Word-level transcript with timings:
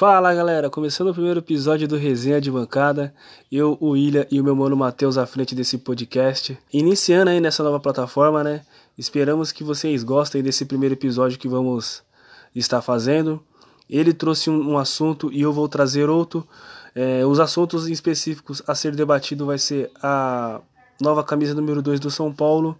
Fala 0.00 0.32
galera, 0.32 0.70
começando 0.70 1.08
o 1.08 1.12
primeiro 1.12 1.40
episódio 1.40 1.86
do 1.86 1.94
Resenha 1.94 2.40
de 2.40 2.50
Bancada, 2.50 3.12
eu, 3.52 3.76
o 3.82 3.94
Ilha 3.94 4.26
e 4.30 4.40
o 4.40 4.42
meu 4.42 4.56
mano 4.56 4.74
Matheus 4.74 5.18
à 5.18 5.26
frente 5.26 5.54
desse 5.54 5.76
podcast. 5.76 6.56
Iniciando 6.72 7.30
aí 7.30 7.38
nessa 7.38 7.62
nova 7.62 7.78
plataforma, 7.78 8.42
né? 8.42 8.62
Esperamos 8.96 9.52
que 9.52 9.62
vocês 9.62 10.02
gostem 10.02 10.42
desse 10.42 10.64
primeiro 10.64 10.94
episódio 10.94 11.38
que 11.38 11.46
vamos 11.46 12.02
estar 12.54 12.80
fazendo. 12.80 13.42
Ele 13.90 14.14
trouxe 14.14 14.48
um, 14.48 14.70
um 14.70 14.78
assunto 14.78 15.30
e 15.34 15.42
eu 15.42 15.52
vou 15.52 15.68
trazer 15.68 16.08
outro. 16.08 16.48
É, 16.94 17.26
os 17.26 17.38
assuntos 17.38 17.86
específicos 17.86 18.62
a 18.66 18.74
ser 18.74 18.96
debatido 18.96 19.44
vai 19.44 19.58
ser 19.58 19.90
a 20.02 20.62
nova 20.98 21.22
camisa 21.22 21.54
número 21.54 21.82
2 21.82 22.00
do 22.00 22.10
São 22.10 22.32
Paulo 22.32 22.74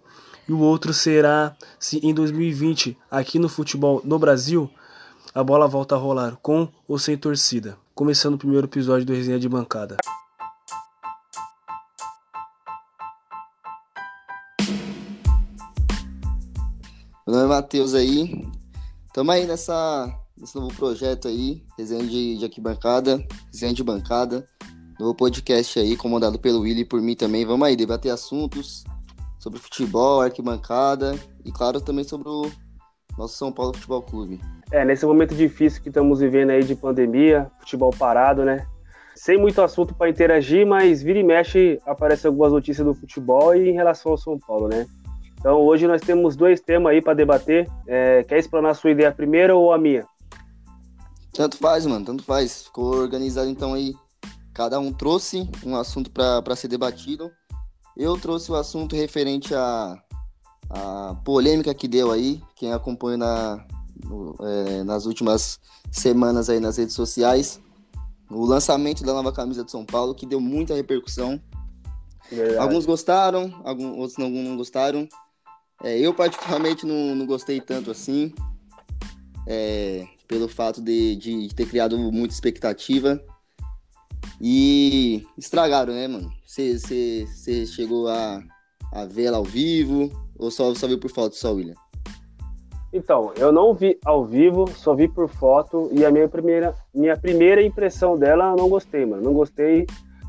e 0.49 0.53
o 0.53 0.59
outro 0.59 0.91
será 0.91 1.55
se 1.77 1.99
em 1.99 2.15
2020 2.15 2.97
aqui 3.11 3.37
no 3.37 3.47
futebol 3.47 4.01
no 4.03 4.17
Brasil 4.17 4.67
a 5.33 5.43
bola 5.43 5.67
volta 5.67 5.95
a 5.95 5.97
rolar 5.97 6.35
com 6.37 6.67
ou 6.87 6.99
sem 6.99 7.17
torcida. 7.17 7.77
Começando 7.95 8.33
o 8.33 8.37
primeiro 8.37 8.67
episódio 8.67 9.05
do 9.05 9.13
Resenha 9.13 9.39
de 9.39 9.47
Bancada. 9.47 9.97
Meu 17.25 17.35
nome 17.37 17.45
é 17.45 17.47
Matheus 17.47 17.93
aí. 17.93 18.45
Tamo 19.13 19.31
aí 19.31 19.45
nessa, 19.45 20.13
nesse 20.37 20.55
novo 20.55 20.75
projeto 20.75 21.29
aí, 21.29 21.63
Resenha 21.77 22.05
de, 22.05 22.37
de 22.37 22.45
Arquibancada, 22.45 23.25
Resenha 23.53 23.73
de 23.73 23.83
Bancada. 23.83 24.45
Novo 24.99 25.15
podcast 25.15 25.79
aí, 25.79 25.95
comandado 25.95 26.37
pelo 26.37 26.59
Willy 26.59 26.81
e 26.81 26.85
por 26.85 27.01
mim 27.01 27.15
também. 27.15 27.45
Vamos 27.45 27.67
aí 27.67 27.75
debater 27.75 28.11
assuntos 28.11 28.83
sobre 29.39 29.59
futebol, 29.59 30.21
arquibancada 30.21 31.17
e, 31.45 31.51
claro, 31.51 31.79
também 31.79 32.03
sobre 32.03 32.29
o 32.29 32.51
nosso 33.17 33.37
São 33.37 33.51
Paulo 33.51 33.73
Futebol 33.73 34.01
Clube. 34.01 34.39
É, 34.71 34.85
nesse 34.85 35.05
momento 35.05 35.35
difícil 35.35 35.81
que 35.81 35.89
estamos 35.89 36.19
vivendo 36.19 36.51
aí 36.51 36.63
de 36.63 36.75
pandemia, 36.75 37.51
futebol 37.59 37.91
parado, 37.91 38.45
né? 38.45 38.65
Sem 39.15 39.37
muito 39.37 39.61
assunto 39.61 39.93
para 39.93 40.09
interagir, 40.09 40.65
mas 40.65 41.03
vira 41.03 41.19
e 41.19 41.23
mexe 41.23 41.79
aparecem 41.85 42.29
algumas 42.29 42.51
notícias 42.51 42.85
do 42.85 42.93
futebol 42.93 43.53
e 43.55 43.69
em 43.69 43.73
relação 43.73 44.11
ao 44.13 44.17
São 44.17 44.39
Paulo, 44.39 44.67
né? 44.67 44.87
Então 45.37 45.57
hoje 45.59 45.87
nós 45.87 46.01
temos 46.01 46.35
dois 46.35 46.61
temas 46.61 46.93
aí 46.93 47.01
para 47.01 47.13
debater. 47.13 47.67
É, 47.87 48.23
quer 48.23 48.39
explanar 48.39 48.71
a 48.71 48.75
sua 48.75 48.91
ideia 48.91 49.11
primeiro 49.11 49.57
ou 49.57 49.73
a 49.73 49.77
minha? 49.77 50.05
Tanto 51.33 51.57
faz, 51.57 51.85
mano, 51.85 52.05
tanto 52.05 52.23
faz. 52.23 52.63
Ficou 52.63 52.95
organizado 52.95 53.49
então 53.49 53.73
aí. 53.73 53.93
Cada 54.53 54.79
um 54.79 54.93
trouxe 54.93 55.49
um 55.65 55.75
assunto 55.75 56.11
para 56.11 56.55
ser 56.55 56.67
debatido. 56.67 57.31
Eu 57.97 58.17
trouxe 58.17 58.51
o 58.51 58.55
assunto 58.55 58.95
referente 58.95 59.53
à, 59.53 59.97
à 60.73 61.15
polêmica 61.23 61.73
que 61.73 61.87
deu 61.87 62.11
aí. 62.11 62.41
Quem 62.55 62.71
acompanha 62.71 63.17
na, 63.17 63.65
no, 64.03 64.35
é, 64.39 64.83
nas 64.83 65.05
últimas 65.05 65.59
semanas 65.91 66.49
aí 66.49 66.59
nas 66.59 66.77
redes 66.77 66.95
sociais. 66.95 67.59
O 68.29 68.45
lançamento 68.45 69.03
da 69.03 69.13
nova 69.13 69.31
camisa 69.33 69.63
de 69.63 69.71
São 69.71 69.85
Paulo, 69.85 70.15
que 70.15 70.25
deu 70.25 70.39
muita 70.39 70.73
repercussão. 70.73 71.39
Verdade. 72.31 72.59
Alguns 72.59 72.85
gostaram, 72.85 73.61
alguns, 73.65 73.97
outros 73.97 74.17
não, 74.17 74.29
não 74.29 74.55
gostaram. 74.55 75.07
É, 75.83 75.99
eu, 75.99 76.13
particularmente, 76.13 76.85
não, 76.85 77.15
não 77.15 77.25
gostei 77.25 77.59
tanto 77.59 77.91
assim, 77.91 78.33
é, 79.45 80.07
pelo 80.27 80.47
fato 80.47 80.81
de, 80.81 81.15
de, 81.17 81.53
ter 81.53 81.67
criado 81.67 81.97
muita 81.97 82.33
expectativa. 82.33 83.21
E 84.39 85.27
estragaram, 85.37 85.93
né, 85.93 86.07
mano? 86.07 86.31
Você 86.45 87.27
chegou 87.67 88.07
a, 88.07 88.41
a 88.91 89.05
ver 89.05 89.25
ela 89.25 89.37
ao 89.37 89.43
vivo 89.43 90.11
ou 90.37 90.51
só, 90.51 90.73
só 90.75 90.87
viu 90.87 90.99
por 90.99 91.11
foto 91.11 91.35
só, 91.35 91.53
William? 91.53 91.75
Então, 92.93 93.31
eu 93.37 93.51
não 93.51 93.73
vi 93.73 93.97
ao 94.03 94.25
vivo, 94.25 94.67
só 94.69 94.93
vi 94.93 95.07
por 95.07 95.29
foto 95.29 95.89
e 95.93 96.05
a 96.05 96.11
minha 96.11 96.27
primeira, 96.27 96.75
minha 96.93 97.15
primeira 97.15 97.63
impressão 97.63 98.17
dela 98.17 98.51
eu 98.51 98.57
não 98.57 98.67
gostei, 98.67 99.05
mano. 99.05 99.23
Não 99.23 99.33
gostei. 99.33 99.85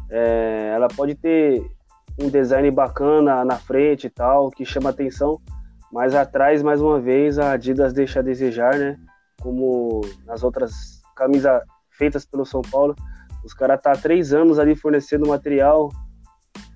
É, 0.09 0.73
ela 0.75 0.87
pode 0.87 1.15
ter 1.17 1.65
um 2.21 2.29
design 2.29 2.71
bacana 2.71 3.45
na 3.45 3.57
frente 3.57 4.07
e 4.07 4.11
tal, 4.11 4.51
que 4.51 4.65
chama 4.65 4.91
atenção, 4.91 5.41
mas 5.91 6.15
atrás, 6.15 6.62
mais 6.62 6.81
uma 6.81 7.01
vez, 7.01 7.39
a 7.39 7.53
Adidas 7.53 7.93
deixa 7.93 8.21
a 8.21 8.22
desejar, 8.22 8.78
né? 8.78 8.97
Como 9.41 10.03
nas 10.25 10.45
outras 10.45 11.03
camisas 11.17 11.62
feitas 11.91 12.25
pelo 12.25 12.47
São 12.47 12.62
Paulo, 12.62 12.95
os 13.45 13.53
caras 13.53 13.83
tá 13.83 13.93
há 13.93 13.97
três 13.97 14.33
anos 14.33 14.59
ali 14.59 14.77
fornecendo 14.77 15.27
material 15.27 15.91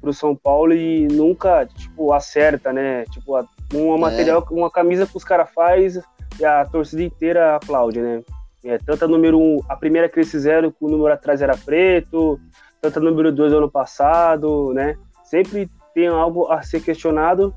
pro 0.06 0.15
São 0.15 0.37
Paulo 0.37 0.72
e 0.72 1.09
nunca, 1.09 1.67
tipo, 1.67 2.12
acerta, 2.12 2.72
né? 2.72 3.05
Tipo, 3.06 3.37
um 3.75 3.97
é. 3.97 3.99
material, 3.99 4.47
uma 4.53 4.71
camisa 4.71 5.05
que 5.05 5.17
os 5.17 5.25
caras 5.25 5.50
faz 5.53 6.00
e 6.39 6.44
a 6.44 6.65
torcida 6.65 7.03
inteira 7.03 7.56
aplaude, 7.56 8.00
né? 8.00 8.22
É, 8.65 8.78
tanto 8.78 9.05
a 9.05 9.09
número 9.09 9.37
um, 9.39 9.61
a 9.69 9.75
primeira 9.77 10.09
que 10.09 10.19
eles 10.19 10.31
fizeram, 10.31 10.71
que 10.71 10.77
o 10.81 10.89
número 10.89 11.12
atrás 11.12 11.43
era 11.43 11.56
preto, 11.56 12.39
tanto 12.81 12.99
a 12.99 13.03
número 13.03 13.33
dois 13.33 13.50
do 13.50 13.59
ano 13.59 13.71
passado, 13.71 14.72
né? 14.72 14.97
sempre 15.25 15.69
tem 15.93 16.06
algo 16.06 16.50
a 16.50 16.62
ser 16.62 16.81
questionado. 16.81 17.55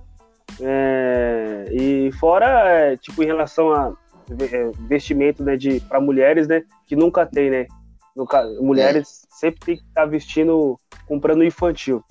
É, 0.59 1.65
e 1.71 2.11
fora, 2.13 2.67
é, 2.67 2.97
tipo, 2.97 3.21
em 3.21 3.27
relação 3.27 3.71
a 3.71 3.93
é, 4.31 4.71
vestimento 4.87 5.43
né, 5.43 5.55
de 5.55 5.79
para 5.81 6.01
mulheres, 6.01 6.47
né, 6.47 6.63
que 6.87 6.95
nunca 6.95 7.25
tem, 7.25 7.51
né? 7.51 7.67
Nunca, 8.15 8.43
mulheres 8.59 9.23
é. 9.23 9.35
sempre 9.39 9.59
tem 9.65 9.75
que 9.77 9.83
estar 9.83 10.01
tá 10.01 10.07
vestindo, 10.07 10.77
comprando 11.07 11.43
infantil. 11.43 12.03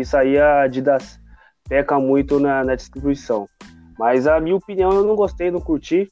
Isso 0.00 0.16
aí 0.16 0.38
a 0.38 0.62
Adidas 0.62 1.18
peca 1.68 1.98
muito 1.98 2.38
na, 2.38 2.62
na 2.64 2.74
distribuição. 2.74 3.46
Mas 3.98 4.26
a 4.26 4.38
minha 4.38 4.56
opinião 4.56 4.92
eu 4.92 5.04
não 5.04 5.16
gostei, 5.16 5.50
não 5.50 5.60
curti. 5.60 6.08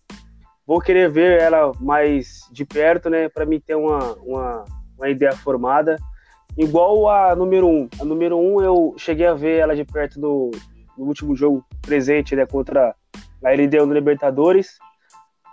Vou 0.67 0.81
querer 0.81 1.11
ver 1.11 1.41
ela 1.41 1.73
mais 1.79 2.49
de 2.51 2.65
perto, 2.65 3.11
né, 3.11 3.29
para 3.29 3.45
mim 3.45 3.61
ter 3.61 3.75
uma, 3.75 4.15
uma, 4.23 4.65
uma 4.97 5.09
ideia 5.09 5.33
formada 5.33 5.97
igual 6.57 7.09
a 7.09 7.35
número 7.35 7.67
1. 7.67 7.71
Um. 7.71 7.89
A 8.01 8.05
número 8.05 8.39
1 8.39 8.41
um, 8.41 8.63
eu 8.63 8.95
cheguei 8.97 9.27
a 9.27 9.35
ver 9.35 9.59
ela 9.59 9.77
de 9.77 9.85
perto 9.85 10.21
no, 10.21 10.51
no 10.97 11.05
último 11.05 11.37
jogo 11.37 11.65
presente, 11.83 12.35
né, 12.35 12.47
contra 12.47 12.95
a 13.45 13.51
LDU 13.51 13.87
no 13.87 13.93
Libertadores. 13.93 14.79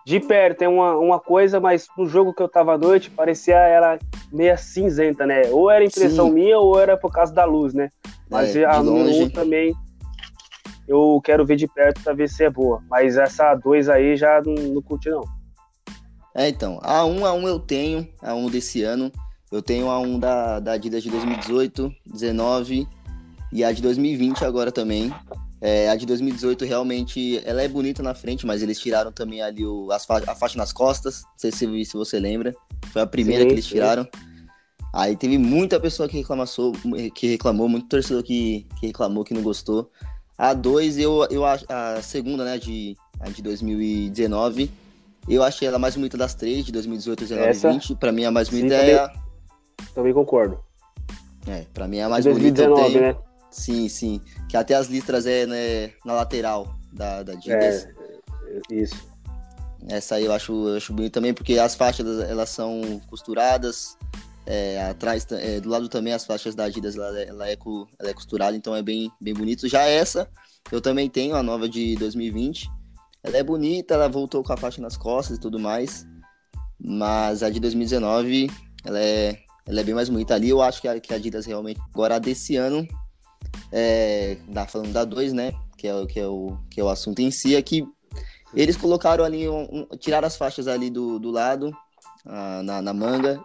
De 0.05 0.19
perto 0.19 0.63
é 0.63 0.67
uma, 0.67 0.97
uma 0.97 1.19
coisa, 1.19 1.59
mas 1.59 1.87
no 1.97 2.07
jogo 2.07 2.33
que 2.33 2.41
eu 2.41 2.49
tava 2.49 2.73
à 2.73 2.77
noite, 2.77 3.09
parecia 3.09 3.55
ela 3.55 3.99
meio 4.31 4.57
cinzenta, 4.57 5.25
né? 5.25 5.43
Ou 5.51 5.69
era 5.69 5.85
impressão 5.85 6.27
Sim. 6.27 6.33
minha 6.33 6.57
ou 6.57 6.79
era 6.79 6.97
por 6.97 7.11
causa 7.11 7.33
da 7.33 7.45
luz, 7.45 7.73
né? 7.73 7.89
Mas 8.29 8.55
é, 8.55 8.65
a 8.65 8.81
número 8.81 9.09
1 9.09 9.23
um 9.23 9.29
também 9.29 9.73
eu 10.87 11.21
quero 11.23 11.45
ver 11.45 11.55
de 11.55 11.67
perto 11.67 12.01
para 12.01 12.13
ver 12.13 12.29
se 12.29 12.43
é 12.43 12.49
boa. 12.49 12.81
Mas 12.89 13.17
essa 13.17 13.53
2 13.55 13.89
aí 13.89 14.15
já 14.15 14.41
não, 14.43 14.53
não 14.53 14.81
curti, 14.81 15.09
não. 15.09 15.23
É, 16.33 16.49
então. 16.49 16.79
A 16.81 17.05
1 17.05 17.25
a 17.25 17.33
1 17.33 17.47
eu 17.47 17.59
tenho, 17.59 18.07
a 18.21 18.33
1 18.33 18.49
desse 18.49 18.83
ano. 18.83 19.11
Eu 19.51 19.61
tenho 19.61 19.89
a 19.89 19.99
um 19.99 20.17
da, 20.17 20.61
da 20.61 20.71
Adidas 20.73 21.03
de 21.03 21.09
2018, 21.09 21.91
19 22.05 22.87
e 23.51 23.65
a 23.65 23.71
de 23.73 23.81
2020 23.81 24.45
agora 24.45 24.71
também. 24.71 25.13
É, 25.61 25.89
a 25.89 25.95
de 25.95 26.07
2018 26.07 26.65
realmente 26.65 27.39
ela 27.45 27.61
é 27.61 27.67
bonita 27.67 28.01
na 28.01 28.15
frente, 28.15 28.47
mas 28.47 28.63
eles 28.63 28.79
tiraram 28.79 29.11
também 29.11 29.43
ali 29.43 29.63
o, 29.63 29.91
as 29.91 30.05
fa 30.05 30.17
a 30.25 30.35
faixa 30.35 30.57
nas 30.57 30.73
costas. 30.73 31.21
Não 31.21 31.37
sei 31.37 31.51
se, 31.51 31.85
se 31.85 31.93
você 31.93 32.19
lembra. 32.19 32.53
Foi 32.91 33.03
a 33.03 33.07
primeira 33.07 33.43
sim, 33.43 33.47
que 33.47 33.53
eles 33.53 33.67
tiraram. 33.67 34.07
Aí 34.91 35.15
teve 35.15 35.37
muita 35.37 35.79
pessoa 35.79 36.09
que 36.09 36.17
reclamou, 36.17 36.47
que 37.13 37.27
reclamou 37.27 37.69
muito 37.69 37.87
torcedor 37.87 38.23
que, 38.23 38.65
que 38.79 38.87
reclamou, 38.87 39.23
que 39.23 39.33
não 39.33 39.43
gostou. 39.43 39.89
A 40.37 40.53
2, 40.53 40.97
eu, 40.97 41.27
eu 41.29 41.45
a 41.45 42.01
segunda, 42.01 42.43
né, 42.43 42.57
de, 42.57 42.97
a 43.19 43.29
de 43.29 43.43
2019, 43.43 44.71
eu 45.29 45.43
achei 45.43 45.67
ela 45.67 45.77
mais 45.77 45.95
bonita 45.95 46.17
das 46.17 46.33
três, 46.33 46.65
de 46.65 46.71
2018, 46.71 47.19
2019 47.19 47.57
e 47.57 47.61
2020. 47.61 47.99
Pra 47.99 48.11
mim, 48.11 48.25
a 48.25 48.31
mais 48.31 48.49
bonita 48.49 48.79
sim, 48.79 48.89
é 48.89 48.95
a, 48.95 49.13
também 49.93 50.13
concordo. 50.13 50.59
É, 51.47 51.65
pra 51.73 51.87
mim 51.87 51.97
é 51.97 52.03
a 52.03 52.09
mais 52.09 52.25
2019, 52.25 52.73
bonita. 52.73 52.99
Tenho... 52.99 53.13
Né? 53.13 53.30
Sim, 53.51 53.89
sim. 53.89 54.21
Que 54.49 54.55
até 54.55 54.73
as 54.75 54.87
listras 54.87 55.25
é 55.25 55.45
né, 55.45 55.93
na 56.05 56.13
lateral 56.13 56.75
da, 56.91 57.21
da 57.21 57.33
Adidas. 57.33 57.85
É, 57.85 58.73
isso. 58.73 59.11
Essa 59.87 60.15
aí 60.15 60.25
eu 60.25 60.31
acho, 60.31 60.69
eu 60.69 60.77
acho 60.77 60.93
bonito 60.93 61.13
também, 61.13 61.33
porque 61.33 61.57
as 61.59 61.75
faixas 61.75 62.07
elas 62.29 62.49
são 62.49 63.01
costuradas. 63.07 63.97
É, 64.45 64.81
atrás, 64.89 65.27
é, 65.31 65.59
do 65.59 65.69
lado 65.69 65.87
também 65.87 66.13
as 66.13 66.25
faixas 66.25 66.55
da 66.55 66.63
Adidas 66.63 66.95
ela, 66.95 67.07
ela, 67.21 67.47
é, 67.47 67.57
ela 67.99 68.09
é 68.09 68.13
costurada, 68.13 68.57
então 68.57 68.75
é 68.75 68.81
bem, 68.81 69.11
bem 69.19 69.33
bonito. 69.33 69.67
Já 69.67 69.83
essa, 69.83 70.29
eu 70.71 70.81
também 70.81 71.09
tenho, 71.09 71.35
a 71.35 71.43
nova 71.43 71.67
de 71.67 71.95
2020. 71.97 72.69
Ela 73.23 73.37
é 73.37 73.43
bonita, 73.43 73.93
ela 73.93 74.09
voltou 74.09 74.43
com 74.43 74.53
a 74.53 74.57
faixa 74.57 74.81
nas 74.81 74.97
costas 74.97 75.37
e 75.37 75.39
tudo 75.39 75.59
mais. 75.59 76.07
Mas 76.79 77.43
a 77.43 77.49
de 77.49 77.59
2019, 77.59 78.49
ela 78.83 78.99
é, 78.99 79.37
ela 79.67 79.79
é 79.79 79.83
bem 79.83 79.93
mais 79.93 80.09
bonita 80.09 80.33
ali. 80.33 80.49
Eu 80.49 80.61
acho 80.61 80.81
que 80.81 80.87
a, 80.87 80.99
que 80.99 81.13
a 81.13 81.17
Adidas 81.17 81.45
realmente. 81.45 81.79
Agora, 81.93 82.19
desse 82.19 82.55
ano, 82.55 82.87
é, 83.71 84.37
da, 84.47 84.67
falando 84.67 84.91
da 84.91 85.05
2, 85.05 85.33
né? 85.33 85.53
Que 85.77 85.87
é, 85.87 86.05
que, 86.05 86.19
é 86.19 86.27
o, 86.27 86.57
que 86.69 86.79
é 86.79 86.83
o 86.83 86.89
assunto 86.89 87.19
em 87.19 87.31
si, 87.31 87.55
é 87.55 87.61
que 87.61 87.87
eles 88.53 88.77
colocaram 88.77 89.23
ali, 89.23 89.47
um, 89.47 89.87
um, 89.91 89.97
tiraram 89.97 90.27
as 90.27 90.35
faixas 90.35 90.67
ali 90.67 90.89
do, 90.89 91.17
do 91.19 91.31
lado, 91.31 91.71
a, 92.25 92.61
na, 92.63 92.81
na 92.81 92.93
manga. 92.93 93.41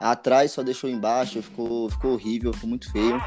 Atrás 0.00 0.52
só 0.52 0.62
deixou 0.62 0.88
embaixo, 0.90 1.42
ficou, 1.42 1.88
ficou 1.90 2.12
horrível, 2.12 2.52
ficou 2.52 2.68
muito 2.68 2.90
feio. 2.92 3.20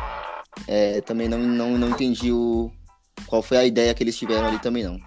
É, 0.67 1.01
também 1.01 1.27
não, 1.27 1.37
não, 1.37 1.77
não 1.77 1.89
entendi 1.89 2.31
o, 2.31 2.71
qual 3.27 3.41
foi 3.41 3.57
a 3.57 3.65
ideia 3.65 3.93
que 3.93 4.03
eles 4.03 4.17
tiveram 4.17 4.47
ali 4.47 4.59
também, 4.59 4.83
não. 4.83 4.97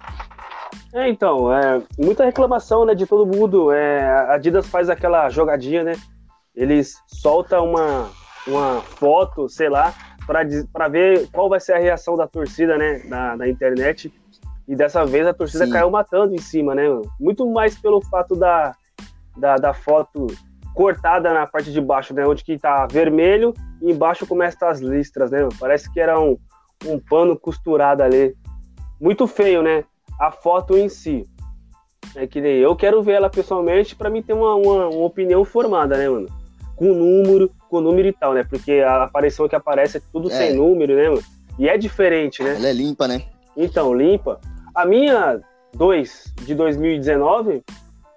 É, 0.93 1.09
então, 1.09 1.51
é, 1.51 1.81
muita 1.97 2.25
reclamação, 2.25 2.85
né, 2.85 2.93
de 2.93 3.05
todo 3.05 3.25
mundo. 3.25 3.71
É, 3.71 4.03
a 4.03 4.33
Adidas 4.33 4.67
faz 4.67 4.89
aquela 4.89 5.29
jogadinha, 5.29 5.83
né? 5.83 5.93
Eles 6.55 6.95
soltam 7.07 7.71
uma, 7.71 8.09
uma 8.47 8.81
foto, 8.81 9.49
sei 9.49 9.69
lá, 9.69 9.93
para 10.25 10.87
ver 10.87 11.27
qual 11.31 11.49
vai 11.49 11.59
ser 11.59 11.73
a 11.73 11.79
reação 11.79 12.15
da 12.15 12.27
torcida, 12.27 12.77
né, 12.77 13.01
na, 13.05 13.35
na 13.35 13.47
internet. 13.47 14.13
E 14.67 14.75
dessa 14.75 15.05
vez 15.05 15.27
a 15.27 15.33
torcida 15.33 15.65
Sim. 15.65 15.71
caiu 15.71 15.89
matando 15.89 16.33
em 16.33 16.39
cima, 16.39 16.73
né? 16.73 16.83
Muito 17.19 17.45
mais 17.49 17.77
pelo 17.77 18.01
fato 18.01 18.33
da, 18.33 18.73
da, 19.35 19.57
da, 19.57 19.73
foto 19.73 20.27
cortada 20.73 21.33
na 21.33 21.45
parte 21.45 21.71
de 21.71 21.81
baixo, 21.81 22.13
né? 22.13 22.25
Onde 22.25 22.45
que 22.45 22.57
tá 22.57 22.87
vermelho 22.89 23.53
e 23.81 23.91
embaixo 23.91 24.25
começa 24.25 24.69
as 24.69 24.79
listras, 24.79 25.31
né? 25.31 25.49
Parece 25.59 25.91
que 25.91 25.99
era 25.99 26.17
um, 26.17 26.37
um 26.85 26.97
pano 26.97 27.37
costurado 27.37 28.03
ali. 28.03 28.33
Muito 29.01 29.27
feio, 29.27 29.61
né? 29.61 29.83
A 30.17 30.31
foto 30.31 30.77
em 30.77 30.87
si. 30.87 31.25
É 32.15 32.25
que 32.25 32.39
nem 32.39 32.59
eu 32.59 32.73
quero 32.73 33.03
ver 33.03 33.13
ela 33.13 33.29
pessoalmente 33.29 33.97
para 33.97 34.09
mim 34.09 34.21
ter 34.21 34.31
uma, 34.31 34.55
uma, 34.55 34.87
uma 34.87 35.05
opinião 35.05 35.43
formada, 35.43 35.97
né, 35.97 36.07
mano? 36.07 36.29
com 36.75 36.93
número, 36.93 37.51
com 37.73 37.81
número 37.81 38.07
e 38.07 38.13
tal, 38.13 38.35
né? 38.35 38.43
Porque 38.47 38.73
a 38.73 39.05
aparição 39.05 39.47
que 39.47 39.55
aparece 39.55 39.97
é 39.97 40.01
tudo 40.11 40.31
é. 40.31 40.37
sem 40.37 40.53
número, 40.53 40.95
né, 40.95 41.09
mano? 41.09 41.23
E 41.57 41.67
é 41.67 41.75
diferente, 41.75 42.43
né? 42.43 42.55
Ela 42.55 42.67
é 42.67 42.73
limpa, 42.73 43.07
né? 43.07 43.23
Então, 43.57 43.95
limpa. 43.95 44.39
A 44.75 44.85
minha 44.85 45.41
2 45.73 46.33
de 46.43 46.53
2019 46.53 47.63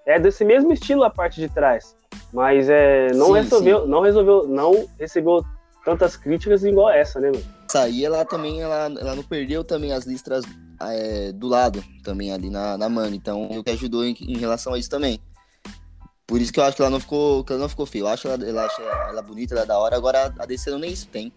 é 0.04 0.20
desse 0.20 0.44
mesmo 0.44 0.74
estilo 0.74 1.04
a 1.04 1.10
parte 1.10 1.40
de 1.40 1.48
trás. 1.48 1.96
Mas 2.34 2.68
é, 2.68 3.12
não 3.14 3.28
sim, 3.28 3.32
resolveu, 3.32 3.82
sim. 3.82 3.88
não 3.88 4.00
resolveu, 4.02 4.46
não 4.46 4.86
recebeu 5.00 5.42
tantas 5.86 6.16
críticas 6.16 6.62
igual 6.62 6.90
essa, 6.90 7.18
né, 7.18 7.28
mano? 7.30 7.44
Essa 7.66 7.80
aí 7.84 8.04
ela 8.04 8.26
também, 8.26 8.60
ela, 8.60 8.84
ela 8.84 9.14
não 9.14 9.22
perdeu 9.22 9.64
também 9.64 9.92
as 9.92 10.04
listras 10.04 10.44
é, 10.82 11.32
do 11.32 11.46
lado, 11.48 11.82
também 12.04 12.30
ali 12.30 12.50
na, 12.50 12.76
na 12.76 12.90
mano. 12.90 13.14
Então, 13.14 13.48
o 13.50 13.64
que 13.64 13.70
ajudou 13.70 14.04
em, 14.04 14.14
em 14.20 14.36
relação 14.36 14.74
a 14.74 14.78
isso 14.78 14.90
também. 14.90 15.18
Por 16.26 16.40
isso 16.40 16.52
que 16.52 16.58
eu 16.58 16.64
acho 16.64 16.76
que 16.76 16.82
ela 16.82 16.90
não 16.90 17.00
ficou, 17.00 17.44
que 17.44 17.52
ela 17.52 17.62
não 17.62 17.68
ficou 17.68 17.86
feia. 17.86 18.02
Eu 18.02 18.08
acho 18.08 18.26
ela, 18.26 18.44
ela, 18.44 18.64
acho 18.66 18.82
ela 18.82 19.22
bonita, 19.22 19.54
ela 19.54 19.62
é 19.62 19.66
da 19.66 19.78
hora. 19.78 19.96
Agora 19.96 20.34
a 20.38 20.46
DC 20.46 20.70
não 20.70 20.78
nem 20.78 20.92
isso 20.92 21.08
tem. 21.08 21.32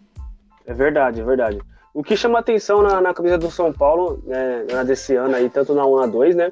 É 0.65 0.73
verdade, 0.73 1.21
é 1.21 1.23
verdade. 1.23 1.59
O 1.93 2.03
que 2.03 2.17
chama 2.17 2.39
atenção 2.39 2.81
na, 2.81 3.01
na 3.01 3.13
camisa 3.13 3.37
do 3.37 3.51
São 3.51 3.73
Paulo, 3.73 4.21
né, 4.25 4.65
na 4.71 4.83
desse 4.83 5.15
ano 5.15 5.35
aí, 5.35 5.49
tanto 5.49 5.73
na 5.73 5.85
1 5.85 5.99
na 5.99 6.05
2, 6.07 6.35
né? 6.35 6.51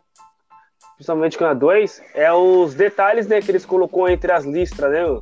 Principalmente 0.95 1.39
na 1.39 1.53
2, 1.53 2.01
é 2.15 2.31
os 2.33 2.73
detalhes, 2.73 3.27
né, 3.27 3.39
que 3.39 3.51
eles 3.51 3.65
colocou 3.65 4.09
entre 4.09 4.31
as 4.31 4.45
listras, 4.45 4.91
né? 4.91 5.21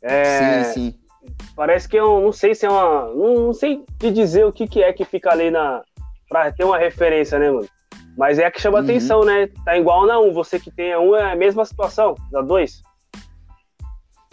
É, 0.00 0.64
sim, 0.64 0.72
sim. 0.72 0.94
Parece 1.56 1.88
que 1.88 1.96
eu 1.96 2.20
não 2.20 2.32
sei 2.32 2.54
se 2.54 2.66
é 2.66 2.70
uma. 2.70 3.06
Não, 3.08 3.34
não 3.46 3.52
sei 3.52 3.84
te 3.98 4.10
dizer 4.10 4.44
o 4.44 4.52
que, 4.52 4.66
que 4.66 4.82
é 4.82 4.92
que 4.92 5.04
fica 5.04 5.30
ali 5.30 5.50
na. 5.50 5.82
Pra 6.28 6.50
ter 6.50 6.64
uma 6.64 6.78
referência, 6.78 7.38
né, 7.38 7.50
mano? 7.50 7.68
Mas 8.16 8.38
é 8.38 8.46
a 8.46 8.50
que 8.50 8.60
chama 8.60 8.78
uhum. 8.78 8.84
atenção, 8.84 9.24
né? 9.24 9.48
Tá 9.64 9.76
igual 9.76 10.06
na 10.06 10.20
1. 10.20 10.32
Você 10.32 10.58
que 10.58 10.70
tem 10.70 10.92
a 10.92 11.00
1 11.00 11.16
é 11.16 11.32
a 11.32 11.36
mesma 11.36 11.64
situação, 11.64 12.14
da 12.30 12.40
2. 12.40 12.82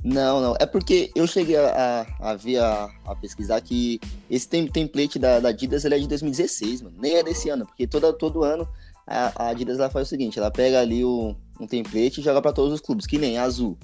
Não, 0.03 0.41
não. 0.41 0.55
É 0.59 0.65
porque 0.65 1.11
eu 1.15 1.27
cheguei 1.27 1.55
a, 1.57 2.05
a, 2.19 2.31
a 2.31 2.35
ver, 2.35 2.57
a, 2.57 2.89
a, 3.05 3.15
pesquisar 3.15 3.61
que 3.61 3.99
esse 4.29 4.47
template 4.49 5.19
da, 5.19 5.39
da 5.39 5.49
Adidas 5.49 5.85
ele 5.85 5.95
é 5.95 5.99
de 5.99 6.07
2016, 6.07 6.81
mano. 6.81 6.95
Nem 6.99 7.15
é 7.15 7.23
desse 7.23 7.49
ano, 7.49 7.65
porque 7.65 7.85
toda, 7.85 8.11
todo 8.11 8.43
ano 8.43 8.67
a, 9.05 9.31
a 9.35 9.49
Adidas 9.49 9.79
ela 9.79 9.89
faz 9.89 10.07
o 10.07 10.09
seguinte: 10.09 10.39
ela 10.39 10.49
pega 10.49 10.79
ali 10.79 11.03
o, 11.03 11.35
um 11.59 11.67
template 11.67 12.19
e 12.19 12.23
joga 12.23 12.41
para 12.41 12.53
todos 12.53 12.73
os 12.73 12.81
clubes, 12.81 13.05
que 13.05 13.17
nem 13.17 13.37
a 13.37 13.43
azul. 13.43 13.77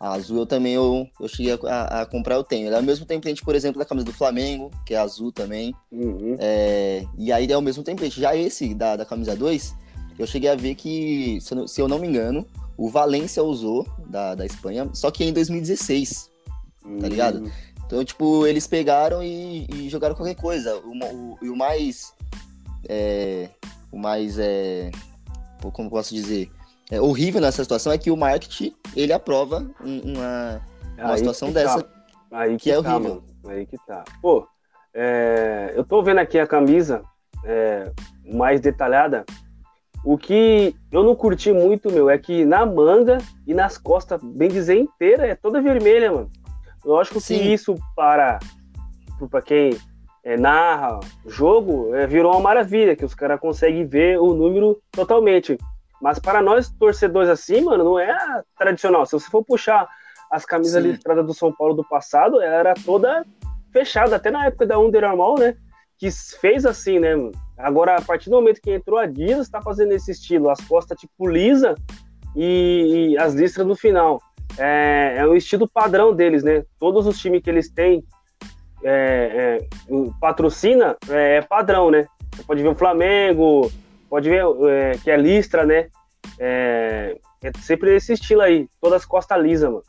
A 0.00 0.14
azul 0.14 0.38
eu 0.38 0.46
também 0.46 0.72
eu, 0.72 1.06
eu 1.20 1.28
cheguei 1.28 1.52
a, 1.68 2.00
a, 2.00 2.06
comprar, 2.06 2.36
eu 2.36 2.42
tenho. 2.42 2.68
Ela 2.68 2.78
é 2.78 2.80
o 2.80 2.84
mesmo 2.84 3.04
template, 3.04 3.44
por 3.44 3.54
exemplo, 3.54 3.78
da 3.78 3.84
camisa 3.84 4.06
do 4.06 4.14
Flamengo, 4.14 4.70
que 4.86 4.94
é 4.94 4.98
azul 4.98 5.30
também. 5.30 5.74
Uhum. 5.92 6.36
É, 6.38 7.04
e 7.18 7.30
aí 7.30 7.52
é 7.52 7.56
o 7.56 7.60
mesmo 7.60 7.82
template. 7.82 8.18
Já 8.18 8.34
esse 8.34 8.74
da, 8.74 8.96
da 8.96 9.04
camisa 9.04 9.36
2, 9.36 9.74
eu 10.18 10.26
cheguei 10.26 10.48
a 10.48 10.54
ver 10.54 10.74
que, 10.74 11.38
se 11.42 11.54
eu, 11.54 11.68
se 11.68 11.82
eu 11.82 11.86
não 11.86 11.98
me 11.98 12.08
engano, 12.08 12.46
o 12.78 12.88
Valência 12.88 13.42
usou 13.42 13.86
da, 14.06 14.34
da 14.34 14.46
Espanha, 14.46 14.88
só 14.94 15.10
que 15.10 15.22
em 15.22 15.34
2016. 15.34 16.30
Uhum. 16.82 16.98
Tá 16.98 17.06
ligado? 17.06 17.40
Uhum. 17.40 17.50
Então, 17.84 18.02
tipo, 18.02 18.46
eles 18.46 18.66
pegaram 18.66 19.22
e, 19.22 19.66
e 19.70 19.90
jogaram 19.90 20.14
qualquer 20.14 20.36
coisa. 20.36 20.78
O, 20.78 20.92
o, 21.44 21.52
o 21.52 21.56
mais. 21.56 22.14
É, 22.88 23.50
o 23.92 23.98
mais. 23.98 24.38
É, 24.38 24.90
como 25.74 25.90
posso 25.90 26.14
dizer? 26.14 26.50
É, 26.90 27.00
horrível 27.00 27.40
nessa 27.40 27.62
situação 27.62 27.92
é 27.92 27.98
que 27.98 28.10
o 28.10 28.16
marketing 28.16 28.74
ele 28.96 29.12
aprova 29.12 29.64
uma, 29.80 30.60
uma 30.98 31.16
situação 31.16 31.52
dessa 31.52 31.82
tá. 31.82 32.00
Aí 32.30 32.56
que, 32.56 32.64
que 32.64 32.70
é 32.70 32.78
horrível. 32.78 33.22
Aí 33.46 33.66
que 33.66 33.76
tá. 33.86 34.04
Pô, 34.22 34.46
é, 34.94 35.72
eu 35.74 35.84
tô 35.84 36.02
vendo 36.02 36.18
aqui 36.18 36.38
a 36.38 36.46
camisa 36.46 37.02
é, 37.44 37.90
mais 38.24 38.60
detalhada. 38.60 39.24
O 40.04 40.16
que 40.16 40.74
eu 40.90 41.02
não 41.02 41.14
curti 41.14 41.52
muito, 41.52 41.92
meu, 41.92 42.08
é 42.08 42.16
que 42.16 42.44
na 42.44 42.64
manga 42.64 43.18
e 43.46 43.52
nas 43.52 43.76
costas, 43.76 44.20
bem 44.22 44.48
dizer, 44.48 44.78
inteira, 44.78 45.26
é 45.26 45.34
toda 45.34 45.60
vermelha, 45.60 46.10
mano. 46.10 46.30
Lógico 46.84 47.20
Sim. 47.20 47.38
que 47.38 47.52
isso 47.52 47.74
para, 47.94 48.38
para 49.30 49.42
quem 49.42 49.76
é, 50.24 50.38
narra 50.38 51.00
jogo, 51.26 51.94
é, 51.94 52.06
virou 52.06 52.32
uma 52.32 52.40
maravilha, 52.40 52.96
que 52.96 53.04
os 53.04 53.14
caras 53.14 53.38
conseguem 53.38 53.86
ver 53.86 54.18
o 54.18 54.32
número 54.32 54.80
totalmente. 54.90 55.58
Mas 56.00 56.18
para 56.18 56.40
nós, 56.40 56.70
torcedores 56.70 57.28
assim, 57.28 57.62
mano, 57.62 57.84
não 57.84 57.98
é 57.98 58.16
tradicional. 58.58 59.04
Se 59.04 59.12
você 59.12 59.30
for 59.30 59.44
puxar 59.44 59.88
as 60.30 60.44
camisas 60.44 60.82
Sim. 60.82 60.90
listradas 60.90 61.26
do 61.26 61.34
São 61.34 61.52
Paulo 61.52 61.74
do 61.74 61.84
passado, 61.84 62.40
era 62.40 62.74
toda 62.74 63.24
fechada, 63.72 64.16
até 64.16 64.30
na 64.30 64.46
época 64.46 64.66
da 64.66 64.78
Under 64.78 65.04
Armour, 65.04 65.38
né? 65.38 65.56
Que 65.98 66.08
fez 66.40 66.64
assim, 66.64 66.98
né? 66.98 67.14
Agora, 67.58 67.96
a 67.96 68.02
partir 68.02 68.30
do 68.30 68.36
momento 68.36 68.60
que 68.60 68.70
entrou 68.70 68.98
a 68.98 69.02
Adidas, 69.02 69.50
tá 69.50 69.60
fazendo 69.60 69.92
esse 69.92 70.12
estilo, 70.12 70.48
as 70.48 70.60
costas 70.62 70.98
tipo 70.98 71.28
lisa 71.28 71.74
e, 72.34 73.10
e 73.12 73.18
as 73.18 73.34
listras 73.34 73.66
no 73.66 73.76
final. 73.76 74.20
É, 74.58 75.16
é 75.18 75.26
o 75.26 75.36
estilo 75.36 75.68
padrão 75.68 76.14
deles, 76.14 76.42
né? 76.42 76.64
Todos 76.78 77.06
os 77.06 77.18
times 77.18 77.42
que 77.42 77.50
eles 77.50 77.70
têm 77.70 78.02
é, 78.82 79.58
é, 79.60 79.68
patrocina 80.20 80.96
é, 81.08 81.36
é 81.36 81.42
padrão, 81.42 81.90
né? 81.90 82.06
Você 82.34 82.42
pode 82.44 82.62
ver 82.62 82.68
o 82.68 82.74
Flamengo, 82.74 83.70
pode 84.10 84.28
ver 84.28 84.44
é, 84.68 84.98
que 84.98 85.10
é 85.10 85.16
listra, 85.16 85.64
né? 85.64 85.88
É, 86.38 87.16
é, 87.42 87.52
sempre 87.60 87.94
esse 87.94 88.12
estilo 88.12 88.42
aí, 88.42 88.68
todas 88.80 89.06
costas 89.06 89.40
lisa, 89.40 89.70
mano. 89.70 89.84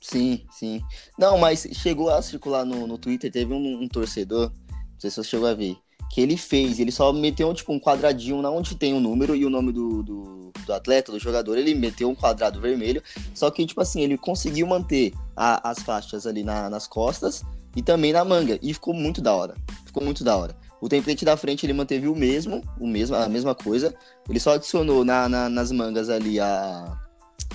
Sim, 0.00 0.44
sim. 0.50 0.80
Não, 1.18 1.36
mas 1.38 1.66
chegou 1.72 2.10
a 2.10 2.22
circular 2.22 2.64
no, 2.64 2.86
no 2.86 2.96
Twitter, 2.96 3.32
teve 3.32 3.52
um, 3.52 3.82
um 3.82 3.88
torcedor, 3.88 4.52
não 4.70 5.00
sei 5.00 5.10
se 5.10 5.16
você 5.16 5.30
chegou 5.30 5.48
a 5.48 5.54
ver, 5.54 5.76
que 6.12 6.20
ele 6.20 6.36
fez, 6.36 6.78
ele 6.78 6.92
só 6.92 7.12
meteu 7.12 7.52
tipo 7.52 7.72
um 7.72 7.80
quadradinho 7.80 8.40
na 8.40 8.50
onde 8.50 8.76
tem 8.76 8.94
o 8.94 9.00
número 9.00 9.34
e 9.34 9.44
o 9.44 9.50
nome 9.50 9.72
do, 9.72 10.04
do, 10.04 10.52
do, 10.64 10.72
atleta, 10.72 11.10
do 11.10 11.18
jogador, 11.18 11.58
ele 11.58 11.74
meteu 11.74 12.08
um 12.08 12.14
quadrado 12.14 12.60
vermelho, 12.60 13.02
só 13.34 13.50
que 13.50 13.66
tipo 13.66 13.80
assim, 13.80 14.02
ele 14.02 14.16
conseguiu 14.16 14.66
manter 14.68 15.12
a, 15.34 15.68
as 15.68 15.80
faixas 15.80 16.24
ali 16.24 16.44
na, 16.44 16.70
nas 16.70 16.86
costas 16.86 17.42
e 17.74 17.82
também 17.82 18.12
na 18.12 18.24
manga, 18.24 18.60
e 18.62 18.72
ficou 18.72 18.94
muito 18.94 19.20
da 19.20 19.34
hora, 19.34 19.54
ficou 19.84 20.04
muito 20.04 20.22
da 20.22 20.36
hora. 20.36 20.56
O 20.80 20.88
template 20.88 21.24
da 21.24 21.36
frente 21.36 21.64
ele 21.64 21.72
manteve 21.72 22.08
o 22.08 22.14
mesmo, 22.14 22.62
o 22.78 22.86
mesmo 22.86 23.16
a 23.16 23.28
mesma 23.28 23.54
coisa. 23.54 23.94
Ele 24.28 24.40
só 24.40 24.54
adicionou 24.54 25.04
na, 25.04 25.28
na, 25.28 25.48
nas 25.48 25.72
mangas 25.72 26.10
ali 26.10 26.38
a, 26.38 26.98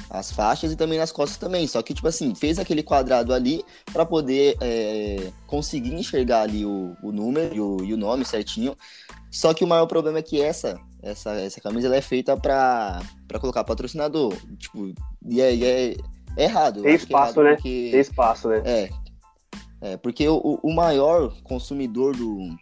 as 0.09 0.31
faixas 0.31 0.71
e 0.71 0.75
também 0.75 0.97
nas 0.97 1.11
costas 1.11 1.37
também. 1.37 1.67
Só 1.67 1.81
que, 1.81 1.93
tipo 1.93 2.07
assim, 2.07 2.33
fez 2.33 2.59
aquele 2.59 2.83
quadrado 2.83 3.33
ali 3.33 3.63
para 3.91 4.05
poder 4.05 4.57
é, 4.61 5.31
conseguir 5.47 5.93
enxergar 5.93 6.41
ali 6.41 6.65
o, 6.65 6.95
o 7.01 7.11
número 7.11 7.55
e 7.55 7.61
o, 7.61 7.83
e 7.83 7.93
o, 7.93 7.97
nome 7.97 8.25
certinho. 8.25 8.75
Só 9.29 9.53
que 9.53 9.63
o 9.63 9.67
maior 9.67 9.85
problema 9.85 10.19
é 10.19 10.23
que 10.23 10.41
essa 10.41 10.79
essa, 11.01 11.31
essa 11.31 11.59
camisa 11.59 11.87
ela 11.87 11.95
é 11.95 12.01
feita 12.01 12.37
para 12.37 13.01
colocar 13.39 13.63
patrocinador. 13.63 14.35
Tipo, 14.57 14.93
e 15.27 15.41
é, 15.41 15.55
é, 15.55 15.95
é 16.37 16.43
errado. 16.43 16.81
Tem 16.83 16.95
espaço, 16.95 17.41
é 17.41 17.43
errado 17.43 17.43
né? 17.43 17.55
Porque... 17.55 17.89
Tem 17.91 17.99
espaço, 17.99 18.49
né? 18.49 18.61
É. 18.65 18.89
É, 19.83 19.97
porque 19.97 20.27
o, 20.29 20.59
o 20.61 20.71
maior 20.71 21.33
consumidor 21.41 22.15
do, 22.15 22.55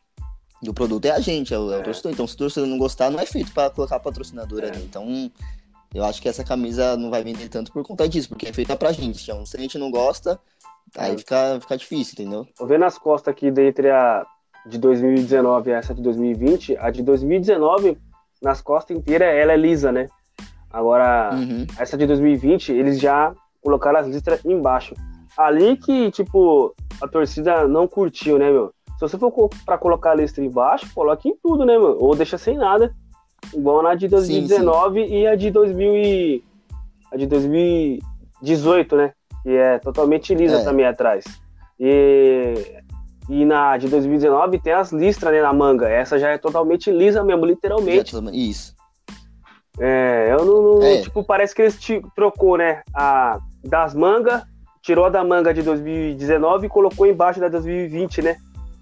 do 0.62 0.74
produto 0.74 1.06
é 1.06 1.12
a 1.12 1.20
gente, 1.20 1.54
é 1.54 1.60
o, 1.60 1.72
é. 1.72 1.78
o 1.78 1.80
é. 1.80 1.84
torcedor. 1.84 2.12
Então, 2.12 2.28
se 2.28 2.36
o 2.36 2.38
torcedor 2.38 2.68
não 2.68 2.78
gostar, 2.78 3.10
não 3.10 3.20
é 3.20 3.26
feito 3.26 3.52
para 3.54 3.70
colocar 3.70 4.00
patrocinador 4.00 4.64
é. 4.64 4.68
ali. 4.68 4.84
Então, 4.84 5.32
eu 5.94 6.04
acho 6.04 6.22
que 6.22 6.30
essa 6.30 6.44
camisa 6.44 6.96
não 6.98 7.10
vai 7.10 7.24
vender 7.24 7.50
tanto 7.50 7.72
por 7.72 7.84
conta 7.84 8.08
disso, 8.08 8.30
porque 8.30 8.48
é 8.48 8.54
feita 8.54 8.76
pra 8.76 8.92
gente. 8.92 9.24
Então, 9.24 9.46
se 9.46 9.58
a 9.58 9.60
gente 9.60 9.78
não 9.78 9.90
gosta, 9.90 10.40
aí 10.96 11.14
é. 11.14 11.18
fica, 11.18 11.60
fica 11.62 11.78
difícil, 11.78 12.16
entendeu? 12.20 12.48
Tô 12.58 12.66
vendo 12.66 12.86
as 12.86 12.98
costas 12.98 13.32
aqui 13.32 13.50
dentre 13.50 13.90
a 13.90 14.26
de 14.66 14.78
2019 14.78 15.70
e 15.70 15.74
essa 15.74 15.94
de 15.94 16.02
2020. 16.02 16.78
A 16.78 16.90
de 16.90 17.02
2019, 17.02 17.98
nas 18.42 18.62
costas 18.62 18.98
inteiras, 18.98 19.34
ela 19.34 19.54
é 19.54 19.58
lisa, 19.58 19.92
né? 19.92 20.08
Agora, 20.72 21.32
uhum. 21.34 21.66
essa 21.78 21.98
de 21.98 22.06
2020, 22.06 22.72
eles 22.72 23.00
já 23.00 23.34
colocaram 23.62 24.00
as 24.00 24.08
listras 24.08 24.44
embaixo. 24.46 24.94
Ali 25.38 25.78
que, 25.78 26.12
tipo, 26.12 26.76
a 27.02 27.08
torcida 27.08 27.68
não 27.68 27.88
curtiu, 27.88 28.38
né, 28.38 28.52
meu? 28.52 28.74
Se 29.00 29.08
você 29.08 29.18
for 29.18 29.32
para 29.66 29.78
colocar 29.78 30.12
a 30.12 30.16
lista 30.16 30.42
embaixo, 30.42 30.94
coloque 30.94 31.30
em 31.30 31.36
tudo, 31.42 31.66
né, 31.66 31.78
mano? 31.78 31.96
Ou 32.00 32.14
deixa 32.14 32.38
sem 32.38 32.58
nada. 32.58 32.94
Igual 33.54 33.82
na 33.82 33.96
de 33.96 34.10
2019 34.10 35.00
sim, 35.00 35.08
sim. 35.08 35.16
e 35.20 35.28
a 35.28 35.36
de 35.38 35.50
2000 35.50 35.96
e... 35.96 36.44
a 37.10 37.16
de 37.16 37.26
2018, 37.26 38.98
né? 38.98 39.14
Que 39.42 39.52
é 39.52 39.80
totalmente 39.80 40.36
lisa 40.36 40.58
é. 40.58 40.64
também 40.66 40.86
atrás. 40.86 41.24
E 41.80 42.56
E 43.30 43.46
na 43.46 43.78
de 43.78 43.88
2019 43.88 44.60
tem 44.60 44.74
as 44.74 44.92
listras 44.92 45.32
né, 45.32 45.42
na 45.42 45.54
manga. 45.54 45.88
Essa 45.88 46.20
já 46.20 46.32
é 46.32 46.38
totalmente 46.38 46.92
lisa 46.92 47.24
mesmo, 47.24 47.46
literalmente. 47.46 48.14
Isso. 48.34 48.76
É, 49.80 50.36
eu 50.38 50.44
não. 50.44 50.80
não 50.80 50.84
é. 50.84 51.02
Tipo, 51.04 51.24
parece 51.24 51.56
que 51.56 51.62
eles 51.62 51.80
trocou, 52.14 52.58
né? 52.58 52.82
A, 52.94 53.40
das 53.64 53.96
mangas, 53.96 54.44
tirou 54.82 55.10
da 55.10 55.24
manga 55.24 55.54
de 55.54 55.62
2019 55.62 56.66
e 56.66 56.70
colocou 56.70 57.08
embaixo 57.08 57.40
da 57.40 57.48
2020, 57.48 58.22
né? 58.24 58.36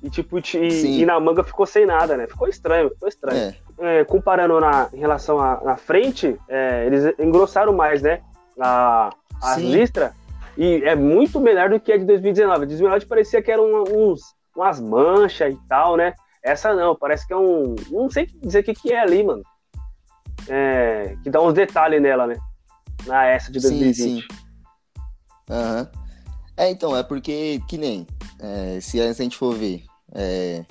E 0.07 0.09
tipo, 0.09 0.39
e, 0.39 1.01
e, 1.01 1.05
na 1.05 1.19
manga 1.19 1.43
ficou 1.43 1.65
sem 1.65 1.85
nada, 1.85 2.15
né? 2.15 2.27
Ficou 2.27 2.47
estranho, 2.47 2.89
ficou 2.91 3.09
estranho. 3.09 3.53
É. 3.77 3.99
É, 3.99 4.05
comparando 4.05 4.57
na, 4.57 4.87
em 4.93 4.99
relação 4.99 5.37
à 5.37 5.75
frente, 5.75 6.39
é, 6.47 6.85
eles 6.85 7.13
engrossaram 7.19 7.73
mais, 7.73 8.01
né? 8.01 8.21
A, 8.57 9.09
as 9.43 9.57
listras. 9.57 10.13
E 10.57 10.81
é 10.85 10.95
muito 10.95 11.41
melhor 11.41 11.69
do 11.69 11.77
que 11.77 11.91
a 11.91 11.97
de 11.97 12.05
2019. 12.05 12.51
A 12.51 12.59
de 12.59 12.77
2019 12.77 13.05
parecia 13.05 13.41
que 13.41 13.51
eram 13.51 13.83
uns, 13.83 14.21
umas 14.55 14.79
manchas 14.79 15.53
e 15.53 15.57
tal, 15.67 15.97
né? 15.97 16.13
Essa 16.41 16.73
não, 16.73 16.95
parece 16.95 17.27
que 17.27 17.33
é 17.33 17.37
um. 17.37 17.75
Não 17.91 18.09
sei 18.09 18.27
dizer 18.27 18.61
o 18.61 18.63
que, 18.63 18.73
que 18.73 18.93
é 18.93 19.01
ali, 19.01 19.25
mano. 19.25 19.43
É, 20.47 21.17
que 21.21 21.29
dá 21.29 21.41
uns 21.41 21.53
detalhes 21.53 22.01
nela, 22.01 22.27
né? 22.27 22.37
Na 23.05 23.25
essa 23.25 23.51
de 23.51 23.59
2020. 23.59 24.25
Aham. 25.49 25.81
Uhum. 25.81 26.07
É, 26.55 26.71
então, 26.71 26.97
é 26.97 27.03
porque, 27.03 27.61
que 27.67 27.77
nem, 27.77 28.07
é, 28.39 28.79
se 28.79 28.99
a 28.99 29.13
gente 29.13 29.37
for 29.37 29.53
ver, 29.53 29.83
é, 30.13 30.65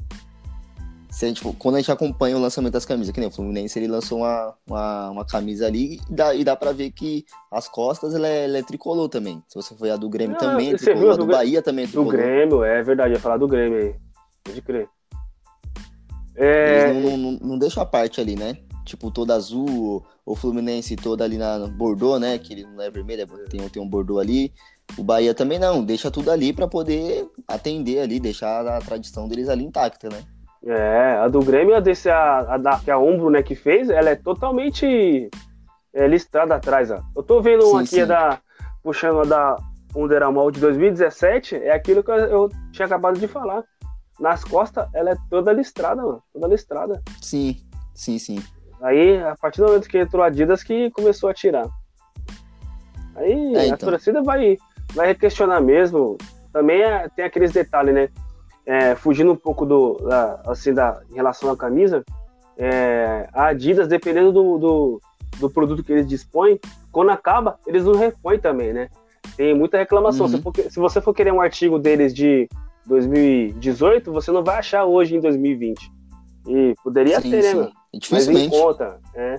se 1.17 1.25
a 1.25 1.29
gente 1.29 1.41
for, 1.41 1.55
quando 1.59 1.77
a 1.77 1.79
gente 1.79 1.91
acompanha 1.91 2.37
o 2.37 2.41
lançamento 2.41 2.75
das 2.75 2.85
camisas, 2.85 3.11
que 3.11 3.19
nem 3.19 3.29
o 3.31 3.33
Fluminense, 3.33 3.79
ele 3.79 3.89
lançou 3.89 4.19
uma, 4.19 4.55
uma, 4.67 5.11
uma 5.11 5.25
camisa 5.25 5.67
ali 5.67 5.95
e 5.95 6.13
dá, 6.13 6.35
e 6.35 6.45
dá 6.45 6.55
pra 6.55 6.73
ver 6.73 6.91
que 6.91 7.25
as 7.51 7.69
costas, 7.69 8.15
ela 8.15 8.29
é, 8.29 8.45
ela 8.45 8.59
é 8.59 8.63
tricolor 8.63 9.09
também. 9.09 9.43
Se 9.49 9.55
você 9.55 9.75
for 9.75 9.91
a 9.91 9.97
do 9.97 10.11
Grêmio 10.11 10.37
ah, 10.37 10.39
também, 10.39 10.75
é 10.75 10.77
tricolor, 10.77 11.15
a 11.15 11.17
do, 11.17 11.25
do 11.25 11.33
Bahia 11.33 11.63
também 11.63 11.85
é 11.85 11.89
tricolor. 11.89 12.13
Do 12.13 12.19
Grêmio, 12.19 12.65
é 12.65 12.83
verdade, 12.83 13.15
ia 13.15 13.19
falar 13.19 13.39
do 13.39 13.49
Grêmio 13.49 13.79
aí, 13.79 13.95
pode 14.45 14.61
crer. 14.61 14.89
É... 16.35 16.91
Eles 16.91 17.03
não, 17.03 17.17
não, 17.17 17.33
não 17.41 17.59
deixam 17.59 17.83
a 17.83 17.87
parte 17.87 18.21
ali, 18.21 18.37
né? 18.37 18.59
Tipo, 18.85 19.11
toda 19.11 19.35
azul, 19.35 20.05
o 20.25 20.37
Fluminense 20.37 20.95
toda 20.97 21.25
ali 21.25 21.39
na 21.39 21.67
Bordeaux, 21.67 22.21
né? 22.21 22.39
Que 22.39 22.53
ele 22.53 22.65
não 22.67 22.83
é 22.83 22.91
vermelho, 22.91 23.23
é, 23.23 23.49
tem, 23.49 23.67
tem 23.69 23.83
um 23.83 23.89
Bordeaux 23.89 24.21
ali. 24.21 24.53
O 24.99 25.03
Bahia 25.03 25.35
também 25.35 25.59
não, 25.59 25.85
deixa 25.85 26.11
tudo 26.11 26.31
ali 26.31 26.53
para 26.53 26.67
poder 26.67 27.29
atender 27.47 28.01
ali, 28.01 28.19
deixar 28.19 28.67
a 28.67 28.79
tradição 28.81 29.29
deles 29.29 29.49
ali 29.49 29.65
intacta, 29.65 30.09
né? 30.09 30.23
É, 30.65 31.17
a 31.19 31.29
do 31.29 31.41
Grêmio, 31.41 31.77
a 31.77 31.81
desse, 31.81 32.11
a, 32.11 32.39
a, 32.39 32.57
da, 32.57 32.79
que 32.79 32.91
a 32.91 32.99
Umbro, 32.99 33.31
né, 33.31 33.43
que 33.43 33.55
fez, 33.55 33.89
ela 33.89 34.11
é 34.11 34.17
totalmente 34.17 35.31
é, 35.95 36.09
listrada 36.09 36.57
atrás, 36.57 36.91
ó. 36.91 37.01
Eu 37.15 37.23
tô 37.23 37.41
vendo 37.41 37.63
sim, 37.63 37.77
aqui, 37.77 37.87
sim. 37.87 38.07
da, 38.07 38.41
puxando 38.83 39.21
a 39.21 39.25
da 39.25 39.57
Underamol 39.95 40.51
de 40.51 40.61
2017, 40.61 41.57
é 41.57 41.73
aquilo 41.73 42.03
que 42.03 42.11
eu 42.11 42.51
tinha 42.73 42.87
acabado 42.87 43.19
de 43.19 43.29
falar. 43.29 43.63
Nas 44.19 44.43
costas, 44.43 44.89
ela 44.95 45.11
é 45.11 45.17
toda 45.29 45.53
listrada, 45.53 46.03
mano, 46.03 46.23
toda 46.33 46.49
listrada. 46.49 47.03
Sim, 47.21 47.57
sim, 47.95 48.19
sim. 48.19 48.43
Aí, 48.83 49.23
a 49.23 49.37
partir 49.37 49.61
do 49.61 49.69
momento 49.69 49.89
que 49.89 49.99
entrou 49.99 50.23
a 50.23 50.27
Adidas, 50.27 50.63
que 50.63 50.91
começou 50.91 51.29
a 51.29 51.35
tirar. 51.35 51.69
Aí, 53.15 53.55
é, 53.57 53.67
então. 53.67 53.75
a 53.75 53.77
torcida 53.93 54.23
vai 54.23 54.57
vai 54.93 55.15
questionar 55.15 55.61
mesmo. 55.61 56.17
Também 56.53 56.83
é, 56.83 57.09
tem 57.15 57.25
aqueles 57.25 57.53
detalhes, 57.53 57.95
né? 57.95 58.09
É, 58.65 58.97
fugindo 58.97 59.31
um 59.31 59.37
pouco 59.37 59.65
do, 59.65 59.95
da, 59.95 60.41
assim, 60.47 60.75
da, 60.75 61.01
em 61.11 61.15
relação 61.15 61.51
à 61.51 61.57
camisa, 61.57 62.05
é, 62.57 63.29
a 63.33 63.47
Adidas, 63.47 63.87
dependendo 63.87 64.33
do, 64.33 64.59
do, 64.59 65.01
do, 65.39 65.51
produto 65.51 65.85
que 65.85 65.93
eles 65.93 66.09
dispõem, 66.09 66.59
quando 66.91 67.11
acaba, 67.11 67.61
eles 67.67 67.85
não 67.85 67.95
repõem 67.95 68.41
também, 68.41 68.73
né? 68.73 68.89
Tem 69.37 69.55
muita 69.55 69.79
reclamação. 69.79 70.27
Uhum. 70.27 70.33
Se, 70.33 70.43
for, 70.43 70.53
se, 70.57 70.81
você 70.81 71.01
for 71.01 71.15
querer 71.15 71.33
um 71.33 71.41
artigo 71.41 71.79
deles 71.79 72.13
de 72.13 72.49
2018, 72.87 74.11
você 74.13 74.33
não 74.33 74.43
vai 74.43 74.59
achar 74.59 74.85
hoje 74.85 75.15
em 75.15 75.21
2020. 75.21 75.93
E 76.49 76.75
poderia 76.83 77.21
sim, 77.21 77.31
ter, 77.31 77.43
né, 77.43 77.51
sim. 77.51 77.61
né? 77.61 77.71
Mas 78.11 78.29
em 78.29 78.49
conta, 78.49 78.99
é 79.15 79.39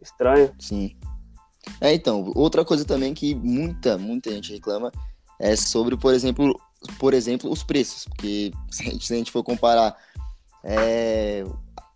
estranho. 0.00 0.50
Sim. 0.58 0.94
É, 1.80 1.92
então, 1.92 2.32
outra 2.34 2.64
coisa 2.64 2.84
também 2.84 3.14
que 3.14 3.34
muita, 3.34 3.98
muita 3.98 4.30
gente 4.30 4.52
reclama 4.52 4.92
é 5.38 5.56
sobre, 5.56 5.96
por 5.96 6.14
exemplo, 6.14 6.58
por 6.98 7.14
exemplo, 7.14 7.50
os 7.50 7.62
preços. 7.62 8.04
Porque 8.06 8.52
se 8.70 9.12
a 9.12 9.16
gente, 9.16 9.30
for 9.30 9.42
comparar 9.42 9.96
é, 10.62 11.44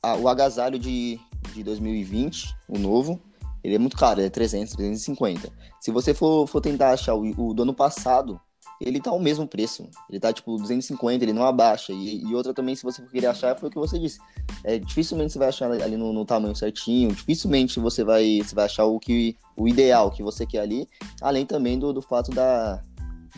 a, 0.02 0.16
o 0.16 0.28
agasalho 0.28 0.78
de, 0.78 1.18
de 1.54 1.62
2020, 1.62 2.54
o 2.68 2.78
novo, 2.78 3.20
ele 3.62 3.74
é 3.74 3.78
muito 3.78 3.96
caro, 3.96 4.20
ele 4.20 4.28
é 4.28 4.30
300, 4.30 4.74
350. 4.74 5.50
Se 5.80 5.90
você 5.90 6.14
for, 6.14 6.46
for 6.46 6.60
tentar 6.60 6.90
achar 6.90 7.14
o, 7.14 7.48
o 7.48 7.54
do 7.54 7.62
ano 7.62 7.74
passado, 7.74 8.40
ele 8.80 9.00
tá 9.00 9.12
o 9.12 9.20
mesmo 9.20 9.46
preço. 9.46 9.88
Ele 10.08 10.20
tá 10.20 10.32
tipo 10.32 10.56
250, 10.56 11.24
ele 11.24 11.32
não 11.32 11.44
abaixa. 11.44 11.92
E, 11.92 12.22
e 12.22 12.34
outra 12.34 12.54
também, 12.54 12.74
se 12.74 12.82
você 12.82 13.02
querer 13.02 13.26
achar, 13.26 13.58
foi 13.58 13.68
o 13.68 13.72
que 13.72 13.78
você 13.78 13.98
disse. 13.98 14.18
É, 14.64 14.78
dificilmente 14.78 15.32
você 15.32 15.38
vai 15.38 15.48
achar 15.48 15.70
ali 15.70 15.96
no, 15.96 16.12
no, 16.12 16.24
tamanho 16.24 16.54
certinho, 16.54 17.10
dificilmente 17.10 17.80
você 17.80 18.04
vai, 18.04 18.40
você 18.42 18.54
vai 18.54 18.64
achar 18.66 18.84
o, 18.84 18.98
que, 18.98 19.36
o 19.56 19.68
ideal 19.68 20.10
que 20.10 20.22
você 20.22 20.46
quer 20.46 20.60
ali, 20.60 20.88
além 21.20 21.44
também 21.44 21.78
do, 21.78 21.92
do 21.92 22.02
fato 22.02 22.30
da, 22.30 22.82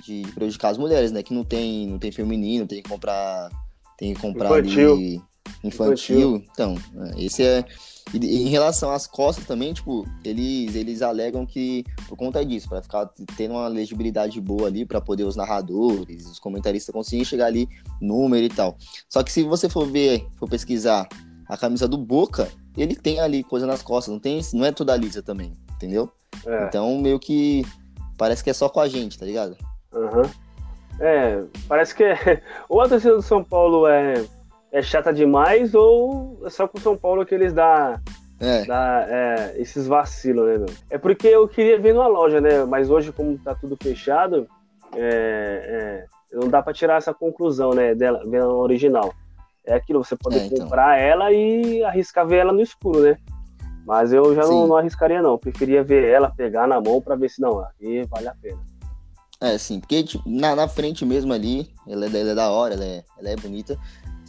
de 0.05 0.23
prejudicar 0.35 0.71
as 0.71 0.79
mulheres, 0.79 1.13
né? 1.13 1.23
Que 1.23 1.35
não 1.35 1.45
tem, 1.45 1.87
não 1.87 1.99
tem 1.99 2.13
feminino, 2.13 2.67
tem 2.67 2.83
que 2.83 2.89
comprar. 2.89 3.49
Tem 3.97 4.15
que 4.15 4.21
comprar 4.21 4.61
infantil. 4.61 4.95
ali 4.95 5.30
infantil. 5.65 6.37
infantil. 6.37 6.45
Então, 6.53 6.75
é, 7.07 7.25
esse 7.25 7.43
é 7.45 7.65
e 8.13 8.43
em 8.43 8.49
relação 8.49 8.91
às 8.91 9.07
costas 9.07 9.45
também, 9.47 9.73
tipo, 9.73 10.05
eles, 10.25 10.75
eles 10.75 11.03
alegam 11.03 11.47
que 11.47 11.85
por 12.09 12.17
conta 12.17 12.45
disso, 12.45 12.69
para 12.69 12.83
ficar 12.83 13.09
tendo 13.37 13.55
uma 13.55 13.69
legibilidade 13.69 14.41
boa 14.41 14.67
ali, 14.67 14.85
para 14.85 15.01
poder 15.01 15.25
os 15.25 15.37
narradores, 15.37 16.27
os 16.27 16.39
comentaristas 16.39 16.93
conseguirem 16.93 17.25
chegar 17.25 17.47
ali, 17.47 17.69
número 18.01 18.45
e 18.45 18.49
tal. 18.49 18.77
Só 19.09 19.23
que 19.23 19.31
se 19.31 19.45
você 19.45 19.69
for 19.69 19.87
ver, 19.87 20.27
for 20.37 20.49
pesquisar 20.49 21.09
a 21.49 21.57
camisa 21.57 21.87
do 21.87 21.99
Boca, 21.99 22.49
ele 22.77 22.97
tem 22.97 23.21
ali 23.21 23.45
coisa 23.45 23.67
nas 23.67 23.83
costas, 23.83 24.13
não 24.13 24.21
tem, 24.21 24.41
não 24.55 24.65
é 24.65 24.73
toda 24.73 24.97
lisa 24.97 25.23
também, 25.23 25.53
entendeu? 25.75 26.11
É. 26.45 26.65
Então, 26.65 26.99
meio 26.99 27.19
que 27.19 27.65
parece 28.19 28.43
que 28.43 28.51
é 28.51 28.55
só 28.55 28.69
com 28.69 28.81
a 28.81 28.89
gente, 28.89 29.19
tá 29.19 29.25
ligado? 29.25 29.57
Uhum. 29.93 30.23
É, 30.99 31.45
parece 31.69 31.95
que 31.95 32.03
é... 32.03 32.43
ou 32.69 32.81
a 32.81 32.89
torcida 32.89 33.15
do 33.15 33.23
São 33.23 33.43
Paulo 33.43 33.87
é 33.87 34.25
é 34.73 34.83
chata 34.83 35.13
demais 35.13 35.75
ou 35.75 36.41
é 36.45 36.51
só 36.51 36.67
com 36.69 36.79
o 36.79 36.81
São 36.81 36.97
Paulo 36.97 37.27
que 37.27 37.35
eles 37.35 37.53
dá, 37.53 38.01
é. 38.39 38.65
dá 38.65 39.07
é, 39.09 39.55
esses 39.57 39.87
vacilos, 39.87 40.47
né, 40.47 40.59
meu? 40.59 40.69
É 40.89 40.99
porque 40.99 41.29
eu 41.29 41.47
queria 41.49 41.79
ver 41.79 41.95
numa 41.95 42.07
loja, 42.07 42.41
né? 42.41 42.65
Mas 42.65 42.91
hoje, 42.91 43.13
como 43.13 43.39
tá 43.39 43.55
tudo 43.55 43.77
fechado, 43.81 44.47
é, 44.95 46.07
é 46.07 46.21
não 46.33 46.49
dá 46.49 46.63
para 46.63 46.73
tirar 46.73 46.97
essa 46.97 47.13
conclusão, 47.13 47.71
né, 47.71 47.95
dela, 47.95 48.25
dela 48.25 48.55
original. 48.55 49.13
É 49.67 49.75
aquilo, 49.75 50.03
você 50.03 50.17
pode 50.17 50.39
é, 50.39 50.47
então. 50.47 50.65
comprar 50.65 50.97
ela 50.99 51.33
e 51.33 51.83
arriscar 51.85 52.27
ver 52.27 52.39
ela 52.39 52.53
no 52.53 52.63
escuro, 52.63 53.01
né? 53.01 53.17
Mas 53.87 54.13
eu 54.13 54.35
já 54.35 54.43
não, 54.43 54.67
não, 54.67 54.77
arriscaria, 54.77 55.21
não. 55.21 55.33
Eu 55.33 55.39
preferia 55.39 55.83
ver 55.83 56.09
ela, 56.09 56.31
pegar 56.31 56.67
na 56.67 56.81
mão 56.81 57.01
para 57.01 57.17
ver 57.17 57.29
se 57.29 57.41
não, 57.41 57.59
aí 57.59 58.05
vale 58.05 58.29
a 58.29 58.35
pena. 58.41 58.61
É, 59.41 59.57
sim, 59.57 59.81
porque 59.81 60.03
tipo, 60.03 60.23
na, 60.29 60.55
na 60.55 60.69
frente 60.69 61.05
mesmo 61.05 61.33
ali, 61.33 61.71
ela 61.89 62.05
é, 62.05 62.09
ela 62.09 62.31
é 62.31 62.35
da 62.35 62.51
hora, 62.51 62.75
ela 62.75 62.85
é, 62.85 63.03
ela 63.19 63.31
é 63.31 63.37
bonita. 63.37 63.79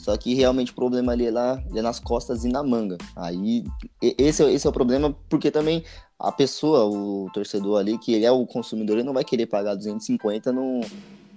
Só 0.02 0.18
que 0.18 0.34
realmente 0.34 0.72
o 0.72 0.76
problema 0.76 1.12
ali 1.12 1.28
é, 1.28 1.32
lá, 1.32 1.64
é 1.76 1.82
nas 1.82 2.00
costas 2.00 2.44
e 2.44 2.50
na 2.50 2.64
manga. 2.64 2.98
Aí 3.16 3.64
esse, 4.02 4.44
é, 4.44 4.52
esse 4.52 4.66
é 4.66 4.70
o 4.70 4.74
problema, 4.74 5.16
porque 5.30 5.52
também 5.52 5.84
a 6.20 6.32
pessoa, 6.32 6.86
o 6.86 7.30
torcedor 7.32 7.80
ali, 7.80 8.00
que 8.00 8.12
ele 8.14 8.26
é 8.26 8.32
o 8.32 8.48
consumidor, 8.48 8.98
ele 8.98 9.06
não 9.06 9.14
vai 9.14 9.24
querer 9.24 9.46
pagar 9.46 9.76
250 9.76 10.52
num, 10.52 10.82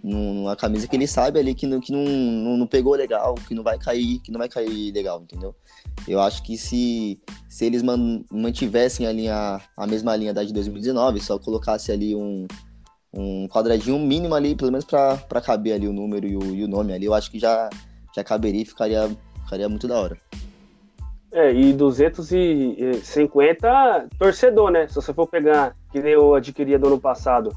numa 0.03 0.57
camisa 0.57 0.89
que 0.89 0.97
ele 0.97 1.07
sabe 1.07 1.39
ali 1.39 1.55
que, 1.55 1.67
não, 1.67 1.79
que 1.79 1.93
não, 1.93 2.05
não, 2.05 2.57
não, 2.57 2.67
pegou 2.67 2.95
legal, 2.95 3.35
que 3.47 3.55
não 3.55 3.63
vai 3.63 3.79
cair, 3.79 4.19
que 4.21 4.33
não 4.33 4.39
vai 4.39 4.49
cair 4.49 4.93
legal, 4.93 5.21
entendeu? 5.21 5.55
Eu 6.09 6.19
acho 6.23 6.43
que 6.43 6.57
se, 6.57 7.21
se 7.47 7.67
eles 7.67 7.83
man, 7.83 8.25
mantivessem 8.33 9.07
a 9.07 9.13
linha, 9.13 9.61
a 9.77 9.87
mesma 9.87 10.17
linha 10.17 10.33
da 10.33 10.43
de 10.43 10.55
2019, 10.55 11.21
só 11.21 11.39
colocasse 11.39 11.93
ali 11.93 12.17
um, 12.17 12.47
um 13.13 13.47
quadradinho 13.47 13.99
mínimo 13.99 14.35
ali, 14.35 14.55
pelo 14.55 14.73
menos 14.73 14.87
para 14.87 15.41
caber 15.43 15.75
ali 15.75 15.87
o 15.87 15.93
número 15.93 16.27
e 16.27 16.35
o, 16.35 16.55
e 16.55 16.65
o 16.65 16.69
nome 16.69 16.95
ali, 16.95 17.05
eu 17.05 17.13
acho 17.13 17.31
que 17.31 17.39
já 17.39 17.69
já 18.15 18.23
caberia 18.23 18.63
e 18.63 18.67
ficaria, 18.67 19.11
ficaria 19.45 19.69
muito 19.69 19.89
da 19.89 20.01
hora. 20.01 20.17
É, 21.33 21.53
e 21.53 21.73
250 21.73 24.07
torcedor, 24.19 24.71
né? 24.71 24.87
Se 24.87 24.95
você 24.95 25.13
for 25.13 25.27
pegar, 25.27 25.75
que 25.91 26.01
nem 26.01 26.13
eu 26.13 26.33
adquiria 26.35 26.79
do 26.79 26.87
ano 26.87 27.01
passado, 27.01 27.53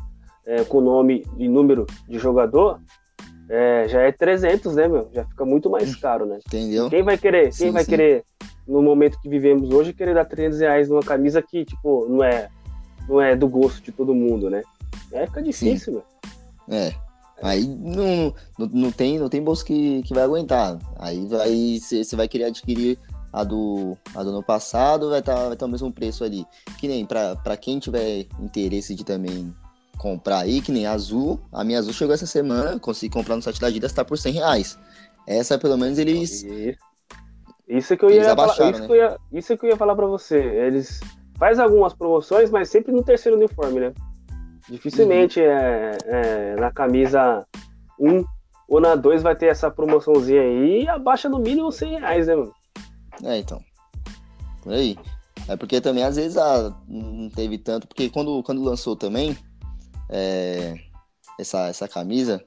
é, 0.47 0.63
com 0.63 0.81
nome 0.81 1.23
e 1.37 1.47
número 1.47 1.85
de 2.09 2.17
jogador, 2.17 2.81
é, 3.47 3.85
já 3.87 4.01
é 4.01 4.11
300, 4.11 4.75
né, 4.75 4.87
meu? 4.87 5.11
Já 5.13 5.23
fica 5.25 5.45
muito 5.45 5.69
mais 5.69 5.93
hum, 5.93 5.99
caro, 6.01 6.25
né? 6.25 6.39
Entendeu? 6.47 6.89
Quem 6.89 7.03
vai 7.03 7.19
querer, 7.19 7.43
quem 7.43 7.51
sim, 7.51 7.69
vai 7.71 7.83
sim. 7.83 7.91
querer, 7.91 8.25
no 8.67 8.81
momento 8.81 9.21
que 9.21 9.29
vivemos 9.29 9.69
hoje, 9.69 9.93
querer 9.93 10.15
dar 10.15 10.25
300 10.25 10.59
reais 10.59 10.89
numa 10.89 11.03
camisa 11.03 11.39
que, 11.41 11.63
tipo, 11.63 12.07
não 12.09 12.23
é, 12.23 12.49
não 13.07 13.21
é 13.21 13.35
do 13.35 13.47
gosto 13.47 13.83
de 13.83 13.91
todo 13.91 14.15
mundo, 14.15 14.49
né? 14.49 14.63
Aí 15.13 15.27
fica 15.27 15.43
difícil, 15.43 15.93
sim. 15.93 16.01
meu. 16.01 16.03
É, 16.79 16.95
Aí 17.41 17.67
não, 17.67 18.33
não, 18.57 18.67
não, 18.67 18.91
tem, 18.91 19.19
não 19.19 19.29
tem 19.29 19.43
bolso 19.43 19.63
que, 19.63 20.01
que 20.03 20.13
vai 20.13 20.23
aguentar. 20.23 20.79
Aí 20.97 21.25
vai 21.27 21.79
você 21.79 22.15
vai 22.15 22.27
querer 22.27 22.45
adquirir 22.45 22.97
a 23.31 23.43
do, 23.43 23.95
a 24.15 24.23
do 24.23 24.29
ano 24.29 24.43
passado, 24.43 25.09
vai 25.09 25.19
estar 25.19 25.35
tá, 25.35 25.47
vai 25.47 25.55
tá 25.55 25.65
o 25.65 25.69
mesmo 25.69 25.91
preço 25.91 26.23
ali. 26.23 26.45
Que 26.79 26.87
nem 26.87 27.05
para 27.05 27.57
quem 27.57 27.79
tiver 27.79 28.25
interesse 28.39 28.95
de 28.95 29.03
também 29.03 29.53
comprar 29.97 30.39
aí, 30.39 30.61
que 30.61 30.71
nem 30.71 30.87
azul. 30.87 31.39
A 31.51 31.63
minha 31.63 31.79
azul 31.79 31.93
chegou 31.93 32.13
essa 32.13 32.25
semana, 32.25 32.79
consegui 32.79 33.13
comprar 33.13 33.35
no 33.35 33.41
site 33.41 33.59
da 33.59 33.67
Adidas, 33.67 33.93
tá 33.93 34.03
por 34.03 34.17
100 34.17 34.33
reais. 34.33 34.79
Essa, 35.27 35.57
pelo 35.57 35.77
menos, 35.77 35.99
eles. 35.99 36.45
Isso 37.67 37.97
que 37.97 38.05
eu 38.05 38.09
ia 38.09 38.33
falar, 38.33 38.53
isso, 38.53 38.63
né? 38.63 38.87
que 38.87 38.93
eu 38.93 38.95
ia, 38.95 39.17
isso 39.33 39.57
que 39.57 39.65
eu 39.65 39.69
ia 39.69 39.77
falar 39.77 39.95
pra 39.95 40.05
você. 40.05 40.39
Eles 40.39 41.01
faz 41.37 41.59
algumas 41.59 41.93
promoções, 41.93 42.49
mas 42.49 42.69
sempre 42.69 42.93
no 42.93 43.03
terceiro 43.03 43.37
uniforme, 43.37 43.81
né? 43.81 43.93
Dificilmente 44.69 45.41
é, 45.41 45.97
é, 46.05 46.55
na 46.57 46.71
camisa 46.71 47.45
1 47.99 48.23
ou 48.67 48.81
na 48.81 48.95
2 48.95 49.23
vai 49.23 49.35
ter 49.35 49.47
essa 49.47 49.71
promoçãozinha 49.71 50.41
aí 50.41 50.83
e 50.83 50.89
abaixa 50.89 51.29
no 51.29 51.39
mínimo 51.39 51.71
100 51.71 51.99
reais, 51.99 52.27
né, 52.27 52.35
mano? 52.35 52.53
É, 53.23 53.37
então. 53.37 53.63
Por 54.61 54.73
aí. 54.73 54.97
É 55.47 55.55
porque 55.55 55.79
também 55.79 56.03
às 56.03 56.17
vezes 56.17 56.37
ah, 56.37 56.75
não 56.87 57.29
teve 57.29 57.57
tanto, 57.57 57.87
porque 57.87 58.09
quando, 58.09 58.43
quando 58.43 58.61
lançou 58.61 58.95
também 58.95 59.37
é, 60.09 60.75
essa, 61.39 61.67
essa 61.67 61.87
camisa, 61.87 62.43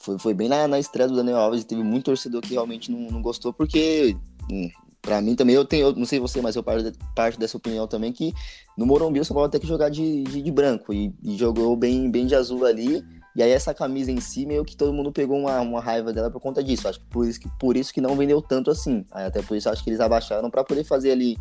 foi, 0.00 0.18
foi 0.18 0.34
bem 0.34 0.48
na, 0.48 0.66
na 0.66 0.78
estreia 0.80 1.08
do 1.08 1.14
Daniel 1.14 1.38
Alves 1.38 1.62
e 1.62 1.66
teve 1.66 1.84
muito 1.84 2.06
torcedor 2.06 2.42
que 2.42 2.54
realmente 2.54 2.90
não, 2.90 3.10
não 3.10 3.22
gostou, 3.22 3.52
porque 3.52 4.16
hum, 4.50 4.68
para 5.02 5.20
mim 5.20 5.34
também, 5.34 5.54
eu 5.54 5.64
tenho, 5.64 5.88
eu 5.88 5.92
não 5.94 6.04
sei 6.04 6.20
você, 6.20 6.40
mas 6.40 6.56
eu 6.56 6.62
parto, 6.62 6.92
parte 7.14 7.38
dessa 7.38 7.56
opinião 7.56 7.86
também, 7.86 8.12
que 8.12 8.34
no 8.76 8.84
Morumbi 8.86 9.20
o 9.20 9.24
São 9.24 9.34
Paulo 9.34 9.50
tem 9.50 9.60
que 9.60 9.66
jogar 9.66 9.88
de, 9.88 10.24
de, 10.24 10.42
de 10.42 10.50
branco 10.50 10.92
e, 10.92 11.12
e, 11.22 11.36
jogou 11.36 11.74
bem, 11.76 12.10
bem 12.10 12.26
de 12.26 12.34
azul 12.34 12.64
ali. 12.66 13.02
E 13.34 13.42
aí 13.42 13.50
essa 13.50 13.72
camisa 13.72 14.10
em 14.10 14.20
si, 14.20 14.44
meio 14.44 14.64
que 14.64 14.76
todo 14.76 14.92
mundo 14.92 15.12
pegou 15.12 15.38
uma, 15.38 15.60
uma 15.60 15.80
raiva 15.80 16.12
dela 16.12 16.30
por 16.30 16.40
conta 16.40 16.62
disso. 16.62 16.88
Acho 16.88 16.98
que 16.98 17.06
por 17.06 17.26
isso 17.26 17.40
que, 17.40 17.48
por 17.58 17.76
isso 17.76 17.94
que 17.94 18.00
não 18.00 18.16
vendeu 18.16 18.42
tanto 18.42 18.70
assim. 18.70 19.06
Aí 19.12 19.24
até 19.24 19.40
por 19.40 19.56
isso 19.56 19.70
acho 19.70 19.82
que 19.82 19.90
eles 19.90 20.00
abaixaram 20.00 20.50
para 20.50 20.64
poder 20.64 20.84
fazer 20.84 21.12
ali 21.12 21.36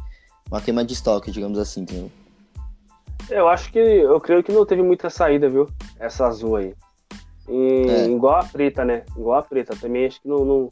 uma 0.49 0.61
queima 0.61 0.85
de 0.85 0.93
estoque, 0.93 1.31
digamos 1.31 1.57
assim, 1.57 1.81
entendeu? 1.81 2.11
Eu 3.29 3.47
acho 3.47 3.71
que, 3.71 3.79
eu 3.79 4.19
creio 4.21 4.43
que 4.43 4.51
não 4.51 4.65
teve 4.65 4.81
muita 4.81 5.09
saída, 5.09 5.49
viu? 5.49 5.67
Essa 5.99 6.27
azul 6.27 6.55
aí. 6.55 6.73
E, 7.47 7.85
é. 7.87 8.05
Igual 8.07 8.35
a 8.35 8.43
preta, 8.43 8.85
né? 8.85 9.03
Igual 9.17 9.39
a 9.39 9.43
preta. 9.43 9.75
Também 9.75 10.05
acho 10.05 10.21
que 10.21 10.27
não, 10.27 10.45
não, 10.45 10.69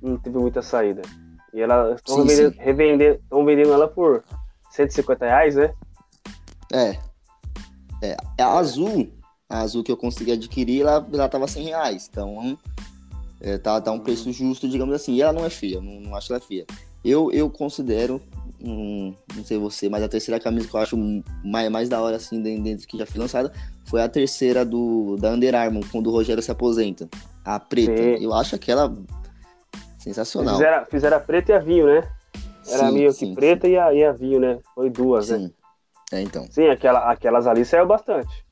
não 0.00 0.16
teve 0.16 0.38
muita 0.38 0.62
saída. 0.62 1.02
E 1.52 1.60
ela 1.60 1.94
estão 1.94 2.24
vendendo, 2.24 2.54
revendendo, 2.58 3.20
vendendo 3.44 3.72
ela 3.72 3.88
por 3.88 4.22
150 4.70 5.24
reais, 5.24 5.56
né? 5.56 5.72
É. 6.72 6.96
É, 8.02 8.16
a 8.38 8.58
azul, 8.58 9.10
a 9.48 9.60
azul 9.60 9.82
que 9.82 9.92
eu 9.92 9.96
consegui 9.96 10.32
adquirir, 10.32 10.82
ela, 10.82 11.06
ela 11.12 11.28
tava 11.28 11.46
100 11.46 11.64
reais. 11.64 12.08
Então, 12.10 12.58
é, 13.40 13.58
tá, 13.58 13.80
tá 13.80 13.92
um 13.92 14.00
preço 14.00 14.32
justo, 14.32 14.68
digamos 14.68 14.94
assim. 14.94 15.14
E 15.14 15.22
ela 15.22 15.32
não 15.32 15.44
é 15.44 15.50
feia, 15.50 15.80
não, 15.80 16.00
não 16.00 16.16
acho 16.16 16.32
ela 16.32 16.40
feia. 16.40 16.66
Eu, 17.04 17.32
eu 17.32 17.50
considero 17.50 18.20
um, 18.62 19.14
não 19.34 19.44
sei 19.44 19.58
você, 19.58 19.88
mas 19.88 20.02
a 20.02 20.08
terceira 20.08 20.40
camisa 20.40 20.68
que 20.68 20.74
eu 20.74 20.80
acho 20.80 20.96
mais, 21.44 21.70
mais 21.70 21.88
da 21.88 22.00
hora, 22.00 22.16
assim, 22.16 22.42
dentro 22.42 22.86
que 22.86 22.98
já 22.98 23.06
foi 23.06 23.20
lançada, 23.20 23.52
foi 23.86 24.02
a 24.02 24.08
terceira 24.08 24.64
do, 24.64 25.16
da 25.16 25.32
Under 25.32 25.54
Armour, 25.54 25.84
quando 25.90 26.08
o 26.08 26.10
Rogério 26.10 26.42
se 26.42 26.50
aposenta. 26.50 27.08
A 27.44 27.58
preta. 27.58 27.96
Sim. 27.96 28.22
Eu 28.22 28.34
acho 28.34 28.54
aquela 28.54 28.94
sensacional. 30.00 30.56
Fizeram, 30.56 30.86
fizeram 30.86 31.16
a 31.16 31.20
preta 31.20 31.52
e 31.52 31.54
a 31.54 31.58
vinho, 31.58 31.86
né? 31.86 32.10
Era 32.68 32.88
sim, 32.88 32.92
meio 32.92 33.10
que 33.10 33.26
sim, 33.26 33.34
preta 33.34 33.66
sim. 33.66 33.74
E, 33.74 33.78
a, 33.78 33.92
e 33.92 34.04
a 34.04 34.12
vinho, 34.12 34.40
né? 34.40 34.58
Foi 34.74 34.90
duas, 34.90 35.30
né? 35.30 35.50
É, 36.12 36.20
então. 36.20 36.46
Sim, 36.50 36.66
aquela, 36.68 37.10
aquelas 37.10 37.46
ali 37.46 37.64
saiu 37.64 37.86
bastante. 37.86 38.44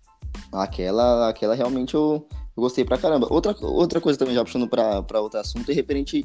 Aquela, 0.52 1.28
aquela 1.28 1.54
realmente 1.54 1.94
eu, 1.94 2.26
eu 2.56 2.62
gostei 2.62 2.84
pra 2.84 2.98
caramba. 2.98 3.26
Outra, 3.30 3.54
outra 3.60 4.00
coisa 4.00 4.18
também, 4.18 4.34
já 4.34 4.44
puxando 4.44 4.68
pra, 4.68 5.02
pra 5.02 5.20
outro 5.20 5.40
assunto, 5.40 5.70
é 5.70 5.74
referente 5.74 6.24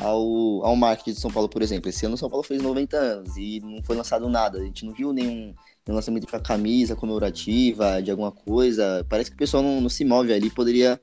ao, 0.00 0.64
ao 0.64 0.76
marketing 0.76 1.12
de 1.12 1.20
São 1.20 1.30
Paulo, 1.30 1.48
por 1.48 1.62
exemplo. 1.62 1.88
Esse 1.88 2.06
ano 2.06 2.16
São 2.16 2.30
Paulo 2.30 2.42
fez 2.42 2.62
90 2.62 2.96
anos 2.96 3.36
e 3.36 3.60
não 3.60 3.82
foi 3.82 3.96
lançado 3.96 4.28
nada. 4.28 4.58
A 4.58 4.62
gente 4.62 4.84
não 4.86 4.92
viu 4.92 5.12
nenhum, 5.12 5.54
nenhum 5.86 5.96
lançamento 5.96 6.26
de 6.26 6.42
camisa 6.42 6.96
comemorativa, 6.96 8.00
de 8.02 8.10
alguma 8.10 8.32
coisa. 8.32 9.04
Parece 9.08 9.30
que 9.30 9.36
o 9.36 9.38
pessoal 9.38 9.62
não, 9.62 9.80
não 9.80 9.88
se 9.88 10.04
move 10.04 10.32
ali. 10.32 10.50
Poderia, 10.50 11.00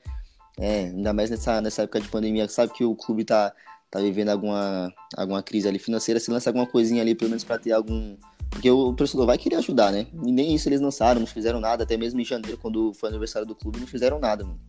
é, 0.60 0.86
ainda 0.86 1.14
mais 1.14 1.30
nessa, 1.30 1.62
nessa 1.62 1.84
época 1.84 2.02
de 2.02 2.08
pandemia, 2.10 2.48
sabe 2.48 2.74
que 2.74 2.84
o 2.84 2.96
clube 2.96 3.24
tá, 3.24 3.54
tá 3.92 4.00
vivendo 4.00 4.30
alguma, 4.30 4.92
alguma 5.16 5.44
crise 5.44 5.68
ali 5.68 5.78
financeira. 5.78 6.20
Se 6.20 6.32
lança 6.32 6.50
alguma 6.50 6.66
coisinha 6.66 7.02
ali, 7.02 7.14
pelo 7.14 7.30
menos 7.30 7.44
para 7.44 7.60
ter 7.60 7.72
algum. 7.72 8.16
Porque 8.50 8.72
o 8.72 8.94
torcedor 8.94 9.26
vai 9.26 9.38
querer 9.38 9.58
ajudar, 9.58 9.92
né? 9.92 10.08
E 10.26 10.32
nem 10.32 10.56
isso 10.56 10.68
eles 10.68 10.82
lançaram, 10.82 11.20
não 11.20 11.28
fizeram 11.28 11.60
nada. 11.60 11.84
Até 11.84 11.96
mesmo 11.96 12.20
em 12.20 12.26
janeiro, 12.26 12.58
quando 12.58 12.94
foi 12.94 13.10
aniversário 13.10 13.48
do 13.48 13.54
clube, 13.54 13.80
não 13.80 13.88
fizeram 13.88 14.20
nada, 14.20 14.44
mano. 14.44 14.60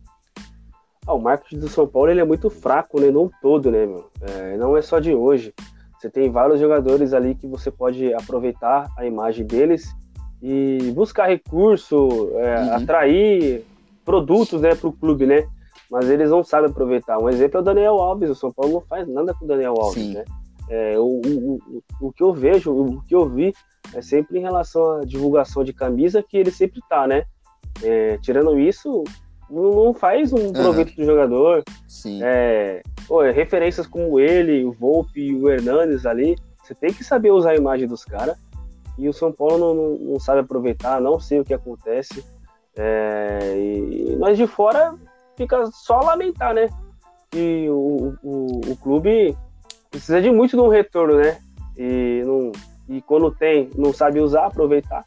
Ah, 1.07 1.13
o 1.13 1.19
marketing 1.19 1.59
do 1.59 1.69
São 1.69 1.87
Paulo 1.87 2.11
ele 2.11 2.19
é 2.19 2.25
muito 2.25 2.49
fraco, 2.49 2.99
né? 2.99 3.09
Não 3.09 3.31
todo, 3.41 3.71
né, 3.71 3.85
meu? 3.85 4.11
É, 4.21 4.57
não 4.57 4.77
é 4.77 4.81
só 4.81 4.99
de 4.99 5.13
hoje. 5.13 5.53
Você 5.97 6.09
tem 6.09 6.29
vários 6.29 6.59
jogadores 6.59 7.13
ali 7.13 7.33
que 7.35 7.47
você 7.47 7.71
pode 7.71 8.13
aproveitar 8.13 8.87
a 8.95 9.05
imagem 9.05 9.45
deles 9.45 9.89
e 10.41 10.91
buscar 10.93 11.27
recurso, 11.27 12.31
é, 12.35 12.59
uhum. 12.61 12.73
atrair 12.75 13.65
produtos, 14.05 14.61
né, 14.61 14.75
para 14.75 14.87
o 14.87 14.93
clube, 14.93 15.25
né? 15.25 15.47
Mas 15.89 16.09
eles 16.09 16.29
não 16.29 16.43
sabem 16.43 16.69
aproveitar. 16.69 17.17
Um 17.17 17.29
exemplo 17.29 17.57
é 17.57 17.61
o 17.61 17.63
Daniel 17.63 17.95
Alves. 17.95 18.29
O 18.29 18.35
São 18.35 18.51
Paulo 18.51 18.73
não 18.73 18.81
faz 18.81 19.07
nada 19.07 19.33
com 19.33 19.45
o 19.45 19.47
Daniel 19.47 19.73
Alves, 19.79 20.03
Sim. 20.03 20.13
né? 20.13 20.25
É, 20.69 20.99
o, 20.99 21.21
o, 21.25 21.55
o, 21.55 21.83
o, 21.99 22.11
que 22.11 22.21
eu 22.21 22.31
vejo, 22.31 22.71
o 22.71 23.01
que 23.03 23.15
eu 23.15 23.27
vi, 23.27 23.51
é 23.93 24.01
sempre 24.01 24.37
em 24.37 24.41
relação 24.41 24.97
à 24.97 24.99
divulgação 24.99 25.63
de 25.63 25.73
camisa 25.73 26.21
que 26.21 26.37
ele 26.37 26.51
sempre 26.51 26.79
tá, 26.87 27.07
né? 27.07 27.23
É, 27.81 28.17
tirando 28.19 28.59
isso, 28.59 29.03
não 29.49 29.93
faz 29.93 30.31
um 30.31 30.51
proveito 30.53 30.89
uhum. 30.89 30.95
do 30.97 31.05
jogador. 31.05 31.63
Sim. 31.87 32.19
É, 32.23 32.83
pô, 33.07 33.21
referências 33.21 33.87
como 33.87 34.19
ele, 34.19 34.63
o 34.63 34.71
Volpe 34.71 35.19
e 35.19 35.35
o 35.35 35.49
Hernanes 35.49 36.05
ali, 36.05 36.35
você 36.61 36.75
tem 36.75 36.93
que 36.93 37.03
saber 37.03 37.31
usar 37.31 37.51
a 37.51 37.55
imagem 37.55 37.87
dos 37.87 38.05
caras. 38.05 38.37
E 38.97 39.07
o 39.09 39.13
São 39.13 39.31
Paulo 39.31 39.57
não, 39.57 39.73
não, 39.73 39.97
não, 39.97 40.19
sabe 40.19 40.41
aproveitar, 40.41 41.01
não 41.01 41.19
sei 41.19 41.39
o 41.39 41.45
que 41.45 41.53
acontece. 41.53 42.23
É, 42.75 43.55
e 43.57 44.15
nós 44.17 44.37
de 44.37 44.45
fora 44.45 44.93
fica 45.39 45.65
só 45.71 46.01
lamentar, 46.01 46.53
né? 46.53 46.67
Que 47.31 47.67
o, 47.69 48.13
o, 48.21 48.61
o 48.71 48.77
clube 48.77 49.37
precisa 49.89 50.21
de 50.21 50.29
muito 50.29 50.57
de 50.57 50.61
um 50.61 50.67
retorno, 50.67 51.15
né? 51.15 51.39
E, 51.77 52.21
não, 52.25 52.51
e 52.89 53.01
quando 53.01 53.31
tem, 53.31 53.69
não 53.77 53.93
sabe 53.93 54.19
usar, 54.19 54.47
aproveitar. 54.47 55.05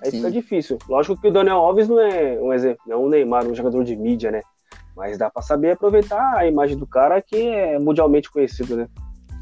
Aí 0.00 0.12
Sim. 0.12 0.18
fica 0.18 0.30
difícil. 0.30 0.78
Lógico 0.88 1.20
que 1.20 1.26
o 1.26 1.32
Daniel 1.32 1.56
Alves 1.56 1.88
não 1.88 1.98
é 1.98 2.38
um 2.40 2.52
exemplo, 2.52 2.82
não 2.86 2.96
é 2.96 2.98
um 3.00 3.08
Neymar, 3.08 3.46
um 3.46 3.54
jogador 3.54 3.82
de 3.82 3.96
mídia, 3.96 4.30
né? 4.30 4.42
Mas 4.94 5.18
dá 5.18 5.28
para 5.28 5.42
saber 5.42 5.72
aproveitar 5.72 6.36
a 6.36 6.46
imagem 6.46 6.78
do 6.78 6.86
cara 6.86 7.20
que 7.20 7.36
é 7.36 7.76
mundialmente 7.80 8.30
conhecido, 8.30 8.76
né? 8.76 8.88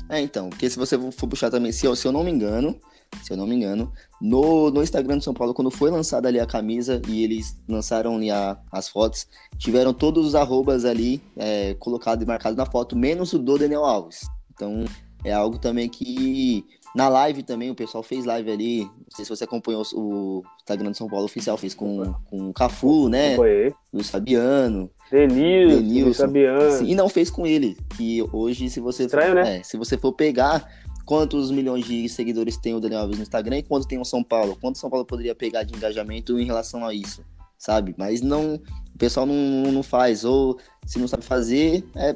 É, 0.09 0.19
então, 0.19 0.49
porque 0.49 0.71
se 0.71 0.79
você 0.79 0.99
for 1.13 1.29
puxar 1.29 1.51
também, 1.51 1.73
se 1.73 1.85
eu, 1.85 1.95
se 1.95 2.07
eu 2.07 2.13
não 2.13 2.25
me 2.25 2.31
engano, 2.31 2.79
se 3.23 3.33
eu 3.33 3.37
não 3.37 3.47
me 3.47 3.55
engano, 3.55 3.93
no, 4.21 4.71
no 4.71 4.83
Instagram 4.83 5.19
do 5.19 5.25
São 5.25 5.35
Paulo, 5.35 5.55
quando 5.55 5.71
foi 5.71 5.91
lançada 5.91 6.29
ali 6.29 6.41
a 6.41 6.47
camisa 6.47 7.01
e 7.09 7.23
eles 7.23 7.57
lançaram 7.69 8.17
ali 8.17 8.31
a, 8.31 8.59
as 8.71 8.89
fotos, 8.89 9.27
tiveram 9.59 9.93
todos 9.93 10.27
os 10.27 10.35
arrobas 10.35 10.85
ali 10.85 11.21
é, 11.37 11.75
colocados 11.75 12.25
e 12.25 12.27
marcados 12.27 12.57
na 12.57 12.67
foto, 12.67 12.97
menos 12.97 13.33
o 13.33 13.39
do 13.39 13.59
Daniel 13.59 13.85
Alves. 13.85 14.21
Então, 14.55 14.85
é 15.25 15.33
algo 15.33 15.59
também 15.59 15.89
que 15.89 16.65
na 16.95 17.09
live 17.09 17.43
também, 17.43 17.71
o 17.71 17.75
pessoal 17.75 18.03
fez 18.03 18.27
live 18.27 18.51
ali. 18.51 18.85
Não 18.85 19.17
sei 19.17 19.25
se 19.25 19.31
você 19.31 19.45
acompanhou 19.45 19.83
o 19.95 20.43
Instagram 20.61 20.91
do 20.91 20.97
São 20.97 21.09
Paulo 21.09 21.25
Oficial, 21.25 21.57
fez 21.57 21.75
com, 21.75 22.15
com 22.29 22.51
o 22.51 22.53
Cafu, 22.53 23.09
né? 23.09 23.33
Acompanhei. 23.33 23.75
Luiz 23.93 24.11
Fabiano. 24.11 24.91
Denilson, 25.11 25.77
Denilson. 25.77 26.23
Fabiano. 26.27 26.79
Sim, 26.79 26.87
e 26.89 26.95
não 26.95 27.09
fez 27.09 27.31
com 27.31 27.47
ele. 27.47 27.79
Que 27.97 28.23
hoje, 28.31 28.69
se 28.69 28.79
você. 28.79 29.05
Estranho, 29.05 29.35
for, 29.35 29.43
né? 29.43 29.59
É, 29.59 29.63
se 29.63 29.79
você 29.79 29.97
for 29.97 30.13
pegar 30.13 30.69
quantos 31.05 31.51
milhões 31.51 31.85
de 31.85 32.09
seguidores 32.09 32.57
tem 32.57 32.75
o 32.75 32.81
Daniel 32.81 33.03
Alves 33.03 33.19
no 33.19 33.23
Instagram 33.23 33.59
e 33.59 33.63
quanto 33.63 33.87
tem 33.87 33.99
o 33.99 34.05
São 34.05 34.23
Paulo, 34.23 34.57
quanto 34.61 34.77
o 34.77 34.79
São 34.79 34.91
Paulo 34.91 35.05
poderia 35.05 35.35
pegar 35.35 35.63
de 35.63 35.75
engajamento 35.75 36.39
em 36.39 36.45
relação 36.45 36.85
a 36.85 36.95
isso, 36.95 37.25
sabe? 37.59 37.95
Mas 37.99 38.21
não. 38.21 38.55
O 38.95 38.99
pessoal 38.99 39.27
não, 39.27 39.73
não 39.73 39.83
faz. 39.83 40.25
Ou 40.25 40.59
se 40.87 40.99
não 40.99 41.09
sabe 41.09 41.25
fazer, 41.25 41.85
é 41.97 42.15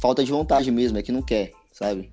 falta 0.00 0.24
de 0.24 0.30
vontade 0.30 0.70
mesmo, 0.70 0.98
é 0.98 1.02
que 1.02 1.12
não 1.12 1.22
quer, 1.22 1.52
sabe? 1.72 2.12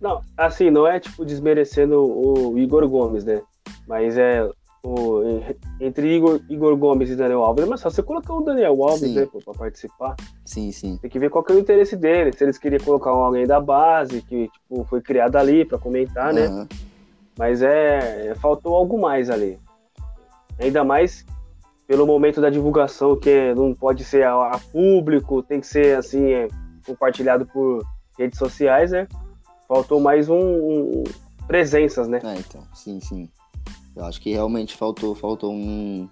Não, 0.00 0.22
assim, 0.36 0.70
não 0.70 0.86
é 0.86 0.98
tipo 0.98 1.24
desmerecendo 1.24 2.00
o 2.00 2.58
Igor 2.58 2.88
Gomes, 2.88 3.24
né? 3.24 3.42
Mas 3.86 4.16
é 4.16 4.48
o, 4.82 5.22
entre 5.80 6.16
Igor, 6.16 6.40
Igor 6.48 6.76
Gomes 6.76 7.10
e 7.10 7.16
Daniel 7.16 7.44
Alves, 7.44 7.66
mas 7.68 7.80
só 7.80 7.90
você 7.90 8.02
colocar 8.02 8.34
o 8.34 8.42
Daniel 8.42 8.82
Alves, 8.82 9.14
né, 9.14 9.26
pra 9.44 9.54
participar. 9.54 10.16
Sim, 10.44 10.72
sim. 10.72 10.96
Tem 10.98 11.10
que 11.10 11.18
ver 11.18 11.30
qual 11.30 11.44
que 11.44 11.52
é 11.52 11.56
o 11.56 11.58
interesse 11.58 11.96
dele. 11.96 12.32
Se 12.32 12.44
eles 12.44 12.58
queriam 12.58 12.82
colocar 12.82 13.10
alguém 13.10 13.46
da 13.46 13.60
base, 13.60 14.22
que 14.22 14.48
tipo, 14.48 14.84
foi 14.84 15.00
criado 15.00 15.36
ali 15.36 15.64
para 15.64 15.78
comentar, 15.78 16.34
uhum. 16.34 16.64
né? 16.64 16.68
Mas 17.38 17.62
é, 17.62 18.28
é, 18.28 18.34
faltou 18.34 18.74
algo 18.74 19.00
mais 19.00 19.30
ali. 19.30 19.58
Ainda 20.58 20.84
mais 20.84 21.24
pelo 21.86 22.06
momento 22.06 22.40
da 22.40 22.50
divulgação, 22.50 23.16
que 23.16 23.52
não 23.54 23.74
pode 23.74 24.04
ser 24.04 24.24
a, 24.24 24.52
a 24.52 24.58
público, 24.58 25.42
tem 25.42 25.60
que 25.60 25.66
ser 25.66 25.96
assim, 25.96 26.32
é, 26.32 26.48
compartilhado 26.86 27.44
por 27.46 27.84
redes 28.16 28.38
sociais, 28.38 28.92
né? 28.92 29.08
faltou 29.70 30.00
mais 30.00 30.28
um, 30.28 30.36
um 30.36 31.04
presenças, 31.46 32.08
né? 32.08 32.20
É, 32.24 32.34
então, 32.34 32.60
sim, 32.74 32.98
sim. 33.00 33.28
Eu 34.00 34.06
acho 34.06 34.18
que 34.18 34.30
realmente 34.30 34.74
faltou, 34.74 35.14
faltou 35.14 35.52
um, 35.52 36.08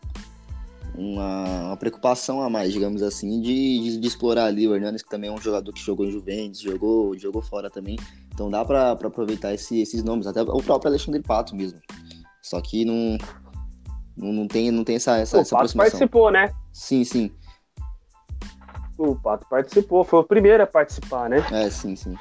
uma, 0.95 1.69
uma, 1.69 1.77
preocupação 1.79 2.43
a 2.43 2.51
mais, 2.51 2.71
digamos 2.71 3.03
assim, 3.03 3.41
de, 3.41 3.81
de, 3.81 3.97
de, 3.97 4.07
explorar 4.07 4.45
ali 4.45 4.69
o 4.69 4.75
Hernandes, 4.75 5.03
que 5.03 5.09
também 5.09 5.31
é 5.31 5.33
um 5.33 5.41
jogador 5.41 5.73
que 5.73 5.81
jogou 5.81 6.05
em 6.05 6.11
Juventus, 6.11 6.61
jogou, 6.61 7.17
jogou 7.17 7.41
fora 7.41 7.71
também. 7.71 7.97
Então 8.35 8.51
dá 8.51 8.63
para 8.63 8.91
aproveitar 8.91 9.55
esse, 9.55 9.81
esses 9.81 10.05
nomes, 10.05 10.27
até 10.27 10.43
o 10.43 10.63
próprio 10.63 10.91
Alexandre 10.91 11.23
Pato 11.23 11.57
mesmo. 11.57 11.81
Só 12.43 12.61
que 12.61 12.85
não, 12.85 13.17
Não, 14.15 14.35
não 14.35 14.47
tem, 14.47 14.71
não 14.71 14.85
tem 14.85 14.97
essa, 14.97 15.17
essa, 15.17 15.39
o 15.39 15.41
essa 15.41 15.57
Pato 15.57 15.75
participou, 15.75 16.31
né? 16.31 16.53
Sim, 16.71 17.05
sim. 17.05 17.33
O 18.99 19.17
Pato 19.17 19.47
participou, 19.49 20.05
foi 20.05 20.19
o 20.19 20.25
primeiro 20.25 20.63
a 20.63 20.67
participar, 20.67 21.31
né? 21.31 21.43
É, 21.51 21.71
sim, 21.71 21.97
sim. 21.97 22.15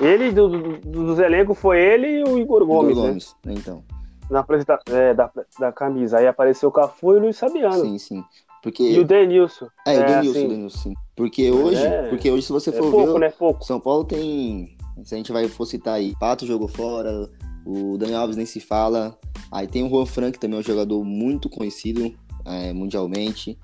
Ele, 0.00 0.32
do, 0.32 0.48
do, 0.48 0.78
dos 0.78 1.18
elencos, 1.18 1.58
foi 1.58 1.78
ele 1.78 2.20
e 2.20 2.24
o 2.24 2.38
Igor 2.38 2.64
Gomes, 2.64 2.92
Igor 2.92 3.02
né? 3.02 3.08
Gomes, 3.10 3.36
né? 3.44 3.52
Então. 3.54 3.84
Na 4.30 4.40
apresenta 4.40 4.78
é, 4.90 5.12
da, 5.12 5.30
da 5.58 5.72
camisa. 5.72 6.18
Aí 6.18 6.26
apareceu 6.26 6.68
o 6.68 6.72
Cafu 6.72 7.14
e 7.14 7.16
o 7.16 7.20
Luiz 7.20 7.38
Fabiano. 7.38 7.80
Sim, 7.84 7.98
sim. 7.98 8.24
Porque... 8.62 8.82
E 8.82 8.98
o 8.98 9.04
Denilson. 9.04 9.66
É, 9.86 9.98
o 9.98 10.06
Denilson, 10.06 10.30
assim, 10.38 10.48
Denilson, 10.48 10.78
sim. 10.78 10.94
Porque 11.16 11.50
hoje, 11.50 11.82
É. 11.82 12.08
porque 12.08 12.30
hoje 12.30 12.46
se 12.46 12.52
você 12.52 12.70
É 12.70 12.72
for 12.72 12.90
pouco, 12.90 13.12
ver, 13.14 13.18
né? 13.18 13.30
Pouco. 13.30 13.64
São 13.64 13.80
Paulo 13.80 14.04
tem. 14.04 14.76
Se 15.02 15.14
a 15.14 15.18
gente 15.18 15.32
vai 15.32 15.48
for 15.48 15.64
citar 15.64 15.94
aí, 15.94 16.14
Pato 16.18 16.46
jogou 16.46 16.68
fora, 16.68 17.28
o 17.64 17.96
Daniel 17.98 18.20
Alves 18.20 18.36
nem 18.36 18.46
se 18.46 18.60
fala. 18.60 19.18
Aí 19.50 19.66
tem 19.66 19.84
o 19.84 19.88
Juan 19.88 20.06
Frank, 20.06 20.38
também 20.38 20.58
é 20.58 20.60
um 20.60 20.64
jogador 20.64 21.02
muito 21.04 21.48
conhecido 21.48 22.14
é, 22.44 22.72
mundialmente. 22.72 23.58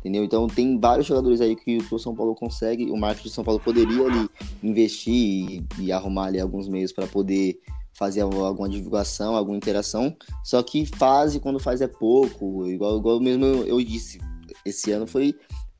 Entendeu? 0.00 0.24
Então 0.24 0.46
tem 0.48 0.78
vários 0.78 1.06
jogadores 1.06 1.40
aí 1.40 1.54
que, 1.56 1.78
que 1.78 1.94
o 1.94 1.98
São 1.98 2.14
Paulo 2.14 2.34
consegue. 2.34 2.90
O 2.90 2.96
marketing 2.96 3.28
de 3.28 3.34
São 3.34 3.44
Paulo 3.44 3.60
poderia 3.60 4.04
ali 4.04 4.28
investir 4.62 5.14
e, 5.14 5.64
e 5.78 5.92
arrumar 5.92 6.26
ali 6.26 6.40
alguns 6.40 6.68
meios 6.68 6.92
para 6.92 7.06
poder 7.06 7.60
fazer 7.94 8.22
alguma 8.22 8.68
divulgação, 8.68 9.36
alguma 9.36 9.56
interação. 9.56 10.14
Só 10.44 10.62
que 10.62 10.86
faz 10.86 11.34
e 11.34 11.40
quando 11.40 11.58
faz 11.58 11.80
é 11.80 11.86
pouco. 11.88 12.66
Igual, 12.66 12.98
igual 12.98 13.20
mesmo 13.20 13.44
eu, 13.44 13.66
eu 13.66 13.82
disse, 13.84 14.18
esse 14.64 14.90
ano 14.92 15.06
foi 15.06 15.34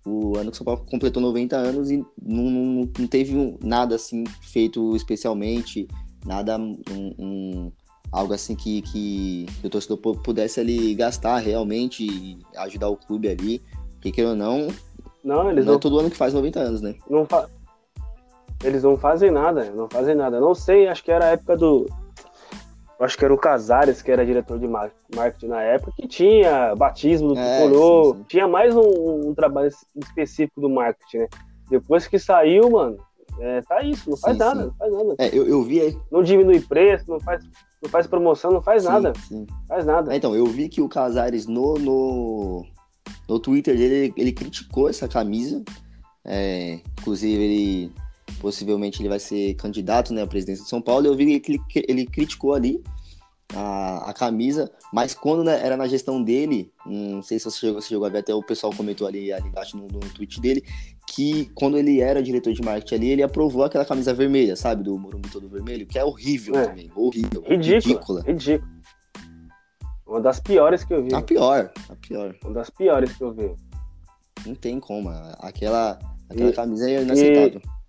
o 0.04 0.36
ano 0.36 0.50
que 0.50 0.54
o 0.54 0.58
São 0.58 0.64
Paulo 0.64 0.84
completou 0.90 1.22
90 1.22 1.56
anos 1.56 1.90
e 1.90 1.98
não, 2.20 2.44
não, 2.50 2.88
não 2.98 3.06
teve 3.06 3.56
nada 3.62 3.94
assim 3.94 4.24
feito 4.42 4.94
especialmente, 4.96 5.86
nada 6.26 6.58
um, 6.58 6.80
um- 7.18 7.72
algo 8.10 8.34
assim 8.34 8.54
que, 8.54 8.82
que, 8.82 9.46
o 9.64 9.70
torcedor 9.70 9.96
pu- 9.96 10.18
pudesse 10.18 10.60
ali 10.60 10.94
gastar 10.94 11.38
realmente 11.38 12.04
e 12.04 12.38
ajudar 12.56 12.88
o 12.88 12.96
clube 12.96 13.28
ali. 13.28 13.62
Porque 13.94 14.10
queira 14.10 14.30
ou 14.30 14.36
não, 14.36 14.66
Não, 15.22 15.48
eles 15.48 15.64
não 15.64 15.72
não, 15.72 15.78
é 15.78 15.80
todo 15.80 15.98
ano 16.00 16.10
que 16.10 16.16
faz 16.16 16.34
90 16.34 16.58
anos, 16.60 16.80
né? 16.82 16.94
não 17.08 17.24
fa... 17.24 17.48
Eles 18.64 18.82
não 18.82 18.96
fazem 18.96 19.30
nada, 19.30 19.70
não 19.72 19.88
fazem 19.88 20.14
nada. 20.14 20.40
Não 20.40 20.54
sei, 20.54 20.86
acho 20.88 21.02
que 21.02 21.10
era 21.10 21.26
a 21.26 21.28
época 21.30 21.56
do. 21.56 21.86
Acho 23.02 23.18
que 23.18 23.24
era 23.24 23.34
o 23.34 23.38
Casares, 23.38 24.00
que 24.00 24.10
era 24.10 24.24
diretor 24.24 24.58
de 24.58 24.68
mar- 24.68 24.92
marketing 25.14 25.48
na 25.48 25.60
época, 25.62 25.92
que 25.96 26.06
tinha 26.06 26.74
batismo 26.76 27.34
do 27.34 27.38
É, 27.38 27.56
tricolor, 27.58 28.16
tinha 28.28 28.46
mais 28.46 28.74
um, 28.76 29.28
um 29.30 29.34
trabalho 29.34 29.70
específico 29.96 30.60
do 30.60 30.70
marketing, 30.70 31.18
né? 31.18 31.28
Depois 31.68 32.06
que 32.06 32.18
saiu, 32.18 32.70
mano, 32.70 32.96
é, 33.40 33.60
tá 33.62 33.82
isso, 33.82 34.08
não 34.10 34.16
faz 34.16 34.34
Sim, 34.34 34.38
nada, 34.38 34.60
sim. 34.60 34.66
não 34.66 34.74
faz 34.74 34.92
nada. 34.92 35.14
É, 35.18 35.36
eu, 35.36 35.48
eu 35.48 35.62
vi 35.62 35.80
aí. 35.80 35.98
Não 36.10 36.22
diminui 36.22 36.60
preço, 36.60 37.04
não 37.08 37.18
faz, 37.18 37.42
não 37.82 37.90
faz 37.90 38.06
promoção, 38.06 38.52
não 38.52 38.62
faz 38.62 38.82
sim, 38.82 38.88
nada, 38.88 39.12
sim. 39.26 39.46
faz 39.66 39.84
nada. 39.84 40.12
É, 40.12 40.16
então, 40.16 40.34
eu 40.34 40.46
vi 40.46 40.68
que 40.68 40.80
o 40.80 40.88
Casares 40.88 41.46
no, 41.46 41.74
no, 41.74 42.66
no 43.28 43.38
Twitter 43.40 43.76
dele, 43.76 43.94
ele, 43.94 44.14
ele 44.16 44.32
criticou 44.32 44.88
essa 44.88 45.08
camisa. 45.08 45.62
É, 46.24 46.78
inclusive, 47.00 47.42
ele 47.42 47.92
possivelmente 48.40 49.00
ele 49.02 49.08
vai 49.08 49.18
ser 49.18 49.54
candidato 49.54 50.12
né, 50.12 50.22
à 50.22 50.26
presidência 50.26 50.64
de 50.64 50.70
São 50.70 50.80
Paulo. 50.82 51.06
Eu 51.06 51.14
vi 51.16 51.38
que 51.40 51.52
ele, 51.52 51.62
ele 51.88 52.06
criticou 52.06 52.54
ali 52.54 52.82
a, 53.54 54.10
a 54.10 54.14
camisa, 54.14 54.70
mas 54.92 55.12
quando 55.14 55.44
né, 55.44 55.60
era 55.64 55.76
na 55.76 55.86
gestão 55.86 56.22
dele, 56.22 56.72
não 56.86 57.22
sei 57.22 57.38
se 57.38 57.44
você 57.44 57.58
chegou, 57.58 57.80
você 57.82 57.88
chegou 57.88 58.06
a 58.06 58.08
ver, 58.08 58.18
até 58.18 58.34
o 58.34 58.42
pessoal 58.42 58.72
comentou 58.74 59.06
ali, 59.06 59.32
ali 59.32 59.46
embaixo 59.48 59.76
no, 59.76 59.86
no 59.86 60.00
tweet 60.14 60.40
dele, 60.40 60.64
que 61.06 61.50
quando 61.54 61.76
ele 61.76 62.00
era 62.00 62.22
diretor 62.22 62.52
de 62.54 62.62
marketing 62.62 62.94
ali, 62.94 63.10
ele 63.10 63.22
aprovou 63.22 63.64
aquela 63.64 63.84
camisa 63.84 64.14
vermelha, 64.14 64.56
sabe, 64.56 64.82
do 64.84 64.98
Morumbi 64.98 65.28
todo 65.28 65.48
vermelho, 65.48 65.86
que 65.86 65.98
é 65.98 66.04
horrível 66.04 66.54
É. 66.56 66.66
também, 66.68 66.90
horrível, 66.96 67.42
Ridícula, 67.46 68.22
ridícula. 68.22 68.22
ridícula. 68.22 68.72
Uma 70.06 70.20
das 70.20 70.40
piores 70.40 70.84
que 70.84 70.92
eu 70.92 71.02
vi. 71.04 71.14
A 71.14 71.22
pior, 71.22 71.70
a 71.88 71.96
pior. 71.96 72.34
Uma 72.44 72.54
das 72.54 72.70
piores 72.70 73.12
que 73.16 73.22
eu 73.24 73.32
vi. 73.32 73.50
Não 74.46 74.54
tem 74.54 74.78
como. 74.80 75.08
Aquela, 75.38 75.98
aquela 76.28 76.50
E- 76.50 76.52
camisa 76.52 76.90
é 76.90 77.02
inaceitável. 77.02 77.60
E 77.64 77.81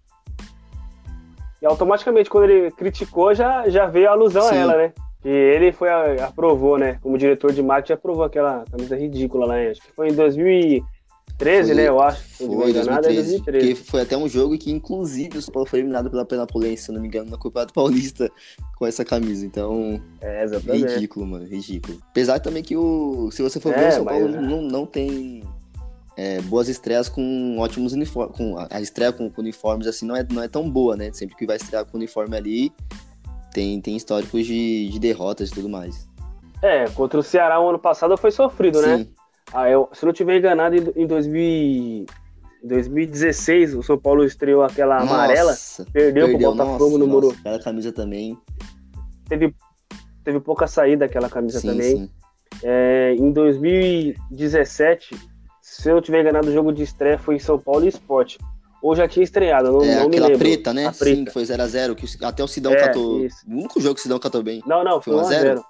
automaticamente, 1.65 2.29
quando 2.29 2.49
ele 2.49 2.71
criticou, 2.71 3.33
já, 3.33 3.67
já 3.69 3.85
veio 3.85 4.09
a 4.09 4.11
alusão 4.11 4.45
a 4.45 4.49
Sim. 4.49 4.55
ela, 4.57 4.77
né? 4.77 4.93
Que 5.21 5.29
ele 5.29 5.71
foi 5.71 5.89
a- 5.89 6.25
aprovou, 6.25 6.77
né? 6.77 6.99
Como 7.01 7.17
diretor 7.17 7.51
de 7.53 7.63
marketing, 7.63 7.93
aprovou 7.93 8.23
aquela 8.25 8.65
camisa 8.69 8.95
ridícula 8.97 9.45
lá. 9.45 9.55
Acho 9.55 9.81
que 9.81 9.91
foi 9.95 10.09
em 10.09 10.13
2013, 10.13 11.67
Foi- 11.69 11.75
né? 11.75 11.87
Eu 11.87 12.01
acho. 12.01 12.23
Foi 12.37 12.69
é 12.69 12.73
2013. 12.73 13.15
2013. 13.15 13.41
Porque 13.75 13.75
foi 13.91 14.01
até 14.01 14.17
um 14.17 14.27
jogo 14.27 14.57
que, 14.57 14.71
inclusive, 14.71 15.37
o 15.37 15.41
São 15.41 15.53
Paulo 15.53 15.67
foi 15.69 15.79
eliminado 15.79 16.09
pela 16.09 16.25
Penapolense, 16.25 16.83
se 16.83 16.91
não 16.91 16.99
me 17.01 17.07
engano, 17.07 17.29
no 17.29 17.37
Campeonato 17.39 17.73
Paulista 17.73 18.29
com 18.77 18.85
essa 18.85 19.05
camisa. 19.05 19.45
Então, 19.45 20.01
É, 20.21 20.43
exatamente. 20.43 20.93
ridículo, 20.93 21.25
mano. 21.25 21.45
Ridículo. 21.45 21.97
Apesar 22.09 22.39
também 22.39 22.61
que 22.63 22.75
o. 22.75 23.29
Se 23.31 23.41
você 23.41 23.59
for 23.59 23.73
É, 23.73 23.77
ver, 23.77 23.87
o 23.87 23.91
São 23.93 24.03
mas, 24.05 24.19
Paulo 24.19 24.35
é. 24.35 24.41
não, 24.41 24.61
não 24.61 24.85
tem. 24.85 25.41
É, 26.15 26.41
boas 26.41 26.67
estreias 26.69 27.09
com 27.09 27.57
ótimos 27.59 27.93
uniformes. 27.93 28.35
Com, 28.37 28.55
a 28.69 28.81
estreia 28.81 29.11
com, 29.11 29.29
com 29.29 29.41
uniformes 29.41 29.87
assim 29.87 30.05
não 30.05 30.15
é, 30.15 30.25
não 30.31 30.43
é 30.43 30.47
tão 30.47 30.69
boa, 30.69 30.95
né? 30.95 31.11
Sempre 31.13 31.35
que 31.35 31.45
vai 31.45 31.57
estrear 31.57 31.85
com 31.85 31.97
uniforme 31.97 32.35
ali, 32.35 32.71
tem, 33.53 33.79
tem 33.81 33.95
históricos 33.95 34.45
de, 34.45 34.89
de 34.89 34.99
derrotas 34.99 35.49
e 35.49 35.53
tudo 35.53 35.69
mais. 35.69 36.07
É, 36.61 36.85
contra 36.89 37.19
o 37.19 37.23
Ceará 37.23 37.59
o 37.59 37.69
ano 37.69 37.79
passado 37.79 38.15
foi 38.17 38.31
sofrido, 38.31 38.81
né? 38.81 38.99
Sim, 38.99 39.09
Ah, 39.53 39.69
eu, 39.69 39.89
se 39.91 40.03
eu 40.03 40.07
não 40.07 40.13
tiver 40.13 40.37
enganado, 40.37 40.75
em 40.75 41.03
em 41.03 41.07
2000 41.07 42.05
em 42.63 42.67
2016, 42.67 43.75
o 43.75 43.83
São 43.83 43.97
Paulo 43.97 44.23
estreou 44.23 44.63
aquela 44.63 45.01
amarela, 45.01 45.51
Nossa, 45.51 45.85
perdeu, 45.91 46.27
perdeu, 46.27 46.53
pro 46.53 46.63
Botafogo 46.63 46.97
no 46.97 47.05
Moro. 47.05 47.27
nossa, 47.27 47.39
Aquela 47.41 47.59
camisa 47.59 47.91
também. 47.91 48.37
Teve, 49.27 49.53
teve 50.23 50.39
pouca 50.39 50.65
saída 50.65 51.03
aquela 51.03 51.29
camisa 51.29 51.59
Sim, 51.59 51.67
também. 51.67 51.97
sim. 51.97 52.09
É, 52.63 53.15
em 53.19 53.33
2017, 53.33 55.13
se 55.65 55.89
eu 55.89 56.01
tiver 56.01 56.21
enganado, 56.21 56.49
o 56.49 56.53
jogo 56.53 56.73
de 56.73 56.83
estreia 56.83 57.17
foi 57.17 57.35
em 57.35 57.39
São 57.39 57.57
Paulo 57.57 57.85
e 57.85 57.87
Sport. 57.87 58.37
Ou 58.81 58.93
já 58.93 59.07
tinha 59.07 59.23
estreado, 59.23 59.71
não, 59.71 59.81
É 59.81 59.95
não 59.95 60.09
me 60.09 60.17
aquela 60.17 60.27
lembro. 60.27 60.39
preta, 60.39 60.73
né? 60.73 60.87
A 60.87 60.91
Sim, 60.91 60.99
preta. 60.99 61.23
que 61.25 61.31
foi 61.31 61.43
0x0, 61.43 61.95
que 61.95 62.25
até 62.25 62.43
o 62.43 62.47
Sidão 62.49 62.73
É, 62.73 62.75
catou. 62.87 63.25
isso. 63.25 63.37
O 63.47 63.51
único 63.53 63.79
jogo 63.79 63.95
que 63.95 64.01
o 64.01 64.03
Sidão 64.03 64.19
catou 64.19 64.43
bem. 64.43 64.61
Não, 64.67 64.83
não, 64.83 65.01
foi 65.01 65.13
Foi 65.13 65.23
1x0? 65.23 65.55
1x0. 65.55 65.63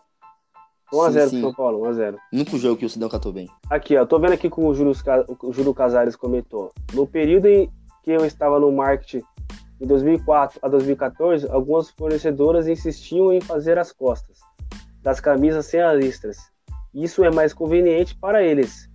1x0 0.91 1.11
Sim, 1.11 1.19
pro 1.19 1.29
sim. 1.29 1.41
São 1.41 1.53
Paulo, 1.53 1.79
1x0. 1.87 2.13
O 2.15 2.35
único 2.35 2.57
jogo 2.57 2.77
que 2.77 2.85
o 2.85 2.89
Sidão 2.89 3.07
catou 3.09 3.31
bem. 3.31 3.47
Aqui, 3.69 3.95
ó, 3.95 4.03
tô 4.05 4.17
vendo 4.19 4.33
aqui 4.33 4.49
com 4.49 4.65
o 4.67 4.73
Júlio, 4.73 4.93
o 5.43 5.53
Júlio 5.53 5.73
Casares 5.75 6.15
comentou. 6.15 6.71
No 6.93 7.05
período 7.05 7.45
em 7.47 7.69
que 8.03 8.09
eu 8.11 8.25
estava 8.25 8.59
no 8.59 8.71
marketing, 8.71 9.23
em 9.79 9.85
2004 9.85 10.59
a 10.63 10.67
2014, 10.67 11.47
algumas 11.51 11.91
fornecedoras 11.91 12.67
insistiam 12.67 13.31
em 13.31 13.39
fazer 13.41 13.77
as 13.77 13.91
costas 13.91 14.39
das 15.03 15.19
camisas 15.19 15.65
sem 15.67 15.81
as 15.81 15.97
listras. 15.99 16.37
Isso 16.95 17.23
é 17.23 17.29
mais 17.31 17.53
conveniente 17.53 18.15
para 18.15 18.41
eles. 18.43 18.87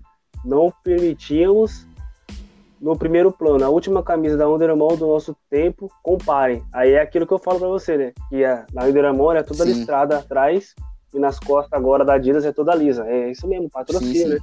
Não 0.44 0.72
permitíamos 0.82 1.86
no 2.80 2.96
primeiro 2.96 3.32
plano. 3.32 3.64
A 3.64 3.68
última 3.68 4.02
camisa 4.02 4.36
da 4.36 4.48
Under 4.48 4.70
Armour 4.70 4.96
do 4.96 5.06
nosso 5.06 5.36
tempo, 5.50 5.90
comparem. 6.02 6.62
Aí 6.72 6.92
é 6.92 7.00
aquilo 7.00 7.26
que 7.26 7.32
eu 7.32 7.38
falo 7.38 7.58
para 7.58 7.68
você, 7.68 7.96
né? 7.96 8.12
Que 8.28 8.44
a, 8.44 8.64
na 8.72 8.84
Under 8.84 9.04
Armour 9.04 9.36
é 9.36 9.42
toda 9.42 9.64
Sim. 9.64 9.72
listrada 9.72 10.18
atrás 10.18 10.74
e 11.12 11.18
nas 11.18 11.38
costas 11.38 11.72
agora 11.72 12.04
da 12.04 12.14
Adidas 12.14 12.44
é 12.44 12.52
toda 12.52 12.74
lisa. 12.74 13.04
É 13.06 13.30
isso 13.30 13.46
mesmo, 13.46 13.68
patrocínio, 13.68 14.28
né? 14.28 14.38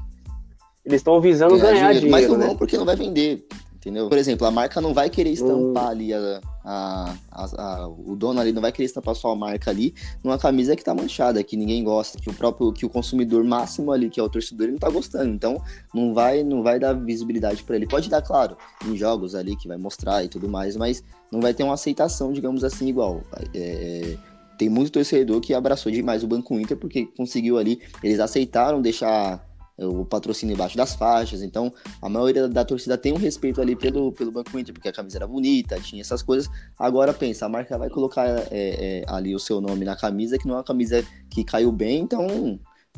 Eles 0.86 1.00
estão 1.00 1.20
visando 1.20 1.58
ganhar, 1.58 1.94
dinheiro, 1.94 2.12
Mas 2.12 2.28
não 2.28 2.38
né? 2.38 2.48
vão 2.48 2.58
porque 2.58 2.78
não 2.78 2.86
vai 2.86 2.96
vender. 2.96 3.46
Entendeu? 3.86 4.10
Por 4.10 4.18
exemplo, 4.18 4.48
a 4.48 4.50
marca 4.52 4.82
não 4.82 4.96
vai 4.96 5.12
querer 5.12 5.30
estampar 5.30 5.86
Hum. 5.86 5.90
ali 5.90 6.12
a, 6.12 6.42
a- 6.64 7.16
a- 7.32 7.88
o 7.88 8.16
dono 8.16 8.40
ali 8.42 8.52
não 8.52 8.60
vai 8.60 8.72
querer 8.72 8.88
estampar 8.88 9.14
sua 9.14 9.36
marca 9.36 9.70
ali 9.70 9.94
numa 10.24 10.40
camisa 10.40 10.76
que 10.76 10.84
tá 10.84 10.92
manchada, 10.96 11.44
que 11.44 11.56
ninguém 11.56 11.84
gosta, 11.84 12.18
que 12.20 12.28
o 12.28 12.34
próprio 12.34 12.74
que 12.74 12.84
o 12.84 12.90
consumidor 12.90 13.44
máximo 13.44 13.92
ali, 13.92 14.10
que 14.10 14.20
é 14.20 14.24
o 14.24 14.28
torcedor, 14.28 14.64
ele 14.64 14.72
não 14.72 14.80
tá 14.80 14.90
gostando. 14.90 15.32
Então, 15.32 15.62
não 15.94 16.16
vai 16.16 16.44
não 16.44 16.64
vai 16.64 16.80
dar 16.80 16.94
visibilidade 16.94 17.62
para 17.62 17.76
ele. 17.76 17.86
Pode 17.86 18.10
dar, 18.10 18.24
claro, 18.24 18.58
em 18.88 18.98
jogos 18.98 19.36
ali 19.36 19.56
que 19.56 19.68
vai 19.68 19.78
mostrar 19.78 20.24
e 20.24 20.28
tudo 20.30 20.50
mais, 20.50 20.76
mas 20.76 21.04
não 21.32 21.40
vai 21.40 21.54
ter 21.54 21.62
uma 21.62 21.76
aceitação, 21.76 22.34
digamos 22.34 22.64
assim, 22.64 22.88
igual. 22.88 23.22
É, 23.54 24.18
tem 24.58 24.68
muito 24.68 24.90
torcedor 24.92 25.40
que 25.42 25.54
abraçou 25.54 25.92
demais 25.92 26.24
o 26.24 26.28
Banco 26.28 26.60
Inter 26.60 26.76
porque 26.78 27.06
conseguiu 27.16 27.60
ali, 27.60 27.80
eles 28.02 28.20
aceitaram 28.20 28.82
deixar 28.82 29.45
o 29.78 30.06
patrocínio 30.06 30.54
embaixo 30.54 30.78
das 30.78 30.96
faixas, 30.96 31.42
então 31.42 31.72
a 32.02 32.08
maioria 32.08 32.48
da 32.48 32.64
torcida 32.64 32.98
tem 32.98 33.12
um 33.12 33.18
respeito 33.18 33.62
ali 33.62 33.76
pelo, 33.76 34.12
pelo 34.12 34.32
Banco 34.32 34.58
Inter, 34.58 34.74
porque 34.74 34.88
a 34.88 34.94
camisa 34.94 35.18
era 35.18 35.28
bonita, 35.28 35.80
tinha 35.80 36.02
essas 36.02 36.22
coisas. 36.24 36.50
Agora 36.80 37.14
pensa, 37.14 37.46
a 37.46 37.50
marca 37.50 37.78
vai 37.78 37.90
colocar 37.90 38.26
é, 38.28 38.46
é, 38.52 39.04
ali 39.08 39.36
o 39.36 39.40
seu 39.40 39.60
nome 39.60 39.84
na 39.84 39.96
camisa, 39.96 40.38
que 40.38 40.48
não 40.48 40.56
é 40.56 40.58
uma 40.60 40.64
camisa 40.64 41.04
que 41.30 41.44
caiu 41.44 41.72
bem, 41.72 42.02
então 42.04 42.26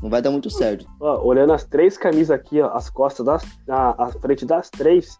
não 0.01 0.09
vai 0.09 0.21
dar 0.21 0.29
muito 0.29 0.49
certo. 0.49 0.85
Ó, 0.99 1.25
olhando 1.25 1.53
as 1.53 1.63
três 1.63 1.97
camisas 1.97 2.31
aqui, 2.31 2.61
ó, 2.61 2.69
as 2.73 2.89
costas 2.89 3.25
das. 3.25 3.43
A, 3.67 4.03
a 4.05 4.11
frente 4.11 4.45
das 4.45 4.69
três, 4.69 5.17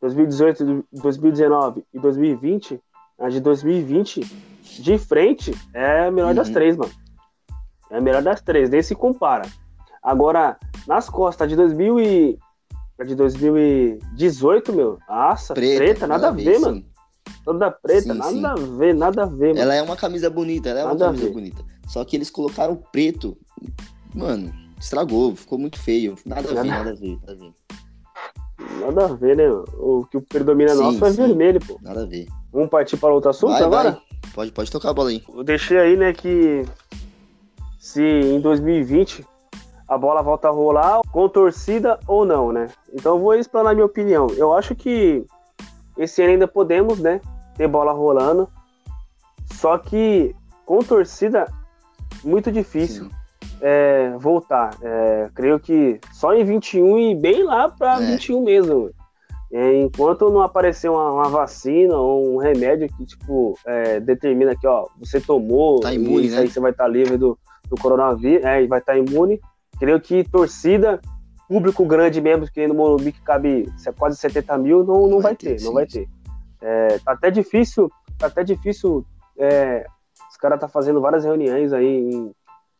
2018, 0.00 0.86
2019 0.92 1.84
e 1.92 1.98
2020, 1.98 2.80
a 3.18 3.28
de 3.28 3.40
2020, 3.40 4.20
de 4.80 4.98
frente, 4.98 5.54
é 5.74 6.06
a 6.06 6.10
melhor 6.10 6.34
das 6.34 6.48
Uhum. 6.48 6.54
três, 6.54 6.76
mano. 6.76 6.92
É 7.90 7.98
a 7.98 8.00
melhor 8.00 8.22
das 8.22 8.40
três, 8.40 8.70
nem 8.70 8.82
se 8.82 8.94
compara. 8.94 9.42
Agora, 10.02 10.58
nas 10.86 11.08
costas, 11.08 11.48
de 11.48 11.56
2000 11.56 12.00
e. 12.00 12.38
de 13.06 13.14
2018, 13.14 14.72
meu. 14.72 14.98
Nossa, 15.08 15.54
preta, 15.54 16.06
nada, 16.06 16.28
a 16.28 16.30
ver, 16.30 16.56
sim. 16.56 16.60
mano. 16.60 16.84
Toda 17.44 17.70
preta, 17.70 18.12
Sim, 18.12 18.18
nada 18.18 18.30
sim. 18.30 18.44
a 18.46 18.54
ver, 18.54 18.94
nada 18.94 19.22
a 19.24 19.26
ver, 19.26 19.48
mano. 19.48 19.60
Ela 19.60 19.74
é 19.74 19.82
uma 19.82 19.96
camisa 19.96 20.30
bonita, 20.30 20.70
ela 20.70 20.80
é 20.80 20.84
uma 20.84 20.92
Nada 20.92 21.04
a 21.04 21.08
camisa 21.08 21.26
ver. 21.26 21.32
bonita. 21.32 21.64
Só 21.88 22.02
que 22.04 22.16
eles 22.16 22.30
colocaram 22.30 22.76
preto. 22.90 23.36
Mano, 24.14 24.50
estragou, 24.80 25.36
ficou 25.36 25.58
muito 25.58 25.78
feio. 25.78 26.16
Nada 26.24 26.48
a 26.50 26.62
ver, 26.62 26.64
nada 26.64 26.90
a 26.90 26.94
ver, 26.94 27.18
nada 27.20 27.32
a 27.32 27.34
ver. 27.34 27.52
Nada 28.80 29.04
a 29.04 29.08
ver, 29.14 29.36
né? 29.36 29.48
O 29.78 30.06
que 30.10 30.20
predomina 30.20 30.70
sim, 30.74 30.80
nosso 30.80 31.04
é 31.04 31.10
vermelho, 31.10 31.60
pô. 31.60 31.78
Nada 31.82 32.02
a 32.02 32.06
ver. 32.06 32.26
Vamos 32.52 32.70
partir 32.70 32.96
para 32.96 33.12
outro 33.12 33.30
assunto 33.30 33.52
vai, 33.52 33.62
agora? 33.62 33.90
Vai. 33.92 34.32
Pode, 34.34 34.52
pode 34.52 34.70
tocar 34.70 34.90
a 34.90 34.94
bola 34.94 35.10
aí. 35.10 35.22
Eu 35.28 35.44
deixei 35.44 35.76
aí, 35.78 35.96
né, 35.96 36.12
que 36.12 36.64
se 37.78 38.00
em 38.02 38.40
2020 38.40 39.24
a 39.94 39.98
bola 39.98 40.22
volta 40.22 40.48
a 40.48 40.50
rolar 40.50 41.00
com 41.12 41.28
torcida 41.28 41.98
ou 42.06 42.24
não, 42.24 42.52
né? 42.52 42.68
Então 42.92 43.14
eu 43.14 43.20
vou 43.20 43.34
explanar 43.34 43.74
minha 43.74 43.86
opinião. 43.86 44.26
Eu 44.36 44.52
acho 44.52 44.74
que 44.74 45.24
esse 45.96 46.22
ano 46.22 46.32
ainda 46.32 46.48
podemos, 46.48 46.98
né, 46.98 47.20
ter 47.56 47.68
bola 47.68 47.92
rolando. 47.92 48.48
Só 49.52 49.78
que 49.78 50.34
com 50.66 50.80
torcida, 50.80 51.46
muito 52.24 52.50
difícil 52.50 53.08
é, 53.60 54.12
voltar. 54.18 54.76
É, 54.82 55.30
creio 55.34 55.60
que 55.60 56.00
só 56.12 56.34
em 56.34 56.44
21 56.44 56.98
e 56.98 57.14
bem 57.14 57.44
lá 57.44 57.68
para 57.68 58.02
é. 58.02 58.06
21 58.12 58.42
mesmo. 58.42 58.90
É, 59.52 59.80
enquanto 59.80 60.30
não 60.30 60.40
aparecer 60.40 60.90
uma, 60.90 61.12
uma, 61.12 61.28
vacina 61.28 61.96
ou 61.96 62.34
um 62.34 62.38
remédio 62.38 62.88
que, 62.88 63.06
tipo, 63.06 63.56
é, 63.64 64.00
determina 64.00 64.56
que, 64.56 64.66
ó, 64.66 64.88
você 64.98 65.20
tomou, 65.20 65.78
tá 65.78 65.94
imune, 65.94 66.28
né? 66.28 66.38
aí 66.38 66.48
você 66.48 66.58
vai 66.58 66.72
estar 66.72 66.84
tá 66.84 66.90
livre 66.90 67.16
do, 67.16 67.38
do 67.68 67.76
coronavírus, 67.76 68.44
é, 68.44 68.66
vai 68.66 68.80
estar 68.80 68.94
tá 68.94 68.98
imune. 68.98 69.40
Creio 69.78 70.00
que 70.00 70.24
torcida, 70.24 71.00
público 71.48 71.84
grande 71.84 72.20
mesmo, 72.20 72.50
que 72.50 72.66
no 72.66 72.74
Morumbi 72.74 73.12
que 73.12 73.22
cabe 73.22 73.72
quase 73.96 74.16
70 74.16 74.58
mil, 74.58 74.84
não, 74.84 75.02
não, 75.02 75.08
não 75.08 75.20
vai, 75.20 75.34
ter, 75.34 75.56
ter 75.56 75.64
não 75.64 75.72
vai 75.72 75.86
ter. 75.86 76.08
É, 76.60 76.98
tá 76.98 77.12
até 77.12 77.30
difícil, 77.30 77.90
tá 78.18 78.26
até 78.26 78.42
difícil, 78.42 79.04
é, 79.38 79.86
os 80.30 80.36
caras 80.36 80.58
tá 80.58 80.68
fazendo 80.68 81.00
várias 81.00 81.24
reuniões 81.24 81.72
aí 81.72 81.86
em, 81.86 82.32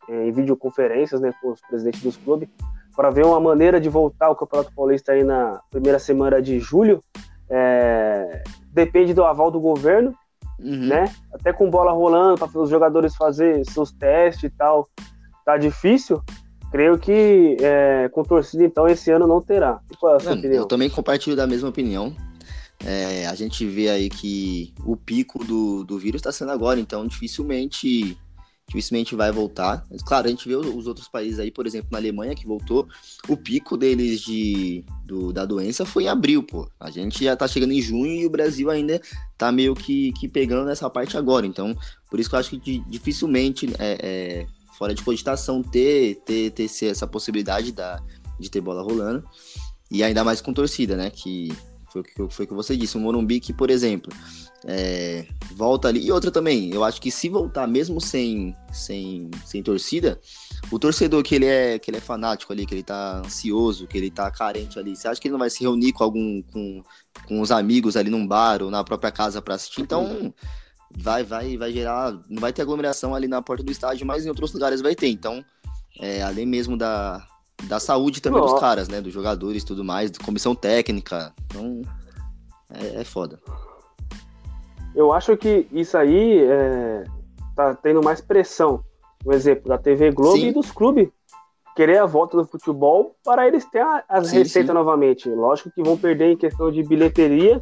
em 0.09 0.31
videoconferências, 0.31 1.21
né, 1.21 1.31
com 1.41 1.51
os 1.51 1.61
presidentes 1.61 2.01
dos 2.01 2.17
clubes, 2.17 2.49
para 2.95 3.09
ver 3.09 3.25
uma 3.25 3.39
maneira 3.39 3.79
de 3.79 3.89
voltar 3.89 4.27
ao 4.27 4.35
Campeonato 4.35 4.73
Paulista 4.73 5.11
aí 5.11 5.23
na 5.23 5.61
primeira 5.69 5.99
semana 5.99 6.41
de 6.41 6.59
julho. 6.59 7.01
É, 7.49 8.43
depende 8.71 9.13
do 9.13 9.23
aval 9.23 9.51
do 9.51 9.59
governo, 9.59 10.15
uhum. 10.59 10.87
né? 10.87 11.13
Até 11.33 11.53
com 11.53 11.69
bola 11.69 11.91
rolando 11.91 12.37
para 12.37 12.59
os 12.59 12.69
jogadores 12.69 13.15
fazer 13.15 13.63
seus 13.65 13.91
testes 13.91 14.43
e 14.45 14.49
tal, 14.49 14.87
tá 15.45 15.57
difícil. 15.57 16.21
Creio 16.75 16.99
que 16.99 17.55
é, 17.61 18.09
com 18.09 18.21
torcida 18.21 18.65
então 18.65 18.85
esse 18.85 19.09
ano 19.09 19.25
não 19.25 19.39
terá. 19.39 19.79
qual 19.97 20.11
é 20.11 20.17
a 20.17 20.19
sua 20.19 20.31
não, 20.31 20.39
opinião? 20.39 20.61
Eu 20.63 20.67
também 20.67 20.89
compartilho 20.89 21.33
da 21.33 21.47
mesma 21.47 21.69
opinião. 21.69 22.13
É, 22.85 23.25
a 23.27 23.33
gente 23.33 23.65
vê 23.65 23.89
aí 23.89 24.09
que 24.09 24.73
o 24.85 24.97
pico 24.97 25.41
do, 25.45 25.85
do 25.85 25.97
vírus 25.97 26.19
está 26.19 26.33
sendo 26.33 26.51
agora, 26.51 26.77
então 26.77 27.07
dificilmente 27.07 28.17
dificilmente 28.67 29.15
vai 29.15 29.31
voltar. 29.31 29.85
Claro, 30.05 30.27
a 30.27 30.29
gente 30.29 30.49
vê 30.49 30.55
os 30.55 30.85
outros 30.85 31.07
países 31.07 31.39
aí, 31.39 31.49
por 31.49 31.65
exemplo, 31.65 31.87
na 31.91 31.97
Alemanha, 31.97 32.35
que 32.35 32.45
voltou, 32.45 32.87
o 33.29 33.37
pico 33.37 33.77
deles 33.77 34.19
de, 34.19 34.83
do, 35.05 35.31
da 35.31 35.45
doença 35.45 35.85
foi 35.85 36.03
em 36.03 36.07
abril, 36.09 36.43
pô. 36.43 36.67
A 36.77 36.89
gente 36.89 37.23
já 37.23 37.37
tá 37.37 37.47
chegando 37.47 37.71
em 37.71 37.81
junho 37.81 38.11
e 38.11 38.25
o 38.25 38.29
Brasil 38.29 38.69
ainda 38.69 38.99
tá 39.37 39.49
meio 39.49 39.75
que, 39.75 40.11
que 40.13 40.27
pegando 40.27 40.65
nessa 40.65 40.89
parte 40.89 41.15
agora. 41.15 41.45
Então, 41.45 41.73
por 42.09 42.19
isso 42.19 42.29
que 42.29 42.35
eu 42.35 42.39
acho 42.39 42.59
que 42.59 42.79
dificilmente, 42.87 43.67
é, 43.79 43.97
é, 44.01 44.47
fora 44.77 44.93
de 44.93 45.03
cogitação, 45.03 45.61
ter, 45.61 46.15
ter, 46.25 46.51
ter 46.51 46.69
essa 46.85 47.07
possibilidade 47.07 47.71
da, 47.71 48.01
de 48.39 48.49
ter 48.49 48.61
bola 48.61 48.81
rolando. 48.81 49.27
E 49.89 50.03
ainda 50.03 50.23
mais 50.23 50.41
com 50.41 50.53
torcida, 50.53 50.95
né? 50.95 51.09
Que 51.09 51.49
foi 51.91 52.01
o 52.01 52.03
que, 52.03 52.35
foi 52.35 52.47
que 52.47 52.53
você 52.53 52.75
disse. 52.75 52.97
O 52.97 52.99
Morumbi 52.99 53.39
que, 53.39 53.53
por 53.53 53.69
exemplo, 53.69 54.11
é, 54.65 55.25
volta 55.53 55.87
ali. 55.87 56.05
E 56.05 56.11
outra 56.11 56.31
também, 56.31 56.73
eu 56.73 56.83
acho 56.83 56.99
que 56.99 57.11
se 57.11 57.29
voltar 57.29 57.67
mesmo 57.67 58.01
sem, 58.01 58.55
sem, 58.73 59.29
sem 59.45 59.63
torcida, 59.63 60.19
o 60.71 60.79
torcedor 60.79 61.23
que 61.23 61.35
ele, 61.35 61.45
é, 61.45 61.79
que 61.79 61.89
ele 61.89 61.97
é 61.97 62.01
fanático 62.01 62.51
ali, 62.51 62.65
que 62.65 62.73
ele 62.73 62.83
tá 62.83 63.21
ansioso, 63.25 63.87
que 63.87 63.97
ele 63.97 64.09
tá 64.09 64.29
carente 64.31 64.79
ali, 64.79 64.95
você 64.95 65.07
acha 65.07 65.21
que 65.21 65.27
ele 65.27 65.33
não 65.33 65.39
vai 65.39 65.49
se 65.49 65.61
reunir 65.61 65.93
com 65.93 66.03
algum 66.03 66.41
com, 66.41 66.83
com 67.27 67.41
os 67.41 67.51
amigos 67.51 67.95
ali 67.95 68.09
num 68.09 68.27
bar 68.27 68.61
ou 68.63 68.71
na 68.71 68.83
própria 68.83 69.11
casa 69.11 69.41
para 69.41 69.55
assistir? 69.55 69.81
Então 69.81 70.33
vai 70.97 71.23
vai 71.23 71.57
vai 71.57 71.71
gerar, 71.71 72.13
não 72.29 72.41
vai 72.41 72.53
ter 72.53 72.61
aglomeração 72.61 73.13
ali 73.13 73.27
na 73.27 73.41
porta 73.41 73.63
do 73.63 73.71
estádio, 73.71 74.05
mas 74.05 74.25
em 74.25 74.29
outros 74.29 74.53
lugares 74.53 74.81
vai 74.81 74.95
ter. 74.95 75.07
Então, 75.07 75.43
é, 75.99 76.21
além 76.21 76.45
mesmo 76.45 76.77
da, 76.77 77.25
da 77.63 77.79
saúde 77.79 78.21
também 78.21 78.41
dos 78.41 78.59
caras, 78.59 78.87
né, 78.87 79.01
dos 79.01 79.13
jogadores 79.13 79.63
e 79.63 79.65
tudo 79.65 79.83
mais, 79.83 80.11
de 80.11 80.19
comissão 80.19 80.53
técnica. 80.55 81.33
Então, 81.45 81.81
é, 82.73 83.01
é 83.01 83.03
foda. 83.03 83.39
Eu 84.95 85.11
acho 85.11 85.35
que 85.35 85.67
isso 85.71 85.97
aí 85.97 86.39
é, 86.39 87.03
tá 87.55 87.73
tendo 87.75 88.01
mais 88.01 88.21
pressão. 88.21 88.83
Um 89.25 89.31
exemplo 89.31 89.67
da 89.69 89.77
TV 89.77 90.11
Globo 90.11 90.37
sim. 90.37 90.49
e 90.49 90.53
dos 90.53 90.71
clubes 90.71 91.09
querer 91.75 91.97
a 91.97 92.05
volta 92.05 92.37
do 92.37 92.45
futebol 92.45 93.15
para 93.23 93.47
eles 93.47 93.65
terem 93.65 94.01
as 94.07 94.31
receitas 94.31 94.73
novamente. 94.73 95.29
Lógico 95.29 95.71
que 95.71 95.83
vão 95.83 95.97
perder 95.97 96.31
em 96.31 96.37
questão 96.37 96.71
de 96.71 96.81
bilheteria, 96.83 97.61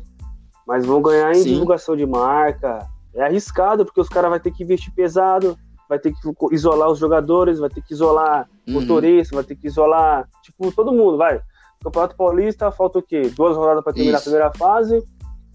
mas 0.68 0.86
vão 0.86 1.02
ganhar 1.02 1.32
em 1.32 1.44
divulgação 1.44 1.96
de 1.96 2.06
marca. 2.06 2.88
É 3.16 3.24
arriscado, 3.24 3.86
porque 3.86 4.02
os 4.02 4.10
caras 4.10 4.30
vão 4.30 4.40
ter 4.40 4.52
que 4.52 4.64
investir 4.64 4.94
pesado, 4.94 5.58
vai 5.88 6.00
ter 6.00 6.12
que 6.12 6.20
isolar 6.52 6.90
os 6.90 7.00
jogadores, 7.00 7.60
vai 7.60 7.70
ter 7.70 7.82
que 7.82 7.94
isolar 7.94 8.48
uhum. 8.68 8.74
motorista, 8.76 9.36
vai 9.36 9.44
ter 9.44 9.56
que 9.56 9.68
isolar, 9.68 10.28
tipo, 10.42 10.72
todo 10.72 10.92
mundo, 10.92 11.18
vai. 11.18 11.40
Campeonato 11.84 12.16
Paulista, 12.16 12.72
falta 12.72 13.00
o 13.00 13.04
quê? 13.04 13.30
Duas 13.36 13.58
rodadas 13.58 13.84
para 13.84 13.94
terminar 13.94 14.18
Isso. 14.18 14.30
a 14.30 14.32
primeira 14.32 14.54
fase, 14.54 15.04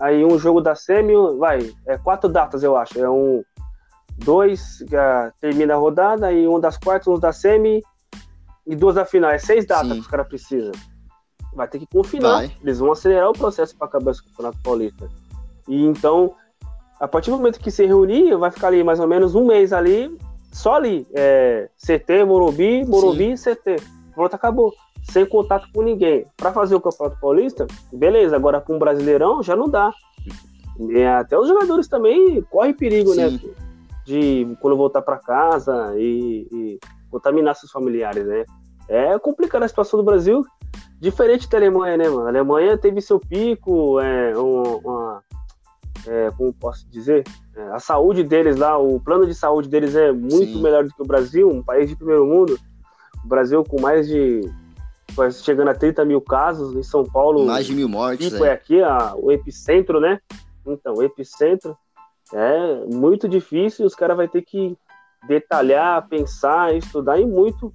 Aí 0.01 0.25
um 0.25 0.39
jogo 0.39 0.61
da 0.61 0.77
semi, 0.77 1.15
vai, 1.39 1.75
é 1.87 1.99
quatro 1.99 2.31
datas, 2.31 2.63
eu 2.63 2.77
acho. 2.77 2.99
É 3.01 3.11
um, 3.11 3.43
dois, 4.17 4.79
que 4.79 4.97
termina 5.41 5.75
a 5.75 5.77
rodada, 5.77 6.33
e 6.33 6.47
um 6.47 6.61
das 6.61 6.79
quartas, 6.79 7.09
um 7.09 7.19
da 7.19 7.33
semi, 7.33 7.83
e 8.65 8.77
duas 8.77 8.95
da 8.95 9.05
final. 9.05 9.31
É 9.31 9.39
seis 9.39 9.67
datas 9.67 9.89
Sim. 9.89 9.95
que 9.95 10.01
os 10.01 10.07
caras 10.07 10.29
precisam. 10.29 10.73
Vai 11.53 11.67
ter 11.67 11.81
que 11.81 11.87
confinar. 11.87 12.45
Eles 12.63 12.79
vão 12.79 12.93
acelerar 12.93 13.29
o 13.29 13.33
processo 13.33 13.77
para 13.77 13.89
acabar 13.89 14.13
esse 14.13 14.23
campeonato 14.23 14.59
paulista. 14.63 15.09
E 15.67 15.85
então, 15.85 16.35
a 17.01 17.07
partir 17.07 17.31
do 17.31 17.37
momento 17.37 17.61
que 17.61 17.71
se 17.71 17.87
reunir, 17.87 18.37
vai 18.37 18.51
ficar 18.51 18.69
ali 18.69 18.83
mais 18.83 18.99
ou 18.99 19.07
menos 19.07 19.35
um 19.35 19.47
mês 19.47 19.73
ali, 19.73 20.17
só 20.53 20.75
ali. 20.75 21.07
É, 21.15 21.69
CT, 21.77 22.25
Morumbi, 22.25 22.85
Morumbi, 22.85 23.37
Sim. 23.37 23.55
CT. 23.55 23.77
Pronto, 24.15 24.35
acabou 24.35 24.75
sem 25.11 25.25
contato 25.25 25.69
com 25.73 25.83
ninguém. 25.83 26.27
Para 26.37 26.53
fazer 26.53 26.75
o 26.75 26.81
Campeonato 26.81 27.21
Paulista, 27.21 27.67
beleza, 27.93 28.37
agora 28.37 28.61
com 28.61 28.75
um 28.75 28.79
Brasileirão 28.79 29.43
já 29.43 29.55
não 29.55 29.69
dá. 29.69 29.93
E 30.79 31.05
até 31.05 31.39
os 31.39 31.49
jogadores 31.49 31.89
também 31.89 32.43
correm 32.51 32.75
perigo, 32.75 33.15
né, 33.15 33.31
Sim. 33.31 33.47
né? 33.47 33.55
De 34.05 34.57
quando 34.61 34.77
voltar 34.77 35.03
para 35.03 35.19
casa 35.19 35.95
e, 35.97 36.49
e, 36.51 36.79
contaminar 37.11 37.55
seus 37.55 37.71
familiares, 37.71 38.27
né? 38.27 38.45
É 38.89 39.19
complicada 39.19 39.65
a 39.65 39.69
situação 39.69 39.99
do 39.99 40.05
Brasil, 40.05 40.45
diferente 40.99 41.49
da 41.49 41.59
Alemanha, 41.59 41.97
né, 41.97 42.09
mano? 42.09 42.27
A 42.27 42.29
Alemanha 42.29 42.79
teve 42.79 43.01
seu 43.03 43.21
pico, 43.21 44.01
é, 44.01 44.37
uma, 44.37 45.23
é, 46.09 46.31
como 46.37 46.53
posso 46.53 46.89
dizer? 46.89 47.25
É, 47.55 47.63
a 47.71 47.79
saúde 47.79 48.23
deles 48.23 48.57
lá, 48.57 48.79
o 48.79 48.99
plano 48.99 49.27
de 49.27 49.35
saúde 49.35 49.69
deles 49.69 49.95
é 49.95 50.11
muito 50.11 50.53
Sim. 50.53 50.63
melhor 50.63 50.85
do 50.85 50.95
que 50.95 51.03
o 51.03 51.07
Brasil, 51.07 51.49
um 51.51 51.63
país 51.63 51.89
de 51.89 51.97
primeiro 51.97 52.27
mundo. 52.27 52.59
O 53.25 53.29
Brasil 53.29 53.63
com 53.65 53.81
mais 53.81 54.07
de 54.07 54.41
chegando 55.43 55.69
a 55.69 55.75
30 55.75 56.05
mil 56.05 56.21
casos 56.21 56.75
em 56.75 56.83
São 56.83 57.05
Paulo. 57.05 57.45
Mais 57.45 57.67
de 57.67 57.75
mil 57.75 57.89
mortes. 57.89 58.31
Tipo, 58.31 58.45
é 58.45 58.53
aqui 58.53 58.81
a, 58.83 59.15
o 59.17 59.33
epicentro, 59.33 60.01
né? 60.01 60.21
Então, 60.65 60.95
o 60.95 61.03
epicentro 61.03 61.77
é 62.33 62.85
muito 62.87 63.29
difícil. 63.29 63.85
Os 63.85 63.95
caras 63.95 64.17
vão 64.17 64.29
ter 64.29 64.43
que 64.43 64.77
detalhar, 65.27 66.07
pensar, 66.09 66.75
estudar 66.75 67.19
e 67.19 67.27
muito 67.27 67.73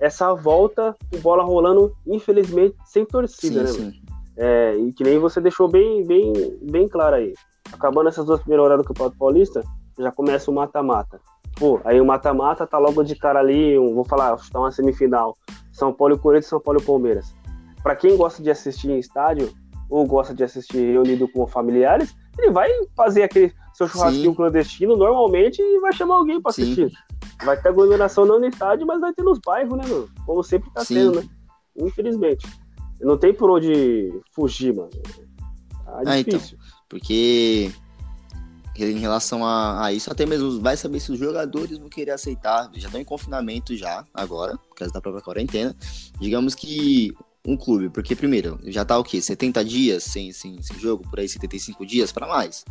essa 0.00 0.32
volta 0.34 0.96
com 1.10 1.18
bola 1.18 1.42
rolando, 1.42 1.94
infelizmente, 2.06 2.76
sem 2.86 3.04
torcida, 3.04 3.66
sim, 3.66 3.80
né? 3.80 3.90
Sim. 3.90 4.02
É, 4.36 4.76
e 4.76 4.92
que 4.92 5.02
nem 5.02 5.18
você 5.18 5.40
deixou 5.40 5.68
bem, 5.68 6.06
bem, 6.06 6.32
bem 6.62 6.88
claro 6.88 7.16
aí. 7.16 7.34
Acabando 7.72 8.08
essas 8.08 8.24
duas 8.24 8.40
primeiras 8.40 8.66
horas 8.66 8.78
do 8.78 8.84
Campeonato 8.84 9.16
Paulista, 9.16 9.62
já 9.98 10.10
começa 10.12 10.50
o 10.50 10.54
mata-mata. 10.54 11.20
Pô, 11.56 11.80
aí 11.84 12.00
o 12.00 12.04
mata-mata 12.04 12.66
tá 12.66 12.78
logo 12.78 13.02
de 13.02 13.16
cara 13.16 13.40
ali, 13.40 13.78
um, 13.78 13.94
vou 13.94 14.04
falar, 14.04 14.36
tá 14.50 14.60
uma 14.60 14.70
semifinal. 14.70 15.36
São 15.72 15.92
Paulo 15.92 16.14
e 16.14 16.18
Corinthians, 16.18 16.46
São 16.46 16.60
Paulo 16.60 16.80
e 16.80 16.84
Palmeiras. 16.84 17.34
Para 17.82 17.96
quem 17.96 18.16
gosta 18.16 18.42
de 18.42 18.50
assistir 18.50 18.90
em 18.90 18.98
estádio 18.98 19.52
ou 19.88 20.06
gosta 20.06 20.34
de 20.34 20.44
assistir 20.44 20.92
reunido 20.92 21.28
com 21.28 21.46
familiares, 21.46 22.14
ele 22.38 22.50
vai 22.50 22.70
fazer 22.96 23.22
aquele 23.22 23.52
seu 23.74 23.86
churrasquinho 23.86 24.30
Sim. 24.30 24.36
clandestino 24.36 24.96
normalmente 24.96 25.62
e 25.62 25.80
vai 25.80 25.92
chamar 25.92 26.16
alguém 26.16 26.40
para 26.40 26.50
assistir. 26.50 26.90
Vai 27.44 27.60
ter 27.60 27.68
aglomeração 27.68 28.26
não 28.26 28.40
no 28.40 28.46
estádio, 28.46 28.86
mas 28.86 29.00
vai 29.00 29.12
ter 29.12 29.22
nos 29.22 29.38
bairros, 29.38 29.78
né, 29.78 29.84
mano? 29.88 30.08
Como 30.26 30.42
sempre 30.42 30.70
tá 30.72 30.84
Sim. 30.84 30.94
tendo, 30.94 31.20
né? 31.20 31.28
Infelizmente. 31.76 32.46
Não 33.00 33.16
tem 33.16 33.32
por 33.32 33.50
onde 33.50 34.12
fugir, 34.32 34.74
mano. 34.74 34.90
Tá 35.84 36.00
ah, 36.04 36.18
então. 36.18 36.38
difícil. 36.38 36.57
Porque 36.88 37.70
em 38.76 38.98
relação 38.98 39.44
a, 39.44 39.86
a, 39.86 39.92
isso, 39.92 40.10
até 40.10 40.24
mesmo 40.24 40.60
vai 40.60 40.76
saber 40.76 41.00
se 41.00 41.10
os 41.10 41.18
jogadores 41.18 41.78
vão 41.78 41.88
querer 41.88 42.12
aceitar, 42.12 42.70
já 42.74 42.86
estão 42.86 43.00
em 43.00 43.04
confinamento 43.04 43.76
já, 43.76 44.04
agora, 44.14 44.56
por 44.56 44.76
causa 44.76 44.92
da 44.92 45.00
própria 45.00 45.22
quarentena. 45.22 45.74
Digamos 46.20 46.54
que 46.54 47.12
um 47.44 47.56
clube, 47.56 47.88
porque 47.88 48.14
primeiro, 48.14 48.58
já 48.64 48.84
tá 48.84 48.98
o 48.98 49.04
quê? 49.04 49.20
70 49.20 49.64
dias 49.64 50.04
sem, 50.04 50.32
sem, 50.32 50.62
sem 50.62 50.78
jogo, 50.78 51.02
por 51.08 51.18
aí 51.18 51.28
75 51.28 51.84
dias 51.84 52.12
para 52.12 52.26
mais. 52.26 52.64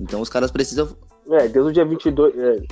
Então 0.00 0.20
os 0.20 0.28
caras 0.28 0.50
precisam. 0.50 0.96
É, 1.30 1.48
desde 1.48 1.60
o 1.60 1.72
dia 1.72 1.84
22. 1.84 2.36
É, 2.36 2.62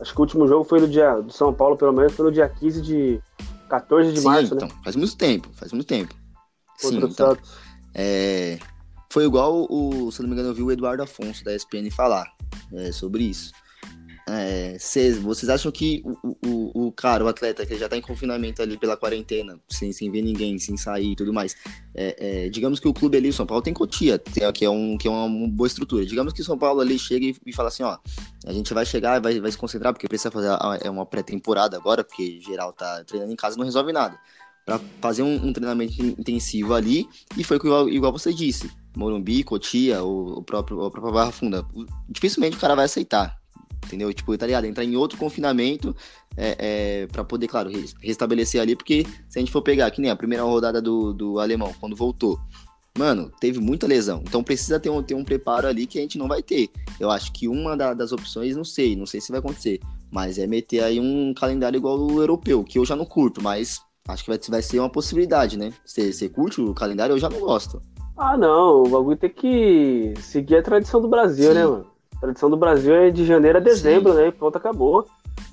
acho 0.00 0.12
que 0.12 0.18
o 0.18 0.22
último 0.22 0.48
jogo 0.48 0.64
foi 0.64 0.80
no 0.80 0.88
dia. 0.88 1.14
Do 1.20 1.32
São 1.32 1.52
Paulo, 1.54 1.76
pelo 1.76 1.92
menos, 1.92 2.12
foi 2.14 2.26
no 2.26 2.32
dia 2.32 2.48
15 2.48 2.82
de. 2.82 3.20
14 3.68 4.12
de 4.12 4.20
Sim, 4.20 4.24
março, 4.26 4.54
então, 4.54 4.68
né? 4.68 4.74
faz 4.84 4.94
muito 4.94 5.16
tempo, 5.16 5.48
faz 5.54 5.72
muito 5.72 5.86
tempo. 5.86 6.14
Sim, 6.76 7.00
Contra 7.00 7.08
então, 7.08 7.38
é, 7.94 8.58
foi 9.14 9.26
igual 9.26 9.68
o, 9.70 10.10
se 10.10 10.20
não 10.22 10.28
me 10.28 10.34
engano, 10.34 10.48
eu 10.48 10.54
vi 10.54 10.62
o 10.64 10.72
Eduardo 10.72 11.00
Afonso 11.00 11.44
da 11.44 11.54
ESPN 11.54 11.88
falar 11.88 12.26
é, 12.72 12.90
sobre 12.90 13.22
isso. 13.22 13.52
É, 14.28 14.76
cês- 14.76 15.18
vocês 15.18 15.48
acham 15.48 15.70
que 15.70 16.02
o, 16.04 16.36
o, 16.44 16.86
o 16.86 16.92
cara, 16.92 17.24
o 17.24 17.28
atleta 17.28 17.64
que 17.64 17.76
já 17.76 17.88
tá 17.88 17.96
em 17.96 18.00
confinamento 18.00 18.60
ali 18.60 18.76
pela 18.76 18.96
quarentena, 18.96 19.56
sem, 19.68 19.92
sem 19.92 20.10
ver 20.10 20.20
ninguém, 20.20 20.58
sem 20.58 20.76
sair 20.76 21.12
e 21.12 21.14
tudo 21.14 21.32
mais, 21.32 21.54
é, 21.94 22.46
é, 22.46 22.48
digamos 22.48 22.80
que 22.80 22.88
o 22.88 22.92
clube 22.92 23.16
ali, 23.16 23.28
o 23.28 23.32
São 23.32 23.46
Paulo 23.46 23.62
tem 23.62 23.72
Cotia, 23.72 24.18
tem- 24.18 24.52
que 24.52 24.64
é, 24.64 24.70
um, 24.70 24.98
que 24.98 25.06
é 25.06 25.10
uma, 25.12 25.48
boa 25.48 25.68
estrutura. 25.68 26.04
Digamos 26.04 26.32
que 26.32 26.40
o 26.40 26.44
São 26.44 26.58
Paulo 26.58 26.80
ali 26.80 26.98
chega 26.98 27.24
e, 27.24 27.36
e 27.46 27.52
fala 27.52 27.68
assim, 27.68 27.84
ó, 27.84 27.96
a 28.44 28.52
gente 28.52 28.74
vai 28.74 28.84
chegar, 28.84 29.20
vai, 29.20 29.38
vai 29.38 29.52
se 29.52 29.56
concentrar, 29.58 29.92
porque 29.92 30.08
precisa 30.08 30.32
fazer 30.32 30.48
é 30.82 30.90
uma 30.90 31.06
pré-temporada 31.06 31.76
agora, 31.76 32.02
porque 32.02 32.40
geral 32.40 32.72
tá 32.72 33.04
treinando 33.04 33.32
em 33.32 33.36
casa 33.36 33.56
não 33.56 33.64
resolve 33.64 33.92
nada. 33.92 34.18
Pra 34.66 34.80
fazer 35.00 35.22
um, 35.22 35.34
um 35.34 35.52
treinamento 35.52 36.02
intensivo 36.02 36.74
ali, 36.74 37.06
e 37.36 37.44
foi 37.44 37.58
igual, 37.58 37.88
igual 37.88 38.10
você 38.10 38.32
disse, 38.32 38.68
Morumbi, 38.96 39.42
Cotia, 39.42 40.02
o, 40.04 40.38
o 40.38 40.42
próprio, 40.42 40.82
a 40.84 40.90
própria 40.90 41.12
Barra 41.12 41.32
Funda. 41.32 41.66
Dificilmente 42.08 42.56
o 42.56 42.60
cara 42.60 42.74
vai 42.74 42.84
aceitar, 42.84 43.36
entendeu? 43.84 44.12
Tipo, 44.12 44.36
tá 44.38 44.46
ligado? 44.46 44.64
Entrar 44.64 44.84
em 44.84 44.96
outro 44.96 45.18
confinamento 45.18 45.94
é, 46.36 46.56
é, 47.02 47.06
para 47.08 47.24
poder, 47.24 47.48
claro, 47.48 47.70
res- 47.70 47.94
restabelecer 48.00 48.60
ali, 48.60 48.76
porque 48.76 49.04
se 49.28 49.38
a 49.38 49.40
gente 49.40 49.52
for 49.52 49.62
pegar, 49.62 49.90
que 49.90 50.00
nem 50.00 50.10
a 50.10 50.16
primeira 50.16 50.44
rodada 50.44 50.80
do, 50.80 51.12
do 51.12 51.38
alemão, 51.38 51.72
quando 51.80 51.94
voltou, 51.96 52.38
mano, 52.96 53.30
teve 53.40 53.58
muita 53.58 53.86
lesão. 53.86 54.22
Então 54.26 54.42
precisa 54.42 54.78
ter 54.78 54.90
um, 54.90 55.02
ter 55.02 55.14
um 55.14 55.24
preparo 55.24 55.66
ali 55.66 55.86
que 55.86 55.98
a 55.98 56.02
gente 56.02 56.16
não 56.18 56.28
vai 56.28 56.42
ter. 56.42 56.70
Eu 57.00 57.10
acho 57.10 57.32
que 57.32 57.48
uma 57.48 57.76
da- 57.76 57.94
das 57.94 58.12
opções, 58.12 58.56
não 58.56 58.64
sei, 58.64 58.94
não 58.94 59.06
sei 59.06 59.20
se 59.20 59.30
vai 59.30 59.40
acontecer, 59.40 59.80
mas 60.10 60.38
é 60.38 60.46
meter 60.46 60.82
aí 60.82 61.00
um 61.00 61.34
calendário 61.34 61.76
igual 61.76 61.98
o 61.98 62.20
europeu, 62.20 62.62
que 62.62 62.78
eu 62.78 62.84
já 62.86 62.94
não 62.94 63.04
curto, 63.04 63.42
mas 63.42 63.80
acho 64.06 64.22
que 64.22 64.30
vai, 64.30 64.38
vai 64.48 64.62
ser 64.62 64.78
uma 64.78 64.88
possibilidade, 64.90 65.58
né? 65.58 65.72
Você 65.84 66.28
curte 66.28 66.60
o 66.60 66.72
calendário? 66.72 67.14
Eu 67.14 67.18
já 67.18 67.28
não 67.28 67.40
gosto. 67.40 67.82
Ah, 68.16 68.36
não, 68.36 68.82
o 68.82 68.88
bagulho 68.88 69.16
tem 69.16 69.30
que 69.30 70.14
seguir 70.18 70.56
a 70.56 70.62
tradição 70.62 71.00
do 71.00 71.08
Brasil, 71.08 71.48
Sim. 71.48 71.54
né, 71.54 71.66
mano? 71.66 71.86
A 72.16 72.20
tradição 72.20 72.48
do 72.48 72.56
Brasil 72.56 72.94
é 72.94 73.10
de 73.10 73.24
janeiro 73.24 73.58
a 73.58 73.60
dezembro, 73.60 74.14
né? 74.14 74.28
E 74.28 74.32
pronto, 74.32 74.56
acabou. 74.56 75.06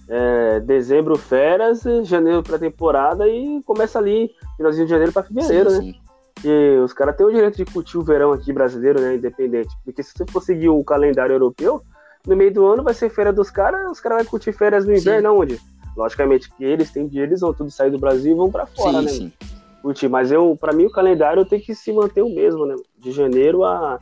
É, 0.08 0.60
dezembro, 0.60 1.17
férias, 1.17 1.84
janeiro 2.04 2.43
pré-temporada 2.43 3.28
e 3.28 3.62
começa 3.63 3.97
ali, 3.97 4.32
finalzinho 4.58 4.86
de 4.86 4.91
janeiro 4.91 5.12
pra 5.12 5.24
fevereiro, 5.24 5.69
sim, 5.69 5.78
né? 5.78 5.82
sim. 5.82 5.95
E 6.43 6.78
os 6.80 6.93
caras 6.93 7.15
têm 7.15 7.26
o 7.26 7.32
direito 7.32 7.58
de 7.58 7.65
curtir 7.65 7.97
o 7.97 8.04
verão 8.04 8.32
aqui 8.32 8.52
brasileiro, 8.52 9.00
né? 9.00 9.15
Independente. 9.15 9.76
Porque 9.84 10.02
se 10.04 10.12
você 10.15 10.26
for 10.26 10.41
seguir 10.41 10.69
o 10.69 10.84
calendário 10.84 11.34
europeu, 11.34 11.82
no 12.28 12.36
meio 12.36 12.54
do 12.54 12.65
ano 12.65 12.84
vai 12.84 12.93
ser 12.93 13.10
férias 13.10 13.36
dos 13.36 13.50
caras, 13.50 13.91
os 13.91 14.00
caras 14.00 14.19
vão 14.19 14.32
curtir 14.32 14.52
férias 14.52 14.86
no 14.86 14.93
Sim. 14.93 15.02
inverno, 15.02 15.30
aonde? 15.30 15.60
Logicamente 15.95 16.50
que 16.56 16.63
eles 16.63 16.91
têm 16.91 17.08
dinheiro, 17.08 17.32
eles 17.32 17.41
vão 17.41 17.54
tudo 17.54 17.69
sair 17.69 17.91
do 17.91 18.00
Brasil 18.00 18.34
e 18.34 18.38
vão 18.38 18.52
pra 18.52 18.65
fora, 18.65 19.08
sim, 19.08 19.26
né? 19.26 19.32
Curtir. 19.81 20.07
Mas 20.07 20.31
eu, 20.31 20.55
para 20.59 20.73
mim, 20.73 20.85
o 20.85 20.91
calendário 20.91 21.45
tem 21.45 21.59
que 21.59 21.73
se 21.75 21.91
manter 21.91 22.21
o 22.21 22.33
mesmo, 22.33 22.65
né? 22.65 22.75
De 22.97 23.11
janeiro 23.11 23.63
a, 23.63 23.99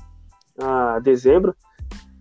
a 0.60 1.00
dezembro. 1.00 1.56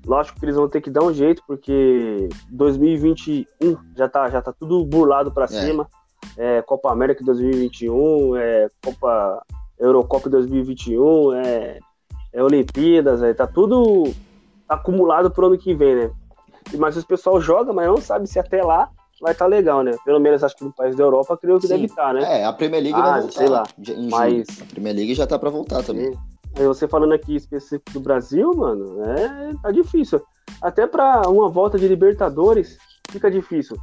Lógico 0.06 0.38
que 0.38 0.44
eles 0.46 0.56
vão 0.56 0.68
ter 0.68 0.80
que 0.80 0.90
dar 0.90 1.02
um 1.02 1.12
jeito, 1.12 1.42
porque 1.46 2.28
2021 2.50 3.46
já 3.94 4.08
tá, 4.08 4.28
já 4.30 4.40
tá 4.40 4.52
tudo 4.52 4.84
burlado 4.84 5.30
para 5.32 5.46
cima. 5.46 5.88
É, 6.36 6.62
Copa 6.62 6.90
América 6.90 7.22
2021, 7.24 8.36
é 8.36 8.68
Copa 8.82 9.42
Eurocopa 9.78 10.30
2021, 10.30 11.32
é, 11.34 11.78
é 12.32 12.42
Olimpíadas, 12.42 13.22
é, 13.22 13.34
tá 13.34 13.46
tudo 13.46 14.12
acumulado 14.68 15.30
pro 15.30 15.46
ano 15.46 15.58
que 15.58 15.74
vem, 15.74 15.94
né? 15.94 16.10
Mas 16.78 16.96
os 16.96 17.04
pessoal 17.04 17.40
joga, 17.40 17.72
mas 17.72 17.86
não 17.86 17.98
sabe 17.98 18.26
se 18.26 18.38
até 18.38 18.62
lá 18.62 18.90
vai 19.20 19.32
estar 19.32 19.46
legal, 19.46 19.82
né? 19.82 19.92
Pelo 20.04 20.20
menos 20.20 20.42
acho 20.44 20.56
que 20.56 20.64
no 20.64 20.72
país 20.72 20.94
da 20.96 21.02
Europa, 21.04 21.36
creio 21.36 21.58
que 21.58 21.66
Sim. 21.66 21.74
deve 21.74 21.86
estar, 21.86 22.12
né? 22.14 22.40
É, 22.40 22.44
a 22.44 22.52
Premier 22.52 22.82
League 22.82 22.98
Ah, 22.98 23.10
vai 23.12 23.20
voltar. 23.20 23.38
sei 23.38 23.48
lá. 23.48 23.62
em 23.88 24.08
Mas- 24.10 24.32
julho. 24.32 24.62
A 24.62 24.64
Premier 24.72 24.96
League 24.96 25.14
já 25.14 25.26
tá 25.26 25.38
pra 25.38 25.50
voltar 25.50 25.82
também. 25.82 26.12
Aí 26.56 26.66
você 26.66 26.88
falando 26.88 27.12
aqui 27.12 27.36
específico 27.36 27.92
do 27.92 28.00
Brasil, 28.00 28.52
mano, 28.54 29.02
é 29.04 29.50
tá 29.62 29.70
difícil. 29.70 30.20
Até 30.62 30.86
pra 30.86 31.22
uma 31.28 31.48
volta 31.48 31.78
de 31.78 31.86
Libertadores 31.86 32.78
fica 33.10 33.30
difícil. 33.30 33.76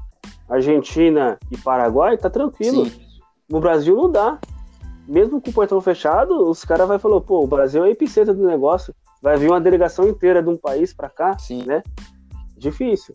Argentina 0.49 1.37
e 1.51 1.57
Paraguai 1.57 2.17
tá 2.17 2.29
tranquilo. 2.29 2.85
Sim, 2.85 3.01
No 3.49 3.59
Brasil 3.59 3.95
não 3.95 4.11
dá. 4.11 4.39
Mesmo 5.07 5.39
com 5.39 5.51
o 5.51 5.53
portão 5.53 5.79
fechado, 5.79 6.49
os 6.49 6.65
caras 6.65 6.87
vai 6.87 6.97
falar, 6.97 7.21
pô, 7.21 7.43
o 7.43 7.47
Brasil 7.47 7.83
é 7.85 7.87
o 7.87 7.91
epicentro 7.91 8.33
do 8.33 8.45
negócio. 8.47 8.93
Vai 9.21 9.37
vir 9.37 9.49
uma 9.51 9.61
delegação 9.61 10.07
inteira 10.07 10.41
de 10.41 10.49
um 10.49 10.57
país 10.57 10.93
pra 10.93 11.09
cá, 11.09 11.37
sim. 11.37 11.63
né? 11.63 11.83
Difícil. 12.57 13.13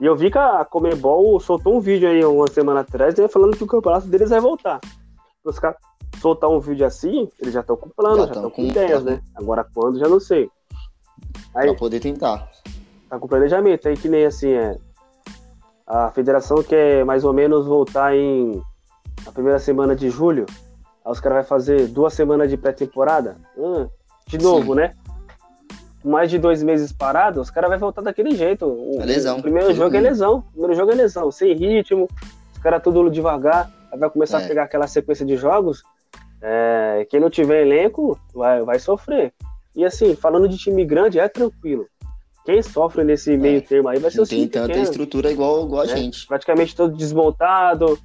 E 0.00 0.06
eu 0.06 0.14
vi 0.16 0.30
que 0.30 0.38
a 0.38 0.64
Comebol 0.64 1.38
soltou 1.40 1.76
um 1.76 1.80
vídeo 1.80 2.08
aí 2.08 2.24
uma 2.24 2.46
semana 2.48 2.80
atrás, 2.80 3.14
né, 3.16 3.26
falando 3.28 3.56
que 3.56 3.64
o 3.64 3.66
campeonato 3.66 4.06
deles 4.06 4.30
vai 4.30 4.40
voltar. 4.40 4.80
Os 5.44 5.58
caras 5.58 5.76
soltar 6.20 6.48
um 6.50 6.60
vídeo 6.60 6.86
assim, 6.86 7.28
eles 7.40 7.52
já 7.54 7.60
estão 7.60 7.76
com 7.76 7.88
plano, 7.88 8.16
Já 8.18 8.26
já 8.26 8.32
tão 8.32 8.42
estão 8.48 8.50
com 8.50 8.62
com- 8.62 8.68
ideias, 8.68 9.02
né? 9.04 9.20
Agora 9.34 9.66
quando, 9.74 9.98
já 9.98 10.08
não 10.08 10.20
sei. 10.20 10.48
Aí 11.54 11.68
Pra 11.68 11.78
poder 11.78 12.00
tentar. 12.00 12.48
tá 13.08 13.18
com 13.18 13.26
planejamento, 13.26 13.88
aí 13.88 13.96
que 13.96 14.08
nem 14.08 14.24
assim, 14.24 14.50
é. 14.52 14.76
A 15.86 16.10
federação 16.10 16.62
quer 16.62 17.04
mais 17.04 17.24
ou 17.24 17.32
menos 17.32 17.66
voltar 17.66 18.14
em 18.14 18.62
a 19.26 19.32
primeira 19.32 19.58
semana 19.58 19.96
de 19.96 20.10
julho. 20.10 20.44
Aí 21.04 21.10
os 21.12 21.18
caras 21.18 21.38
vão 21.38 21.48
fazer 21.48 21.88
duas 21.88 22.12
semanas 22.12 22.50
de 22.50 22.56
pré-temporada. 22.56 23.36
Hum, 23.56 23.88
de 24.26 24.38
novo, 24.38 24.74
Sim. 24.74 24.80
né? 24.80 24.94
Mais 26.04 26.30
de 26.30 26.38
dois 26.38 26.62
meses 26.62 26.92
parado, 26.92 27.40
os 27.40 27.50
caras 27.50 27.68
vão 27.70 27.78
voltar 27.80 28.02
daquele 28.02 28.30
jeito. 28.36 28.64
O, 28.66 29.00
É 29.00 29.04
lesão. 29.04 29.38
o 29.38 29.42
primeiro 29.42 29.74
jogo 29.74 29.94
é 29.94 29.98
Uhum. 29.98 30.04
lesão. 30.04 30.38
O 30.38 30.42
primeiro 30.52 30.74
jogo 30.74 30.92
é 30.92 30.94
lesão, 30.94 31.30
sem 31.32 31.54
ritmo, 31.54 32.08
os 32.54 32.58
caras 32.62 32.82
tudo 32.82 33.10
devagar. 33.10 33.70
Aí 33.92 33.98
vai 33.98 34.08
começar 34.08 34.40
É. 34.40 34.44
a 34.44 34.48
pegar 34.48 34.62
aquela 34.64 34.86
sequência 34.86 35.26
de 35.26 35.36
jogos. 35.36 35.82
É, 36.40 37.06
quem 37.10 37.18
não 37.18 37.28
tiver 37.28 37.62
elenco 37.66 38.18
vai, 38.32 38.62
vai 38.62 38.78
sofrer. 38.78 39.32
E 39.74 39.84
assim, 39.84 40.14
falando 40.14 40.48
de 40.48 40.56
time 40.56 40.84
grande, 40.84 41.18
é 41.18 41.28
tranquilo. 41.28 41.86
Quem 42.44 42.62
sofre 42.62 43.02
nesse 43.04 43.36
meio 43.36 43.60
termo 43.60 43.88
aí 43.88 43.98
vai 43.98 44.10
ser 44.10 44.18
Não 44.18 44.24
o 44.24 44.26
time 44.26 44.40
tem 44.42 44.48
tanta 44.48 44.66
pequeno, 44.68 44.84
estrutura 44.84 45.30
igual, 45.32 45.64
igual 45.66 45.82
a 45.82 45.86
né? 45.86 45.96
gente. 45.96 46.26
Praticamente 46.26 46.74
todo 46.76 46.96
desmontado, 46.96 47.98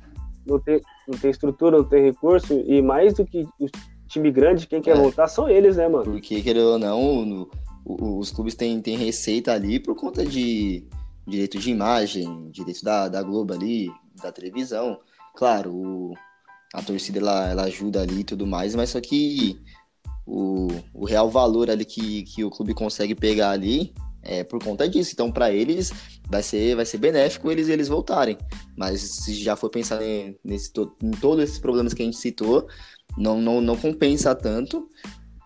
não 0.45 0.59
tem, 0.59 0.81
não 1.07 1.17
tem 1.17 1.29
estrutura, 1.31 1.77
não 1.77 1.83
tem 1.85 2.03
recurso. 2.03 2.53
E 2.53 2.81
mais 2.81 3.13
do 3.13 3.23
que 3.25 3.43
o 3.59 3.67
time 4.07 4.31
grande, 4.31 4.67
quem 4.67 4.81
quer 4.81 4.91
É. 4.97 4.99
voltar 4.99 5.27
são 5.27 5.47
eles, 5.47 5.77
né, 5.77 5.87
mano? 5.87 6.03
Porque, 6.11 6.41
querendo 6.41 6.71
ou 6.71 6.79
não, 6.79 7.23
no- 7.25 7.49
os 7.85 8.31
clubes 8.31 8.55
têm, 8.55 8.81
têm 8.81 8.97
receita 8.97 9.51
ali 9.53 9.79
por 9.79 9.95
conta 9.95 10.25
de 10.25 10.83
direito 11.27 11.57
de 11.59 11.71
imagem, 11.71 12.49
direito 12.51 12.83
da, 12.83 13.07
da 13.07 13.21
Globo 13.21 13.53
ali, 13.53 13.89
da 14.21 14.31
televisão. 14.31 14.99
Claro, 15.35 15.73
o- 15.73 16.13
a 16.73 16.81
torcida 16.81 17.19
ela, 17.19 17.49
ela 17.49 17.63
ajuda 17.63 18.01
ali 18.01 18.21
e 18.21 18.23
tudo 18.23 18.47
mais, 18.47 18.73
mas 18.75 18.89
só 18.89 18.99
que 18.99 19.59
o, 20.25 20.67
o 20.93 21.05
real 21.05 21.29
valor 21.29 21.69
ali 21.69 21.85
que, 21.85 22.23
que 22.23 22.43
o 22.43 22.49
clube 22.49 22.73
consegue 22.73 23.13
pegar 23.13 23.51
ali 23.51 23.93
é 24.21 24.43
por 24.43 24.63
conta 24.63 24.87
disso. 24.87 25.11
Então, 25.13 25.31
para 25.31 25.51
eles, 25.51 25.91
vai 26.29 26.41
ser, 26.41 26.75
vai 26.75 26.85
ser 26.85 26.97
benéfico 26.97 27.51
eles, 27.51 27.67
eles 27.67 27.89
voltarem. 27.89 28.37
Mas 28.77 29.01
se 29.01 29.33
já 29.35 29.55
for 29.55 29.69
pensar 29.69 30.01
em, 30.01 30.37
nesse, 30.43 30.71
em 31.01 31.11
todos 31.11 31.43
esses 31.43 31.59
problemas 31.59 31.93
que 31.93 32.01
a 32.01 32.05
gente 32.05 32.17
citou, 32.17 32.67
não, 33.17 33.39
não, 33.41 33.59
não 33.61 33.75
compensa 33.75 34.33
tanto. 34.33 34.89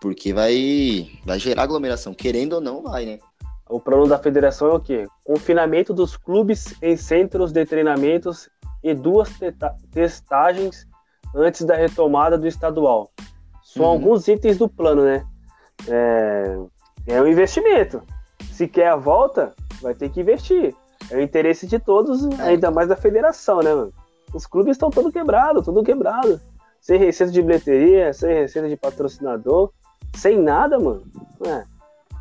Porque 0.00 0.32
vai, 0.32 1.10
vai 1.24 1.38
gerar 1.38 1.62
aglomeração. 1.64 2.14
Querendo 2.14 2.54
ou 2.54 2.60
não, 2.60 2.82
vai, 2.82 3.04
né? 3.04 3.18
O 3.68 3.78
plano 3.80 4.06
da 4.06 4.18
federação 4.18 4.68
é 4.68 4.72
o 4.74 4.80
quê? 4.80 5.06
Confinamento 5.24 5.92
dos 5.92 6.16
clubes 6.16 6.74
em 6.80 6.96
centros 6.96 7.52
de 7.52 7.64
treinamentos 7.66 8.48
e 8.82 8.94
duas 8.94 9.28
testagens 9.92 10.86
antes 11.34 11.64
da 11.64 11.74
retomada 11.76 12.38
do 12.38 12.46
estadual. 12.46 13.10
São 13.62 13.84
Uhum. 13.84 13.90
alguns 13.90 14.26
itens 14.28 14.56
do 14.56 14.68
plano, 14.68 15.04
né? 15.04 15.26
É, 15.86 16.58
é 17.08 17.20
um 17.22 17.26
investimento. 17.26 18.02
Se 18.50 18.66
quer 18.66 18.88
a 18.88 18.96
volta, 18.96 19.52
vai 19.82 19.94
ter 19.94 20.08
que 20.08 20.20
investir. 20.20 20.74
É 21.10 21.16
o 21.16 21.20
interesse 21.20 21.66
de 21.66 21.78
todos, 21.78 22.24
ainda 22.40 22.70
mais 22.70 22.88
da 22.88 22.96
federação, 22.96 23.60
né, 23.60 23.74
mano? 23.74 23.92
Os 24.32 24.46
clubes 24.46 24.72
estão 24.72 24.90
todo 24.90 25.12
quebrado, 25.12 25.62
tudo 25.62 25.82
quebrado. 25.82 26.40
Sem 26.80 26.98
receita 26.98 27.32
de 27.32 27.42
bilheteria, 27.42 28.12
sem 28.12 28.32
receita 28.34 28.68
de 28.68 28.76
patrocinador, 28.76 29.70
sem 30.16 30.38
nada, 30.40 30.78
mano. 30.78 31.02
É, 31.46 31.64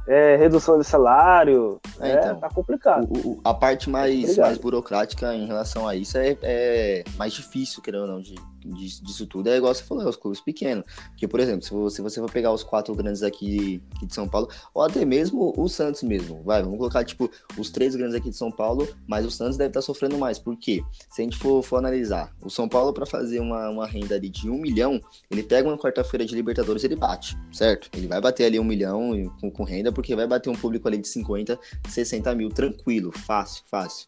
É 0.10 0.38
redução 0.38 0.80
de 0.80 0.86
salário, 0.86 1.82
É, 2.00 2.12
é, 2.12 2.13
então. 2.19 2.39
tá 2.39 2.50
complicado. 2.50 3.06
O- 3.10 3.32
o- 3.32 3.41
a 3.43 3.54
parte 3.54 3.89
mais, 3.89 4.21
Obrigado. 4.23 4.46
mais 4.46 4.58
burocrática 4.58 5.35
em 5.35 5.46
relação 5.46 5.85
a 5.85 5.98
isso 5.98 6.17
é, 6.17 6.38
é 6.44 7.04
mais 7.17 7.33
difícil, 7.33 7.81
querendo 7.81 8.04
ou 8.04 8.08
não, 8.08 8.21
de, 8.21 8.33
de- 8.68 9.02
disso 9.02 9.26
tudo. 9.26 9.50
É 9.50 9.58
igual 9.58 9.74
você 9.74 9.84
falou, 9.84 10.04
é 10.04 10.10
os 10.10 10.15
clubes 10.15 10.42
pequenos. 10.42 10.86
Porque, 11.10 11.28
por 11.28 11.40
exemplo, 11.40 11.63
se 11.63 11.72
você, 11.72 12.02
você 12.02 12.20
for 12.20 12.32
pegar 12.32 12.52
os 12.52 12.63
quatro 12.63 12.94
grandes 12.96 13.24
aqui, 13.24 13.82
aqui 13.96 14.06
de 14.06 14.13
São 14.13 14.28
Paulo, 14.28 14.50
ou 14.74 14.82
até 14.82 15.04
mesmo 15.06 15.54
o 15.58 15.68
Santos 15.68 16.04
mesmo, 16.04 16.42
vai, 16.44 16.62
vamos 16.62 16.78
colocar, 16.78 17.04
tipo, 17.04 17.30
os 17.58 17.70
três 17.70 17.96
grandes 17.96 18.15
aqui 18.15 18.30
de 18.30 18.38
São 18.38 18.52
Paulo, 18.52 18.88
mas 19.08 19.26
o 19.26 19.32
Santos 19.32 19.58
deve 19.58 19.70
estar 19.70 19.82
sofrendo 19.82 20.18
mais. 20.18 20.38
Por 20.40 20.56
quê? 20.58 20.84
Se 21.10 21.22
a 21.22 21.24
gente 21.24 21.38
for, 21.38 21.62
for 21.63 21.78
analisar, 21.78 22.34
o 22.42 22.50
São 22.50 22.68
Paulo, 22.68 22.94
para 22.94 23.06
fazer 23.06 23.40
uma, 23.40 23.70
uma 23.70 23.88
renda 23.88 24.15
ali 24.15 24.30
de 24.30 24.50
um 24.50 24.58
milhão, 24.60 25.00
ele 25.30 25.44
pega 25.44 25.68
uma 25.68 25.78
quarta-feira 25.78 26.26
de 26.26 26.36
Libertadores 26.36 26.84
ele 26.84 26.96
bate, 26.96 27.38
certo? 27.52 27.90
Ele 27.96 28.08
vai 28.08 28.22
bater 28.22 28.46
ali 28.46 28.60
um 28.60 28.63
milhão 28.63 29.12
com, 29.40 29.50
com 29.50 29.63
renda, 29.63 29.92
porque 29.92 30.15
vai 30.15 30.28
bater 30.28 30.50
um 30.50 30.56
público 30.56 30.88
ali 30.88 30.98
de 30.98 31.08
50, 31.08 31.60
60 31.90 32.36
mil, 32.36 32.50
tranquilo, 32.50 33.12
fácil, 33.12 33.63
fácil. 33.68 34.08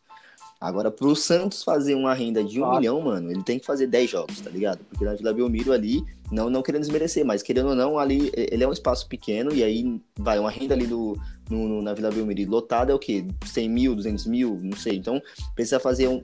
Agora, 0.62 0.92
pro 0.92 1.16
Santos 1.16 1.64
fazer 1.64 1.96
uma 1.96 2.14
renda 2.14 2.44
de 2.44 2.62
um 2.62 2.70
milhão, 2.72 3.00
mano, 3.00 3.32
ele 3.32 3.44
tem 3.44 3.58
que 3.58 3.66
fazer 3.66 3.88
10 3.88 4.10
jogos, 4.10 4.42
tá 4.42 4.50
ligado? 4.50 4.80
Porque 4.90 5.06
na 5.06 5.14
Vila 5.14 5.34
Belmiro 5.34 5.72
ali, 5.72 6.04
não, 6.30 6.50
não 6.50 6.62
querendo 6.62 6.82
desmerecer, 6.82 7.26
mas 7.26 7.42
querendo 7.42 7.70
ou 7.70 7.76
não, 7.76 7.98
ali 7.98 8.30
ele 8.36 8.64
é 8.64 8.68
um 8.68 8.74
espaço 8.74 9.08
pequeno 9.08 9.54
e 9.54 9.64
aí 9.64 10.02
vai 10.18 10.38
uma 10.38 10.52
renda 10.52 10.74
ali 10.74 10.86
do, 10.86 11.18
no, 11.50 11.82
na 11.82 11.94
Vila 11.94 12.12
Belmiro 12.12 12.52
lotada 12.52 12.92
é 12.92 12.96
o 12.96 13.00
quê? 13.00 13.26
100 13.46 13.70
mil, 13.70 13.96
200 13.96 14.26
mil, 14.26 14.60
não 14.62 14.78
sei. 14.78 14.98
Então, 14.98 15.22
precisa 15.56 15.80
fazer 15.80 16.10
um, 16.10 16.22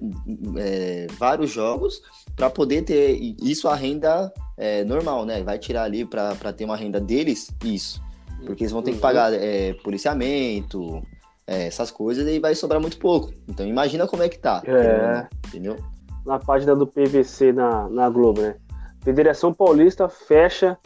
é, 0.57 1.07
vários 1.17 1.51
jogos 1.51 2.01
para 2.35 2.49
poder 2.49 2.83
ter 2.83 3.17
isso 3.41 3.69
a 3.69 3.75
renda 3.75 4.31
é, 4.57 4.83
normal, 4.83 5.25
né? 5.25 5.43
Vai 5.43 5.57
tirar 5.57 5.83
ali 5.83 6.05
para 6.05 6.53
ter 6.53 6.65
uma 6.65 6.75
renda 6.75 6.99
deles, 6.99 7.51
isso. 7.63 8.03
Porque 8.45 8.63
eles 8.63 8.71
vão 8.71 8.81
ter 8.81 8.91
que 8.91 8.97
uhum. 8.97 9.01
pagar 9.01 9.33
é, 9.33 9.73
policiamento, 9.75 11.01
é, 11.47 11.67
essas 11.67 11.91
coisas, 11.91 12.27
e 12.27 12.39
vai 12.39 12.55
sobrar 12.55 12.81
muito 12.81 12.97
pouco. 12.97 13.31
Então 13.47 13.65
imagina 13.65 14.07
como 14.07 14.23
é 14.23 14.29
que 14.29 14.39
tá. 14.39 14.61
É. 14.65 15.27
Entendeu? 15.47 15.77
Na 16.25 16.39
página 16.39 16.75
do 16.75 16.87
PVC 16.87 17.51
na, 17.53 17.87
na 17.89 18.09
Globo, 18.09 18.41
né? 18.41 18.55
Federação 19.03 19.53
Paulista 19.53 20.09
fecha 20.09 20.77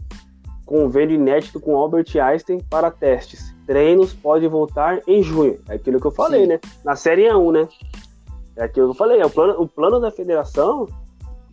convênio 0.65 1.15
inédito 1.15 1.59
com 1.59 1.75
Albert 1.75 2.05
Einstein 2.21 2.59
para 2.69 2.91
testes. 2.91 3.55
Treinos 3.65 4.13
pode 4.13 4.47
voltar 4.47 4.99
em 5.07 5.23
junho. 5.23 5.59
É 5.67 5.75
aquilo 5.75 5.99
que 5.99 6.05
eu 6.05 6.11
falei, 6.11 6.41
Sim. 6.41 6.47
né? 6.47 6.59
Na 6.83 6.95
Série 6.95 7.33
1, 7.33 7.51
né? 7.51 7.67
É 8.55 8.65
aquilo 8.65 8.87
que 8.87 8.91
eu 8.91 8.95
falei. 8.95 9.19
É 9.19 9.25
o, 9.25 9.29
plano, 9.29 9.59
o 9.59 9.67
plano 9.67 9.99
da 9.99 10.11
federação 10.11 10.87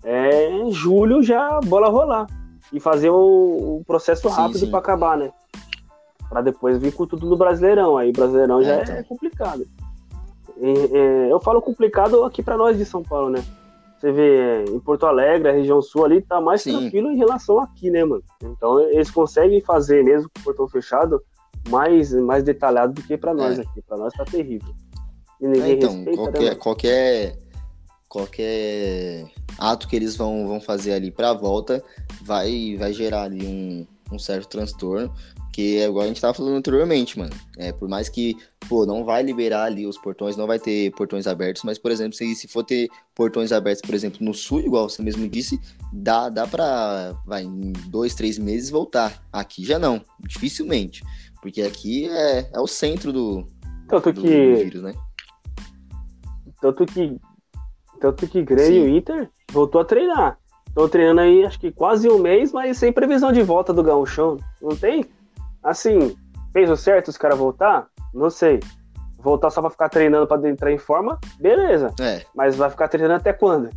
é 0.04 0.50
em 0.50 0.70
julho 0.72 1.22
já 1.22 1.60
bola 1.64 1.88
rolar. 1.88 2.26
E 2.72 2.80
fazer 2.80 3.10
o, 3.10 3.78
o 3.78 3.82
processo 3.86 4.28
rápido 4.28 4.66
para 4.68 4.80
acabar, 4.80 5.16
né? 5.16 5.30
Para 6.28 6.42
depois 6.42 6.78
vir 6.78 6.92
com 6.92 7.06
tudo 7.06 7.26
no 7.26 7.36
Brasileirão. 7.36 7.96
Aí 7.96 8.12
Brasileirão 8.12 8.60
é, 8.60 8.64
já 8.64 8.82
então. 8.82 8.94
é 8.94 9.02
complicado. 9.02 9.66
E, 10.56 10.96
é, 10.96 11.32
eu 11.32 11.40
falo 11.40 11.60
complicado 11.60 12.24
aqui 12.24 12.42
para 12.42 12.56
nós 12.56 12.76
de 12.76 12.84
São 12.84 13.02
Paulo, 13.02 13.30
né? 13.30 13.44
Você 13.98 14.12
vê 14.12 14.64
em 14.64 14.78
Porto 14.78 15.06
Alegre, 15.06 15.48
a 15.48 15.52
região 15.52 15.80
sul 15.80 16.04
ali, 16.04 16.20
tá 16.20 16.40
mais 16.40 16.62
Sim. 16.62 16.78
tranquilo 16.78 17.10
em 17.10 17.16
relação 17.16 17.58
aqui, 17.58 17.90
né, 17.90 18.04
mano? 18.04 18.22
Então 18.42 18.78
eles 18.90 19.10
conseguem 19.10 19.60
fazer, 19.62 20.04
mesmo 20.04 20.28
com 20.28 20.40
o 20.40 20.44
portão 20.44 20.68
fechado, 20.68 21.22
mais, 21.68 22.12
mais 22.12 22.44
detalhado 22.44 22.92
do 22.92 23.02
que 23.02 23.16
para 23.16 23.32
nós 23.32 23.58
é. 23.58 23.62
aqui. 23.62 23.80
Para 23.82 23.96
nós 23.96 24.12
tá 24.12 24.24
terrível. 24.24 24.74
E 25.40 25.46
ninguém 25.46 25.72
é, 25.72 25.74
então, 25.74 25.92
respeita, 25.92 26.16
qualquer, 26.16 26.42
né, 26.42 26.54
qualquer, 26.54 27.38
qualquer 28.08 29.26
ato 29.58 29.88
que 29.88 29.96
eles 29.96 30.16
vão, 30.16 30.46
vão 30.46 30.60
fazer 30.60 30.92
ali 30.92 31.10
para 31.10 31.32
volta 31.32 31.82
vai, 32.22 32.76
vai 32.78 32.92
gerar 32.92 33.24
ali 33.24 33.46
um, 33.46 33.86
um 34.10 34.18
certo 34.18 34.48
transtorno. 34.48 35.12
Que 35.52 35.78
é 35.78 35.86
igual 35.86 36.04
a 36.04 36.08
gente 36.08 36.20
tava 36.20 36.34
falando 36.34 36.56
anteriormente, 36.56 37.18
mano. 37.18 37.32
É, 37.56 37.72
por 37.72 37.88
mais 37.88 38.10
que, 38.10 38.36
pô, 38.68 38.84
não 38.84 39.04
vai 39.04 39.22
liberar 39.22 39.64
ali 39.64 39.86
os 39.86 39.96
portões, 39.96 40.36
não 40.36 40.46
vai 40.46 40.58
ter 40.58 40.92
portões 40.92 41.26
abertos, 41.26 41.62
mas, 41.64 41.78
por 41.78 41.90
exemplo, 41.90 42.12
se, 42.12 42.34
se 42.34 42.46
for 42.46 42.62
ter 42.62 42.90
portões 43.14 43.52
abertos, 43.52 43.80
por 43.80 43.94
exemplo, 43.94 44.18
no 44.22 44.34
sul, 44.34 44.60
igual 44.60 44.88
você 44.88 45.02
mesmo 45.02 45.26
disse, 45.26 45.58
dá, 45.90 46.28
dá 46.28 46.46
pra, 46.46 47.14
vai, 47.24 47.44
em 47.44 47.72
dois, 47.88 48.14
três 48.14 48.38
meses 48.38 48.68
voltar. 48.68 49.22
Aqui 49.32 49.64
já 49.64 49.78
não, 49.78 50.04
dificilmente. 50.20 51.02
Porque 51.40 51.62
aqui 51.62 52.06
é, 52.06 52.50
é 52.52 52.60
o 52.60 52.66
centro 52.66 53.10
do, 53.10 53.46
tanto 53.88 54.12
do, 54.12 54.22
que, 54.22 54.28
do 54.28 54.56
vírus, 54.56 54.82
né? 54.82 54.94
Tanto 56.60 56.84
que, 56.86 57.16
tanto 58.00 58.26
que 58.26 58.42
Grêmio 58.42 58.88
e 58.88 58.98
Inter 58.98 59.30
voltou 59.52 59.80
a 59.80 59.84
treinar. 59.84 60.38
Tô 60.76 60.86
treinando 60.86 61.22
aí, 61.22 61.42
acho 61.42 61.58
que 61.58 61.72
quase 61.72 62.06
um 62.06 62.18
mês, 62.18 62.52
mas 62.52 62.76
sem 62.76 62.92
previsão 62.92 63.32
de 63.32 63.42
volta 63.42 63.72
do 63.72 63.82
Gauchão. 63.82 64.36
Não 64.60 64.76
tem? 64.76 65.06
Assim, 65.62 66.14
fez 66.52 66.68
o 66.68 66.76
certo 66.76 67.08
os 67.08 67.16
caras 67.16 67.38
voltar? 67.38 67.86
Não 68.12 68.28
sei. 68.28 68.60
Voltar 69.18 69.48
só 69.48 69.62
pra 69.62 69.70
ficar 69.70 69.88
treinando 69.88 70.26
pra 70.26 70.36
entrar 70.46 70.70
em 70.70 70.76
forma, 70.76 71.18
beleza. 71.40 71.94
É. 71.98 72.26
Mas 72.34 72.56
vai 72.56 72.68
ficar 72.68 72.88
treinando 72.88 73.14
até 73.14 73.32
quando? 73.32 73.70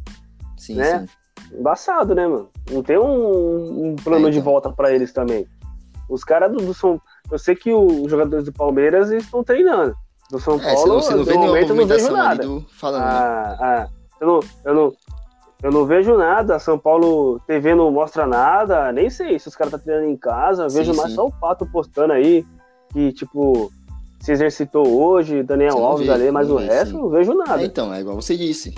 Sim, 0.58 0.76
né? 0.76 1.08
sim. 1.08 1.58
Embaçado, 1.58 2.14
né, 2.14 2.28
mano? 2.28 2.50
Não 2.70 2.84
tem 2.84 2.98
um, 2.98 3.92
um 3.92 3.96
plano 3.96 4.18
é, 4.18 4.30
então. 4.30 4.32
de 4.32 4.42
volta 4.42 4.70
para 4.70 4.92
eles 4.94 5.14
também. 5.14 5.48
Os 6.10 6.26
caras 6.26 6.52
do, 6.52 6.58
do 6.58 6.74
São 6.74 7.02
Eu 7.32 7.40
sei 7.40 7.56
que 7.56 7.74
os 7.74 8.12
jogadores 8.12 8.44
do 8.44 8.52
Palmeiras 8.52 9.10
estão 9.10 9.42
treinando. 9.42 9.96
Do 10.30 10.38
São 10.38 10.56
é, 10.56 10.74
Paulo, 10.74 11.02
você 11.02 11.16
não, 11.16 11.24
você 11.24 11.34
não 11.34 11.40
no 11.40 11.48
momento, 11.48 11.74
não 11.74 11.88
vejo 11.88 12.12
nada. 12.12 12.44
Do... 12.44 12.66
Falando, 12.78 13.04
ah, 13.04 13.58
né? 13.58 13.58
ah, 13.62 13.88
eu, 14.20 14.28
não, 14.28 14.40
eu, 14.66 14.74
não, 14.74 14.94
eu 15.62 15.72
não 15.72 15.86
vejo 15.86 16.18
nada, 16.18 16.58
São 16.58 16.80
Paulo 16.80 17.40
TV 17.46 17.76
não 17.76 17.92
mostra 17.92 18.26
nada, 18.26 18.92
nem 18.92 19.10
sei 19.10 19.38
se 19.38 19.48
os 19.48 19.56
caras 19.56 19.74
estão 19.74 19.80
tá 19.80 19.86
treinando 19.86 20.12
em 20.12 20.18
casa, 20.18 20.70
sim, 20.70 20.78
vejo 20.78 20.94
mais 20.96 21.14
só 21.14 21.26
o 21.26 21.32
Pato 21.32 21.66
postando 21.66 22.14
aí, 22.14 22.46
que 22.94 23.12
tipo, 23.12 23.72
se 24.20 24.32
exercitou 24.32 24.88
hoje, 24.88 25.44
Daniel 25.44 25.84
Alves 25.84 26.10
ali, 26.10 26.32
mas 26.32 26.50
o 26.50 26.56
resto 26.56 26.92
sim. 26.92 27.02
não 27.02 27.10
vejo 27.10 27.34
nada. 27.34 27.62
É, 27.62 27.66
então, 27.66 27.94
é 27.94 28.00
igual 28.00 28.16
você 28.16 28.38
disse. 28.38 28.74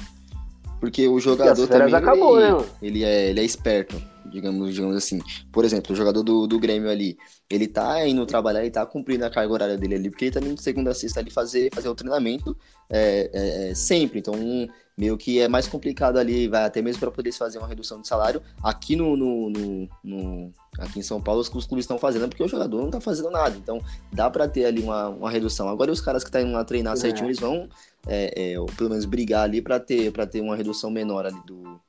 Porque 0.80 1.08
o 1.08 1.20
jogador 1.20 1.68
também, 1.68 1.94
acabou, 1.94 2.40
ele, 2.40 2.52
né, 2.52 2.66
ele, 2.82 3.04
é, 3.04 3.30
ele 3.30 3.40
é 3.40 3.44
esperto, 3.44 4.02
digamos, 4.32 4.74
digamos 4.74 4.96
assim. 4.96 5.20
Por 5.52 5.66
exemplo, 5.66 5.94
o 5.94 5.96
jogador 5.96 6.24
do, 6.24 6.48
do 6.48 6.60
Grêmio 6.60 6.90
ali, 6.90 7.18
ele 7.50 7.68
tá 7.68 8.08
indo 8.08 8.26
trabalhar, 8.26 8.62
ele 8.62 8.72
tá 8.72 8.86
cumprindo 8.86 9.26
a 9.26 9.30
carga 9.30 9.54
horária 9.54 9.78
dele 9.78 9.96
ali, 9.96 10.10
porque 10.10 10.26
ele 10.26 10.32
tá 10.32 10.40
indo 10.40 10.56
de 10.56 10.64
segunda 10.64 10.92
a 10.92 10.94
sexta 10.94 11.20
ali 11.20 11.30
fazer, 11.30 11.70
fazer 11.74 11.90
o 11.90 11.96
treinamento 11.96 12.58
é, 12.90 13.30
é, 13.34 13.72
é 13.72 13.76
sempre. 13.76 14.20
Então, 14.20 14.34
um, 14.34 14.68
meio 14.98 15.18
que 15.18 15.40
é 15.40 15.48
mais 15.48 15.68
complicado 15.68 16.18
ali, 16.18 16.48
vai 16.48 16.64
até 16.64 16.82
mesmo 16.82 17.00
para 17.00 17.12
poder 17.12 17.32
fazer 17.32 17.58
uma 17.58 17.68
redução 17.68 18.02
de 18.02 18.08
salário. 18.08 18.42
Aqui 18.64 18.96
no, 18.96 19.18
no, 19.18 19.50
no, 19.50 19.90
no 20.04 20.54
aqui 20.78 21.00
em 21.00 21.04
São 21.04 21.22
Paulo, 21.22 21.42
os 21.42 21.50
clubes 21.50 21.84
estão 21.84 21.98
fazendo 21.98 22.28
porque 22.30 22.44
o 22.44 22.48
jogador 22.48 22.78
não 22.78 22.86
está 22.88 23.02
fazendo 23.02 23.32
nada. 23.32 23.56
Então 23.58 23.82
dá 24.12 24.30
para 24.30 24.48
ter 24.48 24.66
ali 24.66 24.82
uma, 24.82 25.10
uma 25.10 25.32
redução. 25.32 25.70
Agora 25.70 25.92
os 25.92 26.02
caras 26.02 26.24
que 26.24 26.30
estão 26.30 26.42
indo 26.42 26.52
lá 26.52 26.64
treinar 26.64 26.94
é. 26.94 26.98
certinho, 26.98 27.28
eles 27.28 27.40
vão 27.40 27.68
é, 28.08 28.54
é, 28.54 28.60
ou 28.60 28.66
pelo 28.66 28.90
menos 28.90 29.06
brigar 29.06 29.44
ali 29.44 29.62
para 29.62 29.80
ter, 29.80 30.12
ter 30.28 30.42
uma 30.42 30.56
redução 30.56 30.92
menor 30.92 31.26
ali 31.26 31.40
do, 31.46 31.80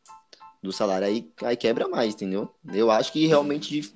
do 0.62 0.72
salário. 0.72 1.06
Aí, 1.06 1.30
aí 1.42 1.56
quebra 1.56 1.88
mais, 1.88 2.14
entendeu? 2.14 2.48
Eu 2.72 2.90
acho 2.90 3.12
que 3.12 3.26
realmente 3.26 3.92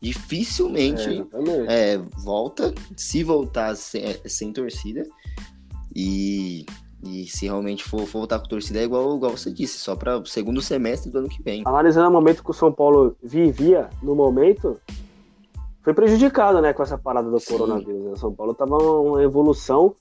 dificilmente 0.00 1.26
é, 1.68 1.94
é, 1.94 1.98
volta, 2.18 2.74
se 2.96 3.22
voltar 3.22 3.74
sem, 3.76 4.04
é, 4.04 4.20
sem 4.28 4.52
torcida. 4.52 5.06
E 5.94 6.66
e 7.02 7.26
se 7.26 7.46
realmente 7.46 7.84
for, 7.84 8.00
for 8.00 8.20
voltar 8.20 8.38
com 8.38 8.48
torcida, 8.48 8.80
é 8.80 8.84
igual, 8.84 9.16
igual 9.16 9.30
você 9.30 9.50
disse, 9.50 9.78
só 9.78 9.94
para 9.94 10.18
o 10.18 10.26
segundo 10.26 10.60
semestre 10.60 11.10
do 11.10 11.18
ano 11.18 11.28
que 11.28 11.42
vem. 11.42 11.62
Analisando 11.64 12.08
o 12.08 12.12
momento 12.12 12.42
que 12.42 12.50
o 12.50 12.54
São 12.54 12.72
Paulo 12.72 13.16
vivia 13.22 13.88
no 14.02 14.14
momento, 14.14 14.80
foi 15.82 15.94
prejudicado 15.94 16.60
né, 16.60 16.72
com 16.72 16.82
essa 16.82 16.98
parada 16.98 17.30
do 17.30 17.38
Sim. 17.38 17.52
coronavírus. 17.52 18.02
Né? 18.02 18.10
O 18.12 18.16
São 18.16 18.32
Paulo 18.32 18.54
tava 18.54 18.76
uma 18.76 19.22
evolução 19.22 19.94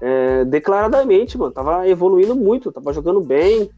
é, 0.00 0.44
declaradamente, 0.44 1.38
mano. 1.38 1.52
Tava 1.52 1.86
evoluindo 1.86 2.34
muito, 2.34 2.72
tava 2.72 2.92
jogando 2.92 3.20
bem, 3.20 3.70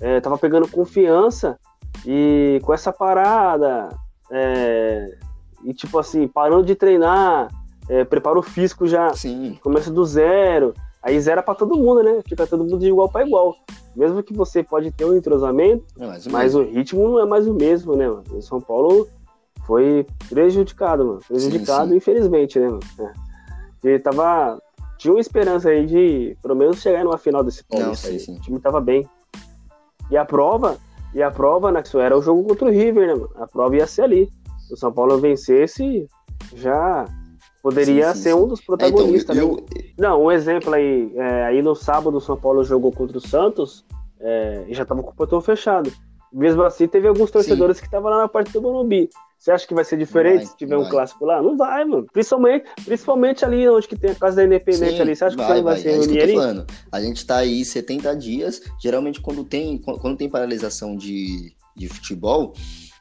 é, 0.00 0.20
tava 0.20 0.38
pegando 0.38 0.68
confiança. 0.68 1.58
E 2.06 2.60
com 2.62 2.72
essa 2.72 2.92
parada, 2.92 3.88
é, 4.30 5.18
e 5.64 5.74
tipo 5.74 5.98
assim, 5.98 6.28
parando 6.28 6.64
de 6.64 6.74
treinar, 6.74 7.48
é, 7.88 8.04
preparo 8.04 8.42
físico 8.42 8.86
já 8.86 9.12
Sim. 9.14 9.58
começa 9.62 9.90
do 9.90 10.04
zero. 10.04 10.74
Aí 11.02 11.18
zera 11.20 11.42
para 11.42 11.54
todo 11.54 11.76
mundo, 11.76 12.02
né? 12.02 12.20
Fica 12.28 12.46
todo 12.46 12.64
mundo 12.64 12.78
de 12.78 12.88
igual 12.88 13.08
para 13.08 13.26
igual. 13.26 13.54
Mesmo 13.94 14.22
que 14.22 14.34
você 14.34 14.62
pode 14.62 14.90
ter 14.90 15.04
um 15.04 15.16
entrosamento, 15.16 15.84
é 15.98 16.30
mas 16.30 16.54
o 16.54 16.62
ritmo 16.62 17.08
não 17.08 17.20
é 17.20 17.24
mais 17.24 17.46
o 17.46 17.54
mesmo, 17.54 17.96
né, 17.96 18.08
mano? 18.08 18.24
O 18.32 18.42
São 18.42 18.60
Paulo 18.60 19.08
foi 19.66 20.06
prejudicado, 20.28 21.06
mano. 21.06 21.20
Prejudicado, 21.26 21.84
sim, 21.84 21.90
sim. 21.90 21.96
infelizmente, 21.96 22.58
né, 22.58 22.66
mano? 22.66 22.80
É. 23.00 23.12
Ele 23.84 23.98
tava. 23.98 24.60
Tinha 24.98 25.14
uma 25.14 25.20
esperança 25.20 25.68
aí 25.68 25.86
de, 25.86 26.36
pelo 26.42 26.56
menos, 26.56 26.82
chegar 26.82 27.04
numa 27.04 27.18
final 27.18 27.44
desse 27.44 27.62
Paulista. 27.64 28.10
Não, 28.10 28.18
sim, 28.18 28.36
o 28.36 28.40
time 28.40 28.58
tava 28.58 28.80
bem. 28.80 29.08
E 30.10 30.16
a 30.16 30.24
prova, 30.24 30.76
e 31.14 31.22
a 31.22 31.30
prova, 31.30 31.70
né, 31.72 31.82
que 31.82 31.88
isso 31.88 31.98
era 31.98 32.16
o 32.16 32.22
jogo 32.22 32.44
contra 32.44 32.66
o 32.66 32.70
River, 32.70 33.06
né, 33.06 33.14
mano? 33.14 33.30
A 33.36 33.46
prova 33.46 33.76
ia 33.76 33.86
ser 33.86 34.02
ali. 34.02 34.28
Se 34.66 34.74
o 34.74 34.76
São 34.76 34.92
Paulo 34.92 35.18
vencesse, 35.18 36.06
já 36.54 37.06
Poderia 37.62 38.08
sim, 38.08 38.14
sim, 38.14 38.22
ser 38.22 38.30
sim. 38.30 38.34
um 38.36 38.46
dos 38.46 38.60
protagonistas. 38.60 39.36
É, 39.36 39.40
então, 39.40 39.56
eu, 39.56 39.56
né? 39.56 39.90
Não, 39.98 40.24
um 40.24 40.32
exemplo 40.32 40.72
aí. 40.72 41.12
É, 41.16 41.44
aí 41.44 41.62
no 41.62 41.74
sábado 41.74 42.16
o 42.16 42.20
São 42.20 42.36
Paulo 42.36 42.64
jogou 42.64 42.92
contra 42.92 43.18
o 43.18 43.20
Santos 43.20 43.84
é, 44.20 44.64
e 44.68 44.74
já 44.74 44.84
estava 44.84 45.02
com 45.02 45.10
o 45.10 45.14
portão 45.14 45.40
fechado. 45.40 45.92
Mesmo 46.32 46.62
assim, 46.62 46.86
teve 46.86 47.08
alguns 47.08 47.30
torcedores 47.30 47.80
que 47.80 47.86
estavam 47.86 48.10
lá 48.10 48.18
na 48.18 48.28
parte 48.28 48.52
do 48.52 48.62
Morumbi. 48.62 49.08
Você 49.38 49.52
acha 49.52 49.66
que 49.66 49.74
vai 49.74 49.84
ser 49.84 49.96
diferente 49.96 50.38
vai, 50.38 50.46
se 50.46 50.56
tiver 50.56 50.76
vai. 50.76 50.84
um 50.84 50.90
clássico 50.90 51.24
lá? 51.24 51.40
Não 51.40 51.56
vai, 51.56 51.84
mano. 51.84 52.06
Principalmente, 52.12 52.68
principalmente 52.84 53.44
ali 53.44 53.68
onde 53.68 53.86
que 53.86 53.96
tem 53.96 54.10
a 54.10 54.14
Casa 54.14 54.36
da 54.36 54.44
Independente 54.44 54.96
Sim, 54.96 55.02
ali. 55.02 55.14
Você 55.14 55.24
acha 55.24 55.36
vai, 55.36 55.46
que 55.46 55.52
vai, 55.52 55.62
vai 55.62 55.76
ser 55.78 55.90
é 55.90 55.92
reunir 55.92 56.22
ali? 56.22 56.34
Falando. 56.34 56.66
A 56.90 57.00
gente 57.00 57.24
tá 57.24 57.36
aí 57.36 57.64
70 57.64 58.16
dias. 58.16 58.60
Geralmente, 58.82 59.20
quando 59.20 59.44
tem, 59.44 59.78
quando 59.78 60.16
tem 60.16 60.28
paralisação 60.28 60.96
de, 60.96 61.52
de 61.76 61.88
futebol, 61.88 62.52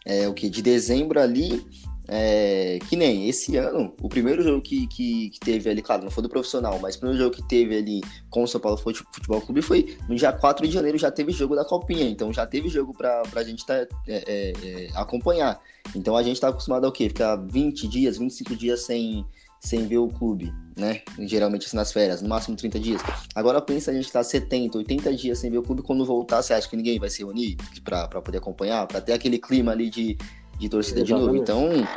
é 0.05 0.27
o 0.27 0.33
que? 0.33 0.47
De 0.47 0.61
dezembro 0.61 1.19
ali 1.19 1.65
é, 2.07 2.79
que 2.87 2.95
nem 2.95 3.27
esse 3.27 3.57
ano, 3.57 3.93
o 4.01 4.07
primeiro 4.07 4.41
jogo 4.41 4.61
que, 4.61 4.87
que, 4.87 5.29
que, 5.29 5.39
teve 5.39 5.69
ali, 5.69 5.81
claro, 5.81 6.03
não 6.03 6.11
foi 6.11 6.23
do 6.23 6.29
profissional, 6.29 6.79
mas 6.79 6.95
o 6.95 6.99
primeiro 6.99 7.21
jogo 7.21 7.35
que 7.35 7.43
teve 7.43 7.77
ali 7.77 8.01
com 8.29 8.43
o 8.43 8.47
São 8.47 8.61
Paulo 8.61 8.77
Futebol 8.77 9.41
Clube 9.41 9.61
foi 9.61 9.97
no 10.07 10.15
dia 10.15 10.31
4 10.31 10.65
de 10.65 10.73
janeiro, 10.73 10.97
já 10.97 11.11
teve 11.11 11.33
jogo 11.33 11.55
da 11.55 11.65
Copinha, 11.65 12.09
então 12.09 12.31
já 12.31 12.47
teve 12.47 12.69
jogo 12.69 12.93
pra, 12.93 13.23
pra 13.23 13.43
gente 13.43 13.65
tá, 13.65 13.75
é, 13.75 13.87
é, 14.07 14.53
é 14.63 14.89
acompanhar. 14.95 15.59
Então 15.95 16.15
a 16.15 16.23
gente 16.23 16.39
tá 16.39 16.47
acostumado 16.47 16.85
ao 16.85 16.91
quê? 16.91 17.09
Ficar 17.09 17.35
20 17.35 17.87
dias, 17.87 18.17
25 18.17 18.55
dias 18.55 18.81
sem, 18.81 19.25
sem 19.59 19.85
ver 19.85 19.97
o 19.97 20.07
clube, 20.07 20.53
né? 20.77 21.01
Geralmente 21.19 21.65
assim, 21.65 21.75
nas 21.75 21.91
férias, 21.91 22.21
no 22.21 22.29
máximo 22.29 22.55
30 22.55 22.79
dias. 22.79 23.01
Agora 23.35 23.61
pensa 23.61 23.91
a 23.91 23.93
gente 23.93 24.09
tá 24.09 24.23
70, 24.23 24.77
80 24.77 25.13
dias 25.13 25.39
sem 25.39 25.51
ver 25.51 25.57
o 25.57 25.63
clube, 25.63 25.81
quando 25.81 26.05
voltar, 26.05 26.41
você 26.41 26.53
acha 26.53 26.69
que 26.69 26.77
ninguém 26.77 26.99
vai 26.99 27.09
se 27.09 27.19
reunir 27.19 27.57
para 27.83 28.07
poder 28.21 28.37
acompanhar, 28.37 28.87
para 28.87 29.01
ter 29.01 29.11
aquele 29.11 29.37
clima 29.37 29.73
ali 29.73 29.89
de, 29.89 30.17
de 30.57 30.69
torcida 30.69 31.01
Exatamente. 31.01 31.45
de 31.45 31.51
novo? 31.51 31.69
Então, 31.69 31.87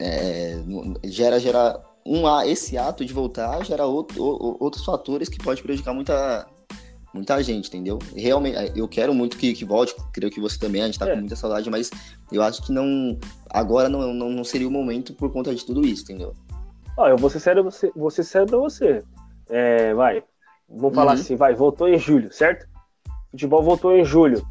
é, 0.00 0.60
gera, 1.04 1.38
gera 1.38 1.80
um, 2.04 2.24
esse 2.42 2.76
ato 2.76 3.04
de 3.04 3.12
voltar 3.12 3.64
gera 3.64 3.86
outro, 3.86 4.22
outros 4.60 4.84
fatores 4.84 5.28
que 5.28 5.38
pode 5.38 5.62
prejudicar 5.62 5.94
muita, 5.94 6.46
muita 7.12 7.42
gente, 7.42 7.68
entendeu? 7.68 7.98
Realmente, 8.14 8.56
é, 8.56 8.72
eu 8.74 8.86
quero 8.88 9.14
muito 9.14 9.36
que, 9.36 9.52
que 9.54 9.64
volte, 9.64 9.94
creio 10.12 10.30
que 10.30 10.40
você 10.40 10.58
também, 10.58 10.82
a 10.82 10.86
gente 10.86 10.98
tá 10.98 11.08
é. 11.08 11.14
com 11.14 11.20
muita 11.20 11.36
saudade, 11.36 11.70
mas 11.70 11.90
eu 12.30 12.42
acho 12.42 12.62
que 12.62 12.72
não. 12.72 13.18
Agora 13.50 13.88
não, 13.88 14.12
não, 14.12 14.30
não 14.30 14.44
seria 14.44 14.68
o 14.68 14.70
momento 14.70 15.14
por 15.14 15.32
conta 15.32 15.54
de 15.54 15.64
tudo 15.64 15.86
isso, 15.86 16.02
entendeu? 16.02 16.34
Ó, 16.96 17.08
eu 17.08 17.16
vou 17.16 17.30
ser 17.30 17.40
sério, 17.40 17.64
você, 17.64 17.90
vou 17.94 18.10
ser 18.10 18.24
sério 18.24 18.46
pra 18.46 18.58
você. 18.58 19.02
É, 19.48 19.94
vai. 19.94 20.22
Vamos 20.68 20.94
falar 20.94 21.14
uhum. 21.14 21.20
assim, 21.20 21.36
vai, 21.36 21.54
voltou 21.54 21.88
em 21.88 21.98
julho, 21.98 22.32
certo? 22.32 22.66
Futebol 23.30 23.62
voltou 23.62 23.92
em 23.96 24.04
julho. 24.04 24.44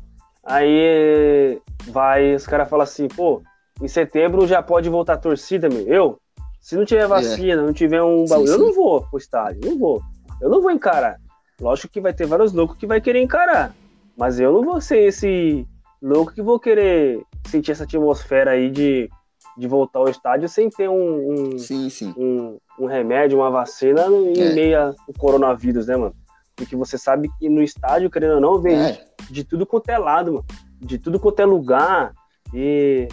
Aí 0.43 1.61
vai, 1.87 2.35
os 2.35 2.45
caras 2.45 2.69
falam 2.69 2.83
assim, 2.83 3.07
pô, 3.07 3.41
em 3.81 3.87
setembro 3.87 4.47
já 4.47 4.61
pode 4.61 4.89
voltar 4.89 5.13
a 5.13 5.17
torcida, 5.17 5.69
meu. 5.69 5.87
Eu, 5.87 6.19
se 6.61 6.75
não 6.75 6.85
tiver 6.85 7.03
é. 7.03 7.07
vacina, 7.07 7.61
é. 7.61 7.65
não 7.65 7.73
tiver 7.73 8.01
um 8.01 8.25
bagulho, 8.25 8.51
eu 8.51 8.59
não 8.59 8.73
vou 8.73 9.01
pro 9.01 9.17
estádio, 9.17 9.61
não 9.65 9.77
vou. 9.77 10.01
Eu 10.41 10.49
não 10.49 10.61
vou 10.61 10.71
encarar. 10.71 11.17
Lógico 11.59 11.91
que 11.91 12.01
vai 12.01 12.13
ter 12.13 12.25
vários 12.25 12.53
loucos 12.53 12.77
que 12.77 12.87
vai 12.87 12.99
querer 12.99 13.21
encarar. 13.21 13.73
Mas 14.17 14.39
eu 14.39 14.51
não 14.53 14.63
vou 14.63 14.79
ser 14.79 14.99
esse 14.99 15.67
louco 16.01 16.33
que 16.33 16.41
vou 16.41 16.59
querer 16.59 17.21
sentir 17.47 17.71
essa 17.71 17.83
atmosfera 17.83 18.51
aí 18.51 18.69
de, 18.69 19.09
de 19.57 19.67
voltar 19.67 19.99
ao 19.99 20.09
estádio 20.09 20.47
sem 20.49 20.69
ter 20.69 20.89
um, 20.89 21.53
um, 21.53 21.59
sim, 21.59 21.89
sim. 21.89 22.13
um, 22.17 22.57
um 22.79 22.85
remédio, 22.85 23.39
uma 23.39 23.49
vacina 23.49 24.05
em 24.07 24.39
é. 24.39 24.53
meio 24.53 24.81
ao 24.81 24.95
coronavírus, 25.17 25.87
né, 25.87 25.95
mano? 25.95 26.15
Porque 26.55 26.75
você 26.75 26.97
sabe 26.97 27.29
que 27.39 27.49
no 27.49 27.63
estádio, 27.63 28.11
querendo 28.11 28.35
ou 28.35 28.41
não, 28.41 28.61
vem 28.61 28.75
é. 28.75 29.05
de 29.29 29.43
tudo 29.43 29.65
quanto 29.65 29.89
é 29.89 29.97
lado, 29.97 30.33
mano. 30.33 30.45
De 30.83 30.97
tudo 30.97 31.19
quanto 31.19 31.39
é 31.39 31.45
lugar. 31.45 32.13
E 32.53 33.07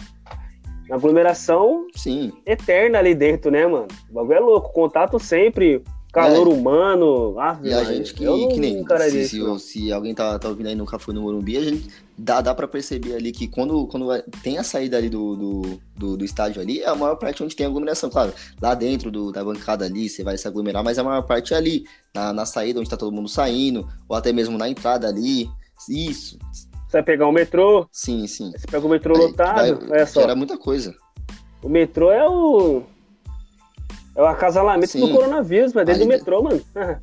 aglomeração 0.89 1.87
Sim. 1.95 2.31
eterna 2.45 2.99
ali 2.99 3.15
dentro, 3.15 3.49
né, 3.49 3.65
mano? 3.65 3.87
O 4.09 4.13
bagulho 4.13 4.33
é 4.33 4.39
louco. 4.39 4.73
Contato 4.73 5.19
sempre, 5.19 5.81
calor 6.11 6.47
é. 6.47 6.49
humano. 6.51 7.39
Ah, 7.39 7.59
e 7.63 7.73
a 7.73 7.83
gente 7.83 8.13
que, 8.13 8.25
que 8.25 8.59
nem. 8.59 8.85
Se, 9.09 9.29
se, 9.29 9.59
se, 9.59 9.91
alguém 9.91 10.13
tá, 10.13 10.37
tá 10.37 10.49
ouvindo 10.49 10.67
aí 10.67 10.75
nunca 10.75 10.99
foi 10.99 11.13
no 11.13 11.21
Morumbi, 11.21 11.57
a 11.57 11.61
gente 11.61 11.87
dá, 12.17 12.41
dá 12.41 12.53
pra 12.53 12.67
perceber 12.67 13.15
ali 13.15 13.31
que 13.31 13.47
quando, 13.47 13.87
quando 13.87 14.07
tem 14.43 14.57
a 14.57 14.63
saída 14.63 14.97
ali 14.97 15.09
do, 15.09 15.35
do, 15.35 15.61
do, 15.95 16.17
do 16.17 16.25
estádio 16.25 16.61
ali, 16.61 16.81
é 16.81 16.89
a 16.89 16.95
maior 16.95 17.15
parte 17.15 17.41
onde 17.41 17.55
tem 17.55 17.65
aglomeração. 17.65 18.09
Claro, 18.09 18.33
lá 18.61 18.75
dentro 18.75 19.09
do, 19.09 19.31
da 19.31 19.43
bancada 19.43 19.85
ali, 19.85 20.09
você 20.09 20.23
vai 20.23 20.37
se 20.37 20.47
aglomerar, 20.47 20.83
mas 20.83 20.99
a 20.99 21.03
maior 21.03 21.23
parte 21.23 21.53
é 21.53 21.57
ali, 21.57 21.85
na, 22.13 22.33
na 22.33 22.45
saída, 22.45 22.79
onde 22.79 22.89
tá 22.89 22.97
todo 22.97 23.11
mundo 23.11 23.29
saindo, 23.29 23.87
ou 24.07 24.15
até 24.15 24.33
mesmo 24.33 24.57
na 24.57 24.69
entrada 24.69 25.07
ali. 25.07 25.49
Isso. 25.89 26.37
Você 26.91 26.97
vai 26.97 27.03
pegar 27.03 27.25
o 27.25 27.31
metrô. 27.31 27.87
Sim, 27.89 28.27
sim. 28.27 28.51
Você 28.51 28.67
pega 28.67 28.85
o 28.85 28.89
metrô 28.89 29.15
aí, 29.15 29.21
lotado. 29.21 29.79
Vai, 29.79 29.91
olha 29.91 30.05
só. 30.05 30.19
Era 30.19 30.35
muita 30.35 30.57
coisa. 30.57 30.93
O 31.63 31.69
metrô 31.69 32.11
é 32.11 32.27
o. 32.27 32.83
É 34.13 34.21
o 34.21 34.25
acasalamento 34.25 34.91
Sim. 34.91 34.99
do 34.99 35.11
coronavírus, 35.13 35.71
mas 35.71 35.85
dentro 35.85 36.01
Aí, 36.01 36.05
do 36.05 36.11
metrô, 36.11 36.43
mano. 36.43 36.61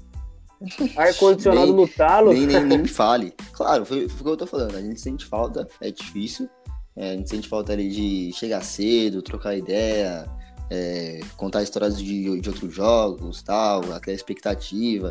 Ar-condicionado 0.95 1.73
no 1.73 1.89
talo. 1.89 2.35
Nem, 2.35 2.47
nem, 2.47 2.65
nem, 2.67 2.77
me 2.77 2.89
fale. 2.89 3.33
Claro, 3.53 3.87
foi, 3.87 4.07
foi 4.11 4.21
o 4.21 4.25
que 4.25 4.31
eu 4.31 4.37
tô 4.37 4.47
falando. 4.47 4.77
A 4.77 4.83
gente 4.83 5.01
sente 5.01 5.25
falta, 5.25 5.67
é 5.81 5.91
difícil. 5.91 6.51
É, 6.95 7.13
a 7.13 7.17
gente 7.17 7.31
sente 7.31 7.49
falta 7.49 7.73
ali 7.73 7.89
de 7.89 8.31
chegar 8.35 8.63
cedo, 8.63 9.23
trocar 9.23 9.57
ideia, 9.57 10.29
é, 10.71 11.21
contar 11.39 11.63
histórias 11.63 11.97
de, 11.97 12.39
de 12.39 12.49
outros 12.51 12.75
jogos, 12.75 13.41
tal, 13.41 13.91
aquela 13.95 14.15
expectativa. 14.15 15.11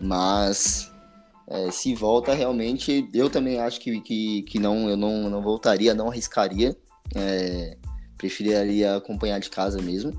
Mas 0.00 0.90
é, 1.50 1.70
se 1.72 1.94
volta 1.96 2.32
realmente, 2.32 3.08
eu 3.12 3.28
também 3.28 3.58
acho 3.58 3.80
que, 3.80 4.00
que, 4.00 4.42
que 4.42 4.58
não, 4.60 4.88
eu 4.88 4.96
não, 4.96 5.28
não 5.28 5.42
voltaria, 5.42 5.92
não 5.92 6.08
arriscaria. 6.08 6.76
É, 7.14 7.76
preferiria 8.16 8.96
acompanhar 8.96 9.40
de 9.40 9.50
casa 9.50 9.82
mesmo. 9.82 10.12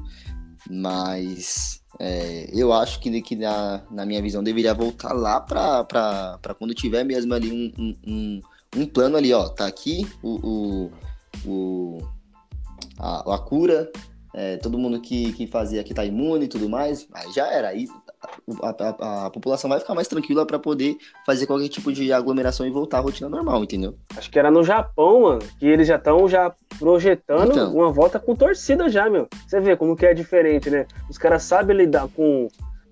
Mas 0.70 1.82
é, 2.00 2.50
eu 2.54 2.74
acho 2.74 3.00
que, 3.00 3.22
que 3.22 3.36
na, 3.36 3.82
na 3.90 4.06
minha 4.06 4.22
visão 4.22 4.44
deveria 4.44 4.74
voltar 4.74 5.14
lá 5.14 5.40
para 5.40 6.56
quando 6.60 6.74
tiver 6.74 7.06
mesmo 7.06 7.34
ali 7.34 7.52
um, 7.52 7.94
um, 8.06 8.42
um, 8.76 8.86
plano 8.86 9.16
ali, 9.16 9.32
ó. 9.32 9.48
Tá 9.48 9.68
aqui 9.68 10.06
o, 10.22 10.36
o, 10.36 10.92
o 11.46 11.98
a, 13.00 13.36
a 13.36 13.40
cura, 13.40 13.90
é, 14.34 14.58
todo 14.58 14.78
mundo 14.78 15.00
que, 15.00 15.32
que 15.34 15.48
fazia 15.48 15.84
que 15.84 15.94
tá 15.94 16.04
imune 16.04 16.46
e 16.46 16.50
tudo 16.50 16.68
mais, 16.68 17.08
aí 17.14 17.32
já 17.32 17.48
era. 17.48 17.70
Aí 17.70 17.88
a, 18.62 18.70
a, 18.70 19.26
a 19.26 19.30
população 19.30 19.70
vai 19.70 19.80
ficar 19.80 19.96
mais 19.96 20.08
tranquila 20.08 20.46
para 20.46 20.60
poder 20.60 20.98
fazer 21.26 21.48
qualquer 21.48 21.70
tipo 21.70 21.92
de 21.92 22.12
aglomeração 22.14 22.66
e 22.66 22.70
voltar 22.70 23.00
à 23.00 23.02
rotina 23.02 23.30
normal, 23.30 23.64
entendeu? 23.64 23.96
Acho 24.16 24.30
que 24.30 24.38
era 24.38 24.52
no 24.52 24.64
Japão, 24.64 25.22
mano, 25.22 25.42
que 25.60 25.66
eles 25.66 25.88
já 25.88 25.96
estão 25.96 26.28
já 26.28 26.54
projetando 26.78 27.52
então. 27.52 27.74
uma 27.74 27.92
volta 27.92 28.20
com 28.20 28.36
torcida 28.36 28.90
já, 28.90 29.10
meu. 29.10 29.28
Você 29.48 29.60
vê 29.60 29.76
como 29.76 29.96
que 29.96 30.06
é 30.06 30.14
diferente, 30.14 30.70
né? 30.70 30.86
Os 31.10 31.18
caras 31.18 31.44
sabem 31.44 31.76
lidar 31.76 32.08
com, 32.10 32.48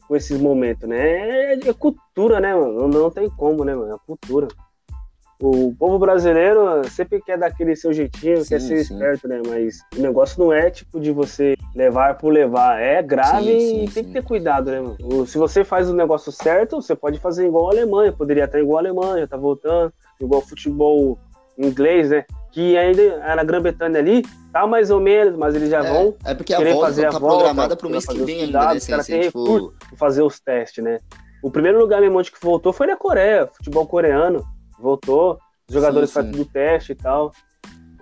com 0.07 0.15
esses 0.15 0.39
momentos, 0.39 0.88
né? 0.88 1.53
É, 1.53 1.53
é 1.53 1.73
cultura, 1.73 2.39
né, 2.39 2.55
mano? 2.55 2.88
Não, 2.88 2.88
não 2.88 3.11
tem 3.11 3.30
como, 3.30 3.63
né, 3.63 3.75
mano? 3.75 3.93
É 3.93 3.97
cultura 4.05 4.47
o 5.41 5.73
povo 5.77 5.97
brasileiro 5.97 6.87
sempre 6.89 7.21
quer 7.21 7.37
dar 7.37 7.47
aquele 7.47 7.75
seu 7.75 7.93
jeitinho, 7.93 8.43
sim, 8.43 8.49
quer 8.49 8.59
ser 8.59 8.83
sim. 8.83 8.93
esperto, 8.93 9.27
né? 9.27 9.41
Mas 9.47 9.79
o 9.97 10.01
negócio 10.01 10.43
não 10.43 10.51
é 10.51 10.69
tipo 10.69 10.99
de 10.99 11.11
você 11.11 11.55
levar 11.73 12.17
por 12.17 12.31
levar. 12.31 12.79
É 12.79 13.01
grave 13.01 13.45
sim, 13.45 13.83
e 13.85 13.89
tem 13.89 14.03
que 14.03 14.11
ter 14.11 14.23
cuidado, 14.23 14.69
né, 14.69 14.81
mano? 14.81 15.25
Se 15.25 15.37
você 15.37 15.63
faz 15.63 15.89
o 15.89 15.93
negócio 15.93 16.31
certo, 16.31 16.81
você 16.81 16.93
pode 16.93 17.19
fazer 17.19 17.47
igual 17.47 17.69
a 17.69 17.71
Alemanha. 17.71 18.11
Poderia 18.11 18.43
estar 18.43 18.59
igual 18.59 18.77
a 18.77 18.81
Alemanha, 18.81 19.27
tá 19.27 19.37
voltando. 19.37 19.93
Igual 20.19 20.41
futebol 20.41 21.17
inglês, 21.57 22.09
né? 22.09 22.25
Que 22.51 22.77
ainda 22.77 23.01
era 23.01 23.43
Grã-Bretanha 23.43 23.97
ali, 23.97 24.23
tá 24.51 24.67
mais 24.67 24.91
ou 24.91 24.99
menos, 24.99 25.37
mas 25.37 25.55
eles 25.55 25.69
já 25.69 25.85
é, 25.85 25.89
vão 25.89 26.15
é 26.25 26.33
porque 26.33 26.53
a 26.53 26.57
volta 26.59 26.81
fazer 26.81 27.01
tá 27.03 27.15
a 27.15 27.19
volta, 27.19 27.37
programada 27.37 27.75
para 27.77 27.87
o 27.87 27.89
mês 27.89 28.05
que 28.05 28.17
vem 28.23 28.41
ainda, 28.41 28.59
né? 28.59 28.75
Os 28.75 28.87
caras 28.87 29.07
têm 29.07 29.31
for... 29.31 29.73
fazer 29.95 30.21
os 30.21 30.39
testes, 30.39 30.83
né? 30.83 30.97
O 31.41 31.49
primeiro 31.49 31.79
lugar 31.79 32.01
mesmo 32.01 32.17
onde 32.17 32.29
que 32.29 32.43
voltou 32.43 32.73
foi 32.73 32.87
na 32.87 32.97
Coreia, 32.97 33.47
futebol 33.55 33.85
coreano 33.87 34.45
voltou, 34.82 35.39
os 35.67 35.73
jogadores 35.73 36.11
fazem 36.11 36.32
tudo 36.32 36.45
teste 36.45 36.93
e 36.93 36.95
tal. 36.95 37.32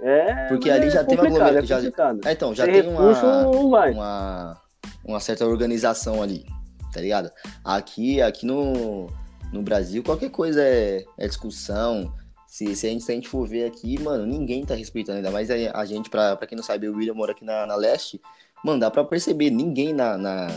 É, 0.02 0.48
Porque 0.48 0.70
ali 0.70 0.90
já 0.90 1.02
é 1.02 1.04
tem 1.04 1.18
uma 1.18 1.50
é 1.50 1.62
já, 1.64 1.80
é, 1.80 2.32
então, 2.32 2.54
já 2.54 2.66
tem, 2.66 2.84
tem 2.84 2.92
uma, 2.92 3.48
uma, 3.48 4.62
uma 5.04 5.20
certa 5.20 5.46
organização 5.46 6.22
ali, 6.22 6.46
tá 6.94 7.02
ligado? 7.02 7.32
Aqui, 7.64 8.22
aqui 8.22 8.46
no, 8.46 9.08
no 9.52 9.64
Brasil, 9.64 10.04
qualquer 10.04 10.30
coisa 10.30 10.62
é, 10.62 11.04
é 11.18 11.28
discussão. 11.28 12.14
Se, 12.46 12.76
se, 12.76 12.88
a 12.88 12.90
gente, 12.90 13.04
se 13.04 13.12
a 13.12 13.16
gente 13.16 13.28
for 13.28 13.48
ver 13.48 13.66
aqui, 13.66 14.00
mano, 14.02 14.26
ninguém 14.26 14.64
tá 14.66 14.76
respeitando, 14.76 15.18
ainda 15.18 15.32
mais 15.32 15.50
a, 15.50 15.56
a 15.74 15.86
gente, 15.86 16.10
pra, 16.10 16.36
pra 16.36 16.48
quem 16.48 16.56
não 16.56 16.64
sabe, 16.64 16.88
o 16.88 16.96
William 16.96 17.14
mora 17.14 17.32
aqui 17.32 17.44
na, 17.44 17.66
na 17.66 17.76
leste, 17.76 18.22
mano, 18.64 18.80
dá 18.80 18.90
pra 18.90 19.04
perceber, 19.04 19.50
ninguém 19.50 19.94
na, 19.94 20.18
na, 20.18 20.48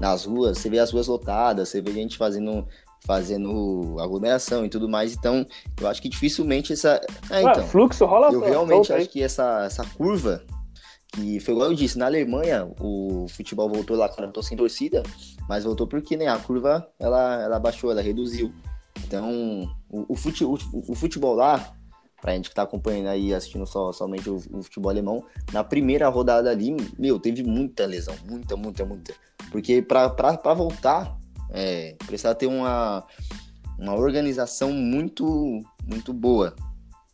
nas 0.00 0.24
ruas, 0.24 0.58
você 0.58 0.68
vê 0.68 0.78
as 0.78 0.90
ruas 0.90 1.06
lotadas, 1.06 1.68
você 1.68 1.80
vê 1.80 1.92
gente 1.92 2.18
fazendo 2.18 2.66
fazendo 3.04 3.96
aglomeração 4.00 4.64
e 4.64 4.68
tudo 4.68 4.88
mais. 4.88 5.14
Então, 5.14 5.46
eu 5.80 5.86
acho 5.88 6.00
que 6.00 6.08
dificilmente 6.08 6.72
essa. 6.72 7.00
É, 7.30 7.42
então, 7.42 7.66
fluxo 7.66 8.04
rola 8.04 8.32
Eu 8.32 8.40
realmente 8.40 8.92
acho 8.92 9.08
que 9.08 9.22
essa, 9.22 9.64
essa 9.64 9.84
curva, 9.96 10.42
que 11.12 11.38
foi 11.40 11.54
igual 11.54 11.70
eu 11.70 11.76
disse, 11.76 11.98
na 11.98 12.06
Alemanha 12.06 12.68
o 12.80 13.26
futebol 13.28 13.68
voltou 13.68 13.96
lá 13.96 14.08
quando 14.08 14.28
eu 14.28 14.32
tô 14.32 14.42
sem 14.42 14.56
torcida, 14.56 15.02
mas 15.48 15.64
voltou 15.64 15.86
porque 15.86 16.16
né, 16.16 16.26
a 16.26 16.38
curva 16.38 16.88
ela, 16.98 17.42
ela 17.42 17.58
baixou, 17.58 17.90
ela 17.90 18.02
reduziu. 18.02 18.52
Então, 19.06 19.68
o, 19.90 20.12
o, 20.12 20.16
fute, 20.16 20.44
o, 20.44 20.58
o 20.72 20.94
futebol 20.94 21.34
lá, 21.34 21.74
pra 22.20 22.34
gente 22.34 22.48
que 22.48 22.54
tá 22.54 22.62
acompanhando 22.62 23.08
aí, 23.08 23.34
assistindo 23.34 23.66
só, 23.66 23.92
somente 23.92 24.30
o, 24.30 24.36
o, 24.36 24.62
futebol 24.62 24.90
alemão, 24.90 25.24
na 25.52 25.62
primeira 25.62 26.08
rodada 26.08 26.50
ali, 26.50 26.74
meu, 26.98 27.18
teve 27.18 27.42
muita 27.42 27.84
lesão, 27.84 28.14
muita, 28.26 28.56
muita, 28.56 28.84
muita. 28.84 29.14
Porque 29.50 29.82
pra, 29.82 30.08
pra, 30.08 30.38
pra 30.38 30.54
voltar, 30.54 31.18
é, 31.54 31.94
precisava 32.04 32.34
ter 32.34 32.48
uma, 32.48 33.04
uma 33.78 33.94
organização 33.94 34.72
muito, 34.72 35.62
muito 35.86 36.12
boa, 36.12 36.54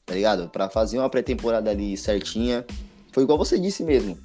tá 0.06 0.14
ligado? 0.14 0.48
Para 0.48 0.70
fazer 0.70 0.98
uma 0.98 1.10
pré-temporada 1.10 1.70
ali 1.70 1.96
certinha. 1.96 2.64
Foi 3.12 3.22
igual 3.22 3.36
você 3.36 3.58
disse 3.58 3.84
mesmo. 3.84 4.18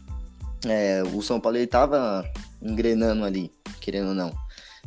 É, 0.65 1.03
o 1.13 1.21
São 1.21 1.39
Paulo 1.39 1.57
ele 1.57 1.67
tava 1.67 2.23
engrenando 2.61 3.25
ali, 3.25 3.51
querendo 3.81 4.09
ou 4.09 4.15
não. 4.15 4.33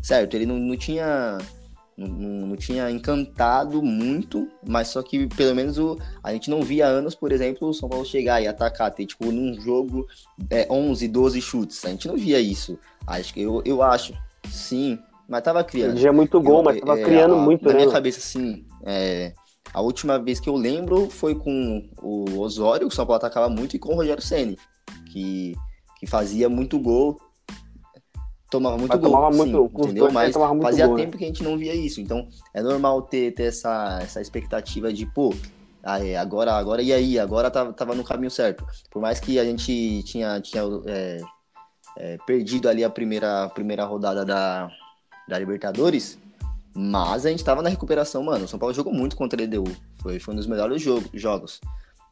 Certo, 0.03 0.35
ele 0.35 0.47
não, 0.47 0.57
não 0.59 0.76
tinha 0.76 1.39
não, 1.97 2.07
não, 2.47 2.57
tinha 2.57 2.89
encantado 2.91 3.83
muito, 3.83 4.49
mas 4.64 4.89
só 4.89 5.03
que 5.03 5.26
pelo 5.26 5.55
menos 5.55 5.79
o, 5.79 5.99
a 6.22 6.33
gente 6.33 6.49
não 6.49 6.62
via 6.62 6.87
anos, 6.87 7.14
por 7.14 7.33
exemplo, 7.33 7.68
o 7.68 7.74
São 7.74 7.89
Paulo 7.89 8.05
chegar 8.05 8.41
e 8.41 8.47
atacar, 8.47 8.95
ter 8.95 9.05
tipo 9.05 9.33
num 9.33 9.61
jogo 9.61 10.07
é, 10.49 10.66
11, 10.70 11.09
12 11.09 11.41
chutes. 11.43 11.85
A 11.85 11.91
gente 11.91 12.07
não 12.07 12.16
via 12.16 12.41
isso. 12.41 12.79
Acho 13.05 13.35
que 13.35 13.41
eu, 13.43 13.61
eu 13.64 13.83
acho, 13.83 14.14
sim, 14.49 14.99
mas 15.29 15.43
tava 15.43 15.62
criando. 15.62 15.91
Ele 15.93 16.01
já 16.01 16.09
é 16.09 16.12
muito 16.12 16.41
gol, 16.41 16.59
eu, 16.59 16.62
mas 16.62 16.81
tava 16.81 16.99
é, 16.99 17.03
criando 17.05 17.35
a, 17.35 17.39
muito, 17.39 17.64
na 17.64 17.70
né? 17.70 17.81
minha 17.81 17.93
cabeça, 17.93 18.18
assim, 18.18 18.64
é, 18.85 19.35
a 19.72 19.81
última 19.81 20.18
vez 20.18 20.41
que 20.41 20.49
eu 20.49 20.57
lembro 20.57 21.11
foi 21.11 21.35
com 21.35 21.89
o 22.03 22.39
Osório, 22.41 22.89
que 22.89 22.95
o 22.95 22.97
São 22.97 23.05
Paulo 23.07 23.18
atacava 23.18 23.49
muito, 23.49 23.76
e 23.76 23.79
com 23.79 23.93
o 23.93 23.97
Rogério 23.97 24.22
Ceni 24.22 24.57
que, 25.12 25.55
que 25.99 26.07
fazia 26.07 26.49
muito 26.49 26.79
gol. 26.79 27.20
tomava 28.51 28.79
muito 28.79 28.91
Mas 28.91 29.01
gol, 29.01 29.11
tomava 29.11 29.33
sim, 29.33 29.53
muito- 29.53 29.70
entendeu? 29.83 30.05
dois, 30.05 30.14
Mas 30.14 30.37
muito 30.37 30.62
fazia 30.62 30.87
gol, 30.87 30.97
né? 30.97 31.05
tempo 31.05 31.18
que 31.18 31.24
a 31.24 31.26
gente 31.26 31.43
não 31.43 31.59
via 31.59 31.74
isso. 31.74 32.01
Então, 32.01 32.29
é 32.55 32.62
normal 32.62 33.03
ter, 33.03 33.33
ter 33.35 33.45
essa, 33.45 33.99
essa 34.03 34.20
expectativa 34.20 34.91
de, 34.93 35.05
pô, 35.05 35.35
ah, 35.83 36.05
é, 36.05 36.16
agora, 36.16 36.55
agora 36.55 36.83
e 36.83 36.93
aí? 36.93 37.18
Agora 37.18 37.51
tava, 37.51 37.72
tava 37.72 37.95
no 37.95 38.05
caminho 38.05 38.31
certo. 38.31 38.64
Por 38.91 39.01
mais 39.03 39.20
que 39.20 39.39
a 39.39 39.45
gente 39.45 40.03
tinha, 40.05 40.41
tinha 40.41 40.62
é, 40.87 41.20
é, 41.99 42.18
perdido 42.26 42.68
ali 42.68 42.83
a 42.83 42.91
primeira, 42.91 43.45
a 43.45 43.49
primeira 43.49 43.85
rodada 43.85 44.24
da, 44.24 44.70
da 45.29 45.39
Libertadores, 45.39 46.18
mas 46.74 47.26
a 47.26 47.31
gente 47.31 47.45
tava 47.45 47.62
na 47.62 47.68
recuperação, 47.68 48.22
mano. 48.22 48.45
O 48.45 48.49
São 48.49 48.59
Paulo 48.59 48.74
jogou 48.74 48.93
muito 48.93 49.16
contra 49.16 49.41
a 49.41 49.45
LDU. 49.45 49.64
Foi, 50.01 50.18
foi 50.18 50.35
um 50.35 50.37
dos 50.37 50.47
melhores 50.47 50.81
jogo, 50.81 51.09
jogos. 51.12 51.61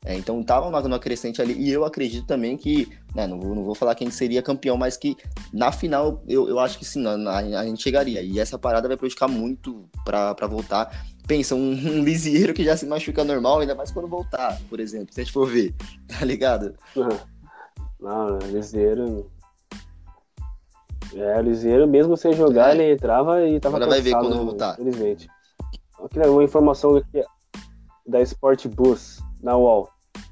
É, 0.04 0.14
então 0.14 0.42
tava 0.42 0.66
numa, 0.66 0.80
numa 0.82 0.98
crescente 0.98 1.42
ali. 1.42 1.54
E 1.54 1.70
eu 1.70 1.84
acredito 1.84 2.26
também 2.26 2.56
que, 2.56 2.88
né, 3.14 3.26
não 3.26 3.40
vou, 3.40 3.54
não 3.54 3.64
vou 3.64 3.74
falar 3.74 3.94
quem 3.94 4.10
seria 4.10 4.42
campeão, 4.42 4.76
mas 4.76 4.96
que 4.96 5.16
na 5.52 5.72
final 5.72 6.22
eu, 6.28 6.48
eu 6.48 6.58
acho 6.58 6.78
que 6.78 6.84
sim, 6.84 7.04
a, 7.06 7.38
a- 7.38 7.64
gente 7.66 7.82
chegaria. 7.82 8.22
E 8.22 8.38
essa 8.38 8.58
parada 8.58 8.86
vai 8.86 8.96
prejudicar 8.96 9.28
muito 9.28 9.88
pra 10.04 10.34
voltar. 10.48 11.06
Pensa, 11.26 11.54
um, 11.54 11.70
um 11.72 12.04
lisieiro 12.04 12.54
que 12.54 12.64
já 12.64 12.76
se 12.76 12.86
machuca 12.86 13.24
normal, 13.24 13.60
ainda 13.60 13.74
mais 13.74 13.90
quando 13.90 14.06
voltar, 14.08 14.60
por 14.68 14.78
exemplo, 14.78 15.12
se 15.12 15.20
a 15.20 15.24
gente 15.24 15.32
for 15.32 15.46
ver, 15.48 15.74
tá 16.06 16.24
ligado? 16.24 16.74
Não, 18.00 18.38
Liseiro. 18.38 19.30
É, 21.16 21.38
o 21.38 21.42
Liseiro, 21.42 21.86
mesmo 21.88 22.16
sem 22.16 22.32
jogar, 22.32 22.70
É. 22.70 22.74
ele 22.74 22.92
entrava 22.92 23.42
e 23.46 23.58
tava 23.58 23.76
Agora 23.76 23.90
vai 23.90 24.00
ver 24.00 24.10
cansado, 24.12 24.28
quando 24.28 24.38
né, 24.38 24.44
voltar. 24.44 24.72
Infelizmente. 24.74 25.28
Aqui, 26.04 26.18
né, 26.18 26.26
uma 26.26 26.44
informação 26.44 26.96
aqui 26.96 27.22
da 28.06 28.20
Sport 28.20 28.66
Bus, 28.68 29.20
na 29.42 29.56
UOL. 29.56 29.88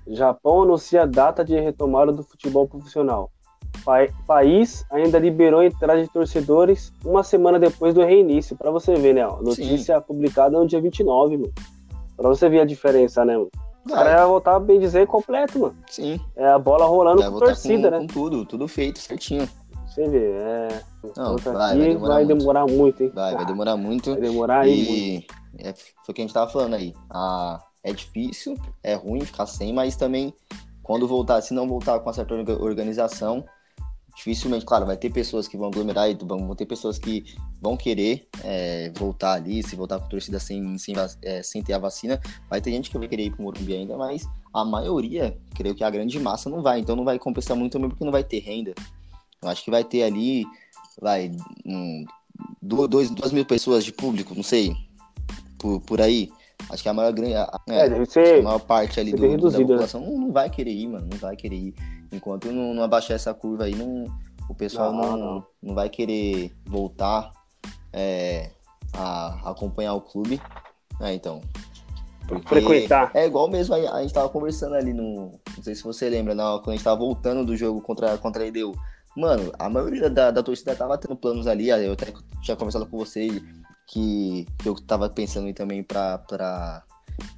Japão 0.09 0.63
anuncia 0.63 1.03
a 1.03 1.07
data 1.07 1.45
de 1.45 1.59
retomada 1.59 2.13
do 2.13 2.23
futebol 2.23 2.69
profissional. 2.69 3.31
Pa- 3.85 4.07
país 4.27 4.85
ainda 4.93 5.19
liberou 5.19 5.61
a 5.61 5.67
entrada 5.67 6.01
de 6.03 6.09
torcedores 6.09 6.93
uma 7.05 7.23
semana 7.23 7.59
depois 7.59 7.95
do 7.95 8.05
reinício. 8.05 8.57
Pra 8.57 8.71
você 8.71 8.95
ver, 8.95 9.15
né? 9.15 9.27
ó, 9.27 9.41
Notícia 9.43 10.01
publicada 10.01 10.59
no 10.59 10.67
dia 10.67 10.81
29, 10.81 11.37
mano. 11.39 11.53
Pra 12.17 12.29
você 12.29 12.49
ver 12.49 12.61
a 12.61 12.65
diferença, 12.65 13.25
né, 13.25 13.35
mano? 13.37 13.51
O 13.87 13.91
cara 13.93 14.11
ia 14.13 14.27
voltar, 14.27 14.59
bem 14.61 14.79
dizer, 14.79 15.07
completo, 15.07 15.59
mano. 15.59 15.77
sim. 15.91 16.19
É 16.37 16.47
a 16.47 16.59
bola 16.59 16.87
rolando 16.87 17.19
Vai 17.19 17.27
com 17.27 17.33
voltar 17.33 17.47
torcida, 17.47 17.91
com, 17.91 17.97
né? 17.97 18.01
com 18.01 18.07
tudo, 18.07 18.47
tudo 18.47 18.69
feito, 18.69 18.99
certinho. 18.99 19.47
Você 19.95 20.09
vê, 20.09 20.33
é. 20.33 20.83
Não, 21.17 21.33
Outra 21.33 21.53
vai, 21.53 21.71
aqui 21.71 21.79
vai 21.79 21.89
demorar 21.89 22.15
vai 22.15 22.25
muito. 22.25 22.39
demorar 22.39 22.67
muito, 22.67 23.03
hein? 23.05 23.13
Vai, 23.15 23.35
vai 23.37 23.47
demorar 23.47 23.77
muito. 23.77 24.11
Vai 24.11 24.21
demorar 24.21 24.61
aí. 24.61 25.19
E 25.19 25.27
é, 25.59 25.73
foi 25.73 26.13
o 26.13 26.13
que 26.13 26.21
a 26.21 26.25
gente 26.25 26.35
tava 26.35 26.51
falando 26.51 26.75
aí. 26.75 26.93
Ah, 27.09 27.63
é 27.85 27.93
difícil, 27.93 28.57
é 28.83 28.95
ruim 28.95 29.21
ficar 29.21 29.47
sem, 29.47 29.73
mas 29.73 29.95
também 29.95 30.35
quando 30.83 31.07
voltar, 31.07 31.41
se 31.43 31.55
não 31.55 31.69
voltar 31.69 32.01
com 32.01 32.07
uma 32.09 32.13
certa 32.13 32.35
orga- 32.35 32.61
organização, 32.61 33.45
dificilmente, 34.17 34.65
claro, 34.65 34.85
vai 34.85 34.97
ter 34.97 35.11
pessoas 35.11 35.47
que 35.47 35.57
vão 35.57 35.69
aglomerar 35.69 36.11
e 36.11 36.15
vão, 36.15 36.55
ter 36.57 36.67
pessoas 36.67 36.99
que 36.99 37.25
vão 37.63 37.77
querer 37.77 38.27
é, 38.43 38.91
voltar 38.97 39.35
ali, 39.35 39.63
se 39.63 39.77
voltar 39.77 40.01
com 40.01 40.09
torcida 40.09 40.41
sem, 40.41 40.77
sem, 40.77 40.95
é, 41.23 41.43
sem 41.43 41.63
ter 41.63 41.73
a 41.75 41.79
vacina, 41.79 42.21
vai 42.51 42.61
ter 42.61 42.71
gente 42.73 42.91
que 42.91 42.99
vai 42.99 43.07
querer 43.07 43.27
ir 43.27 43.31
pro 43.31 43.43
Morumbi 43.43 43.75
ainda, 43.75 43.97
mas 43.97 44.29
a 44.53 44.65
maioria, 44.65 45.39
creio 45.55 45.75
que 45.75 45.85
a 45.85 45.91
grande 45.91 46.19
massa 46.19 46.51
não 46.51 46.63
vai, 46.63 46.81
então 46.81 46.97
não 46.97 47.05
vai 47.05 47.19
compensar 47.19 47.57
muito 47.57 47.73
também 47.73 47.89
porque 47.89 48.05
não 48.05 48.13
vai 48.13 48.25
ter 48.25 48.41
renda. 48.41 48.75
Eu 49.45 49.51
acho 49.51 49.63
que 49.63 49.71
vai 49.71 49.85
ter 49.85 50.03
ali, 50.03 50.45
vai, 51.01 51.31
um, 51.65 52.05
dois, 52.61 53.11
duas 53.11 53.33
mil 53.33 53.45
pessoas 53.45 53.85
de 53.85 53.93
público, 53.93 54.35
não 54.35 54.43
sei, 54.43 54.75
por, 55.59 55.81
por 55.83 56.01
aí. 56.01 56.31
Acho 56.71 56.83
que 56.83 56.89
a 56.89 56.95
maior, 56.95 57.13
a, 57.13 57.61
É, 57.69 57.87
é, 57.87 58.05
ser. 58.07 58.41
a 58.41 58.43
maior 58.43 58.61
parte 58.61 58.99
ali 58.99 59.13
do, 59.13 59.51
da 59.51 59.59
né? 59.59 59.65
população 59.65 60.01
não, 60.01 60.19
não 60.19 60.33
vai 60.33 60.49
querer 60.49 60.73
ir, 60.73 60.89
mano, 60.89 61.07
não 61.11 61.19
vai 61.19 61.37
querer 61.37 61.57
ir. 61.57 61.75
Enquanto 62.11 62.51
não, 62.51 62.73
não 62.73 62.83
abaixar 62.83 63.17
essa 63.17 63.35
curva 63.35 63.65
aí, 63.65 63.75
não, 63.75 64.07
o 64.49 64.55
pessoal 64.55 64.93
Não, 64.93 65.17
não, 65.17 65.47
não. 65.63 65.75
vai 65.75 65.89
querer 65.89 66.53
voltar 66.65 67.33
é, 67.93 68.51
a 68.93 69.51
acompanhar 69.51 69.95
o 69.95 70.01
clube. 70.01 70.41
É, 71.01 71.13
então. 71.13 71.41
Porque 72.27 72.49
Frequentar. 72.49 73.11
É 73.15 73.27
igual 73.27 73.49
mesmo, 73.51 73.75
a, 73.75 73.97
a 73.97 74.03
gente 74.03 74.15
tava 74.15 74.29
conversando 74.29 74.75
ali 74.75 74.93
no. 74.93 75.39
Não 75.57 75.63
sei 75.63 75.75
se 75.75 75.83
você 75.83 76.09
lembra, 76.09 76.35
na, 76.35 76.59
quando 76.59 76.71
a 76.71 76.73
gente 76.73 76.85
tava 76.85 76.97
voltando 76.97 77.45
do 77.45 77.57
jogo 77.57 77.81
contra, 77.83 78.17
contra 78.19 78.45
a 78.45 78.47
EDU. 78.47 78.73
Mano, 79.17 79.53
a 79.59 79.69
maioria 79.69 80.11
da, 80.11 80.31
da 80.31 80.43
torcida 80.43 80.75
tava 80.75 80.99
tendo 80.99 81.17
planos 81.17 81.47
ali. 81.47 81.69
Eu 81.69 81.93
até 81.93 82.13
tinha 82.43 82.57
conversado 82.57 82.87
com 82.87 82.99
você 82.99 83.29
que, 83.87 84.47
eu 84.65 84.75
tava 84.75 85.09
pensando 85.09 85.49
em 85.49 85.55
também 85.55 85.83
pra, 85.83 86.19
pra, 86.19 86.83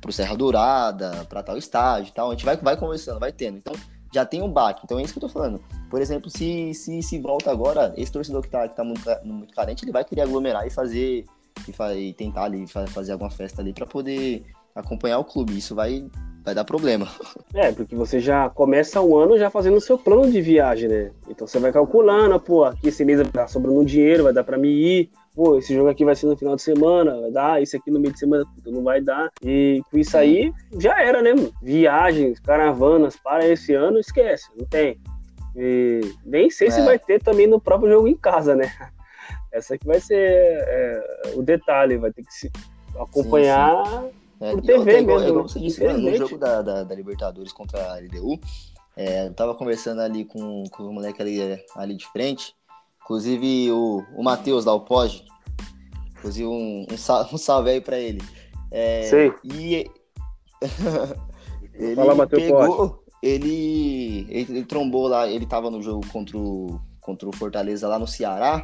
pro 0.01 0.12
Serra 0.12 0.37
Dourada, 0.37 1.24
pra 1.29 1.43
tal 1.43 1.57
estágio 1.59 2.11
e 2.11 2.12
tal. 2.14 2.29
A 2.29 2.33
gente 2.33 2.45
vai, 2.45 2.57
vai 2.57 2.77
conversando, 2.77 3.20
vai 3.20 3.33
tendo. 3.33 3.59
Então, 3.59 3.74
já 4.14 4.24
tem 4.24 4.43
um 4.43 4.51
baque. 4.51 4.83
Então 4.85 4.99
é 4.99 5.03
isso 5.03 5.12
que 5.12 5.18
eu 5.18 5.29
tô 5.29 5.29
falando. 5.29 5.62
Por 5.91 6.01
exemplo, 6.01 6.31
se, 6.31 6.72
se, 6.74 7.03
se 7.03 7.18
volta 7.20 7.51
agora, 7.51 7.93
esse 7.97 8.11
torcedor 8.11 8.43
que 8.43 8.49
tá, 8.49 8.66
que 8.68 8.74
tá 8.77 8.83
muito, 8.85 9.03
muito 9.24 9.55
carente, 9.55 9.85
ele 9.85 9.93
vai 9.93 10.05
querer 10.05 10.22
aglomerar 10.22 10.66
e 10.66 10.70
fazer. 10.70 11.24
E, 11.68 11.72
fa- 11.72 11.95
e 11.95 12.12
tentar 12.14 12.45
ali 12.45 12.66
fa- 12.66 12.87
fazer 12.87 13.12
alguma 13.12 13.31
festa 13.31 13.61
ali 13.61 13.72
pra 13.72 13.87
poder 13.87 14.45
acompanhar 14.74 15.18
o 15.18 15.24
clube. 15.24 15.57
Isso 15.57 15.74
vai, 15.74 16.09
vai 16.47 16.55
dar 16.55 16.64
problema. 16.64 17.09
É, 17.53 17.72
porque 17.72 17.97
você 17.97 18.20
já 18.20 18.49
começa 18.49 19.01
o 19.01 19.18
ano 19.18 19.36
já 19.36 19.51
fazendo 19.51 19.76
o 19.78 19.80
seu 19.80 19.99
plano 19.99 20.30
de 20.30 20.40
viagem, 20.40 20.88
né? 20.88 21.11
Então 21.28 21.44
você 21.44 21.59
vai 21.59 21.72
calculando, 21.72 22.38
pô, 22.38 22.62
aqui 22.64 22.88
esse 22.88 23.05
mês 23.05 23.20
vai 23.20 23.28
dar 23.28 23.49
sobrando 23.49 23.80
um 23.80 23.84
dinheiro, 23.84 24.22
vai 24.22 24.32
dar 24.32 24.44
pra 24.44 24.57
mim 24.57 24.68
ir. 24.68 25.11
Pô, 25.34 25.59
esse 25.59 25.74
jogo 25.74 25.90
aqui 25.90 26.05
vai 26.05 26.14
ser 26.14 26.26
no 26.26 26.36
final 26.36 26.55
de 26.55 26.62
semana, 26.62 27.20
vai 27.20 27.30
dar, 27.32 27.61
esse 27.61 27.76
aqui 27.76 27.90
no 27.90 27.99
meio 27.99 28.12
de 28.14 28.20
semana 28.20 28.47
puta, 28.47 28.70
não 28.70 28.84
vai 28.84 29.01
dar. 29.01 29.28
E 29.42 29.82
com 29.90 29.99
isso 29.99 30.16
aí, 30.16 30.53
já 30.78 31.03
era, 31.03 31.20
né, 31.20 31.34
mano? 31.34 31.53
Viagens, 31.61 32.38
caravanas 32.38 33.16
para 33.16 33.44
esse 33.47 33.74
ano, 33.74 33.99
esquece, 33.99 34.49
não 34.57 34.64
tem. 34.64 34.99
E 35.57 36.01
nem 36.24 36.49
sei 36.49 36.70
se 36.70 36.80
É. 36.80 36.84
vai 36.84 36.99
ter 36.99 37.20
também 37.20 37.49
no 37.49 37.61
próprio 37.61 37.90
jogo 37.90 38.07
em 38.07 38.16
casa, 38.16 38.55
né? 38.55 38.70
Essa 39.53 39.74
aqui 39.74 39.86
vai 39.86 39.99
ser 39.99 40.16
é, 40.16 41.32
o 41.34 41.42
detalhe, 41.42 41.99
vai 41.99 42.12
ter 42.12 42.22
que 42.22 42.32
se 42.32 42.51
acompanhar. 42.94 44.05
É, 44.41 44.53
Por 44.53 44.62
TV 44.62 44.91
é 44.93 45.01
igual, 45.01 45.18
mesmo, 45.18 45.30
igual 45.32 45.49
você 45.49 45.59
disse, 45.61 45.82
no 45.82 46.14
jogo 46.14 46.37
da, 46.37 46.61
da, 46.61 46.84
da 46.84 46.95
Libertadores 46.95 47.53
contra 47.53 47.93
a 47.93 47.99
LDU, 47.99 48.39
é, 48.97 49.26
eu 49.26 49.34
tava 49.34 49.55
conversando 49.55 50.01
ali 50.01 50.24
com, 50.24 50.64
com 50.70 50.84
o 50.84 50.93
moleque 50.93 51.22
ali, 51.22 51.41
ali 51.74 51.95
de 51.95 52.07
frente, 52.09 52.55
inclusive 53.03 53.70
o, 53.72 54.05
o 54.14 54.22
Matheus 54.22 54.64
lá, 54.64 54.74
o 54.74 54.80
Pog, 54.80 55.22
inclusive 56.18 56.47
um, 56.47 56.87
um, 56.91 56.97
sal- 56.97 57.28
um 57.32 57.39
salve 57.39 57.70
aí 57.70 57.80
pra 57.80 57.99
ele. 57.99 58.22
É, 58.70 59.03
Sei. 59.05 59.32
E 59.45 59.91
ele 61.74 61.95
Fala, 61.95 62.14
Matheus 62.14 62.43
pegou, 62.43 63.05
ele, 63.22 64.26
ele, 64.28 64.47
ele 64.59 64.64
trombou 64.64 65.09
lá, 65.09 65.28
ele 65.28 65.47
tava 65.47 65.70
no 65.70 65.82
jogo 65.82 66.07
contra 66.09 66.37
o, 66.37 66.80
contra 67.01 67.28
o 67.28 67.37
Fortaleza 67.37 67.89
lá 67.89 67.99
no 67.99 68.07
Ceará, 68.07 68.61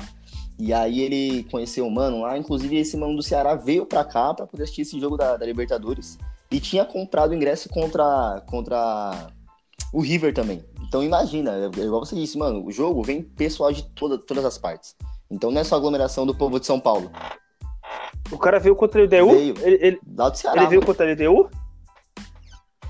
e 0.59 0.73
aí 0.73 1.01
ele 1.01 1.45
conheceu 1.45 1.87
o 1.87 1.91
mano 1.91 2.23
lá, 2.23 2.37
inclusive 2.39 2.77
esse 2.77 2.97
mano 2.97 3.17
do 3.17 3.23
Ceará 3.23 3.55
veio 3.55 3.87
pra 3.87 4.05
cá 4.05 4.33
pra 4.35 4.47
poder 4.47 4.65
assistir 4.65 4.83
esse 4.83 5.01
jogo 5.01 5.17
da, 5.17 5.37
da 5.37 5.47
Libertadores 5.47 6.19
e 6.51 6.61
tinha 6.61 6.85
comprado 6.85 7.35
ingresso 7.35 7.69
contra, 7.69 8.43
contra 8.47 9.29
o 9.93 10.01
River 10.01 10.35
também. 10.35 10.65
Então 10.87 11.03
imagina, 11.03 11.53
é 11.53 11.81
igual 11.81 12.05
você 12.05 12.15
disse, 12.15 12.37
mano, 12.37 12.65
o 12.65 12.71
jogo 12.71 13.03
vem 13.03 13.23
pessoal 13.23 13.73
de 13.73 13.83
toda, 13.95 14.19
todas 14.19 14.45
as 14.45 14.59
partes. 14.59 14.95
Então 15.31 15.51
não 15.51 15.61
é 15.61 15.65
só 15.65 15.77
aglomeração 15.77 16.27
do 16.27 16.35
povo 16.35 16.61
de 16.61 16.67
São 16.67 16.79
Paulo. 16.79 17.11
O 18.31 18.39
cara 18.39 18.59
veio 18.61 18.77
contra 18.77 19.01
a 19.01 19.05
LDU? 19.05 19.31
Veio. 19.31 19.55
Ele, 19.61 19.79
ele, 19.87 20.01
Lá 20.17 20.29
do 20.29 20.37
Ceará. 20.39 20.61
ele 20.61 20.69
veio 20.69 20.81
mano. 20.81 20.87
contra 20.87 21.07
a 21.09 21.13
LDU? 21.13 21.51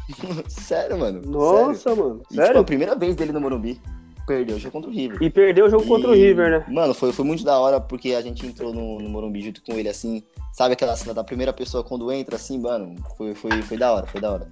Sério, 0.49 0.99
mano. 0.99 1.23
Sério. 1.23 1.31
Nossa, 1.31 1.95
mano. 1.95 2.17
E, 2.17 2.23
tipo, 2.29 2.35
Sério? 2.35 2.61
a 2.61 2.65
primeira 2.65 2.97
vez 2.97 3.15
dele 3.17 3.33
no 3.33 3.41
Morumbi. 3.41 3.81
Perdeu 4.27 4.57
o 4.57 4.59
jogo 4.59 4.73
contra 4.73 4.91
o 4.91 4.93
River. 4.95 5.19
E 5.23 5.29
perdeu 5.31 5.67
o 5.67 5.71
jogo 5.71 5.87
contra 5.87 6.11
o 6.11 6.15
E, 6.15 6.19
River, 6.19 6.51
né? 6.51 6.65
Mano, 6.69 6.95
foi, 6.95 7.13
foi 7.13 7.25
muito 7.25 7.43
da 7.45 7.59
hora 7.59 7.81
porque 7.81 8.15
a 8.15 8.21
gente 8.21 8.47
entrou 8.47 8.73
no, 8.73 9.01
no 9.01 9.09
Morumbi 9.09 9.43
junto 9.43 9.63
com 9.63 9.73
ele, 9.73 9.89
assim. 9.89 10.23
Sabe 10.53 10.75
aquela 10.75 10.95
cena 10.97 11.13
da 11.15 11.25
primeira 11.25 11.53
pessoa 11.53 11.83
quando 11.83 12.11
entra, 12.13 12.37
assim, 12.37 12.59
mano? 12.59 12.95
Foi, 13.17 13.35
foi, 13.35 13.63
foi 13.63 13.77
da 13.77 13.93
hora, 13.93 14.07
foi 14.07 14.21
da 14.21 14.33
hora. 14.33 14.49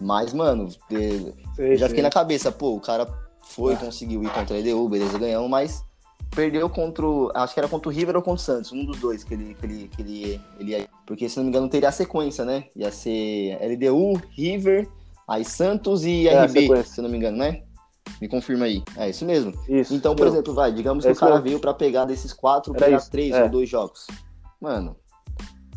Mas, 0.00 0.32
mano, 0.32 0.68
Sei, 0.88 1.34
eu 1.58 1.72
já 1.76 1.86
sei. 1.86 1.88
fiquei 1.88 2.02
na 2.02 2.10
cabeça, 2.10 2.52
pô, 2.52 2.74
o 2.76 2.80
cara 2.80 3.06
foi, 3.42 3.74
Ah. 3.74 3.76
conseguiu 3.78 4.22
ir 4.22 4.30
contra 4.30 4.56
a 4.56 4.60
LDU, 4.60 4.88
beleza, 4.88 5.18
ganhamos, 5.18 5.50
mas 5.50 5.82
perdeu 6.34 6.68
contra 6.70 7.04
o. 7.04 7.32
Acho 7.34 7.52
que 7.54 7.60
era 7.60 7.68
contra 7.68 7.88
o 7.88 7.92
River 7.92 8.14
ou 8.16 8.22
contra 8.22 8.40
o 8.40 8.44
Santos, 8.44 8.70
um 8.72 8.84
dos 8.84 8.98
dois 9.00 9.24
que 9.24 9.34
ele, 9.34 9.54
que 9.54 9.66
ele, 9.66 9.88
que 9.88 10.02
ele, 10.02 10.40
ele 10.58 10.70
ia. 10.72 10.88
Porque, 11.06 11.28
se 11.28 11.36
não 11.38 11.44
me 11.44 11.50
engano, 11.50 11.68
teria 11.68 11.88
a 11.88 11.92
sequência, 11.92 12.44
né? 12.44 12.64
Ia 12.76 12.92
ser 12.92 13.58
LDU, 13.60 14.20
River, 14.30 14.88
aí 15.26 15.44
Santos 15.44 16.04
e 16.04 16.28
É, 16.28 16.44
RB, 16.44 16.84
se 16.84 17.00
não 17.02 17.08
me 17.08 17.16
engano, 17.16 17.38
né? 17.38 17.62
Me 18.20 18.28
confirma 18.28 18.64
aí. 18.66 18.82
É 18.96 19.10
isso 19.10 19.24
mesmo. 19.24 19.52
Isso. 19.68 19.94
Então, 19.94 20.14
por 20.16 20.26
Não. 20.26 20.32
exemplo, 20.32 20.54
vai, 20.54 20.72
digamos 20.72 21.04
É 21.04 21.08
que 21.08 21.10
o 21.10 21.12
isso 21.12 21.20
cara 21.20 21.32
mesmo. 21.32 21.44
veio 21.44 21.58
pra 21.60 21.74
pegar 21.74 22.04
desses 22.04 22.32
quatro, 22.32 22.72
Era 22.74 22.84
pegar 22.86 22.96
isso, 22.98 23.10
três 23.10 23.34
é. 23.34 23.42
ou 23.44 23.48
dois 23.50 23.68
jogos. 23.68 24.06
Mano, 24.60 24.96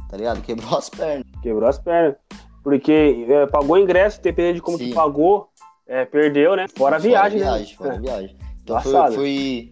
tá 0.10 0.18
ligado? 0.18 0.42
Quebrou 0.42 0.78
as 0.78 0.90
pernas. 0.90 1.26
Quebrou 1.42 1.68
as 1.70 1.80
pernas. 1.80 2.16
Porque 2.64 3.26
é, 3.30 3.46
pagou 3.48 3.78
ingresso, 3.78 4.22
dependendo 4.22 4.56
de 4.56 4.62
como 4.62 4.78
Sim. 4.78 4.90
que 4.90 4.94
pagou, 4.96 5.50
é, 5.88 6.06
perdeu, 6.06 6.56
né? 6.56 6.66
Fora 6.78 6.96
a 6.96 7.00
viagem, 7.00 7.40
fora 7.40 7.52
né? 7.52 7.58
viagem, 7.58 7.76
fora 7.78 7.94
É. 7.96 8.00
viagem. 8.00 8.38
Então 8.64 8.82
foi, 8.82 9.12
foi, 9.16 9.72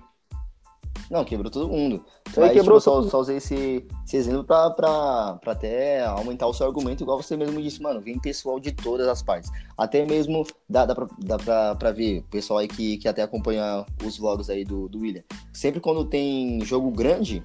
Não, 1.12 1.26
quebrou 1.26 1.52
todo 1.52 1.68
mundo. 1.68 2.06
Mas, 2.38 2.54
quebrou 2.54 2.80
tipo, 2.80 2.80
só, 2.80 2.92
todo 2.94 3.10
só 3.10 3.20
usei 3.20 3.36
esse, 3.36 3.86
esse 4.06 4.16
exemplo 4.16 4.46
pra, 4.46 4.70
pra, 4.70 5.38
pra 5.42 5.52
até 5.52 6.06
aumentar 6.06 6.48
o 6.48 6.54
seu 6.54 6.66
argumento, 6.66 7.04
igual 7.04 7.22
você 7.22 7.36
mesmo 7.36 7.62
disse, 7.62 7.82
mano. 7.82 8.00
Vem 8.00 8.18
pessoal 8.18 8.62
de 8.62 8.72
todas 8.72 9.06
as 9.10 9.22
partes. 9.22 9.52
Até 9.78 10.06
mesmo 10.06 10.48
dá, 10.70 10.86
dá, 10.86 10.96
pra, 10.96 11.08
dá 11.20 11.38
pra, 11.38 11.76
pra 11.76 11.92
ver, 11.92 12.20
o 12.20 12.24
pessoal 12.30 12.60
aí 12.60 12.68
que, 12.70 12.98
que 12.98 13.10
até 13.10 13.22
acompanha 13.22 13.86
os 14.02 14.18
vlogs 14.18 14.50
aí 14.50 14.64
do, 14.64 14.88
do 14.88 15.00
William. 15.00 15.22
Sempre 15.52 15.82
quando 15.82 16.06
tem 16.06 16.64
jogo 16.64 16.90
grande, 16.90 17.44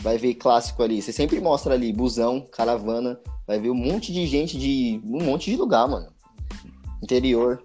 vai 0.00 0.16
ver 0.16 0.34
clássico 0.34 0.80
ali. 0.84 1.02
Você 1.02 1.12
sempre 1.12 1.40
mostra 1.40 1.74
ali 1.74 1.92
busão, 1.92 2.40
caravana, 2.52 3.18
vai 3.48 3.58
ver 3.58 3.70
um 3.70 3.74
monte 3.74 4.12
de 4.12 4.28
gente 4.28 4.56
de 4.56 5.00
um 5.04 5.24
monte 5.24 5.50
de 5.50 5.56
lugar, 5.56 5.88
mano. 5.88 6.12
Interior. 7.02 7.60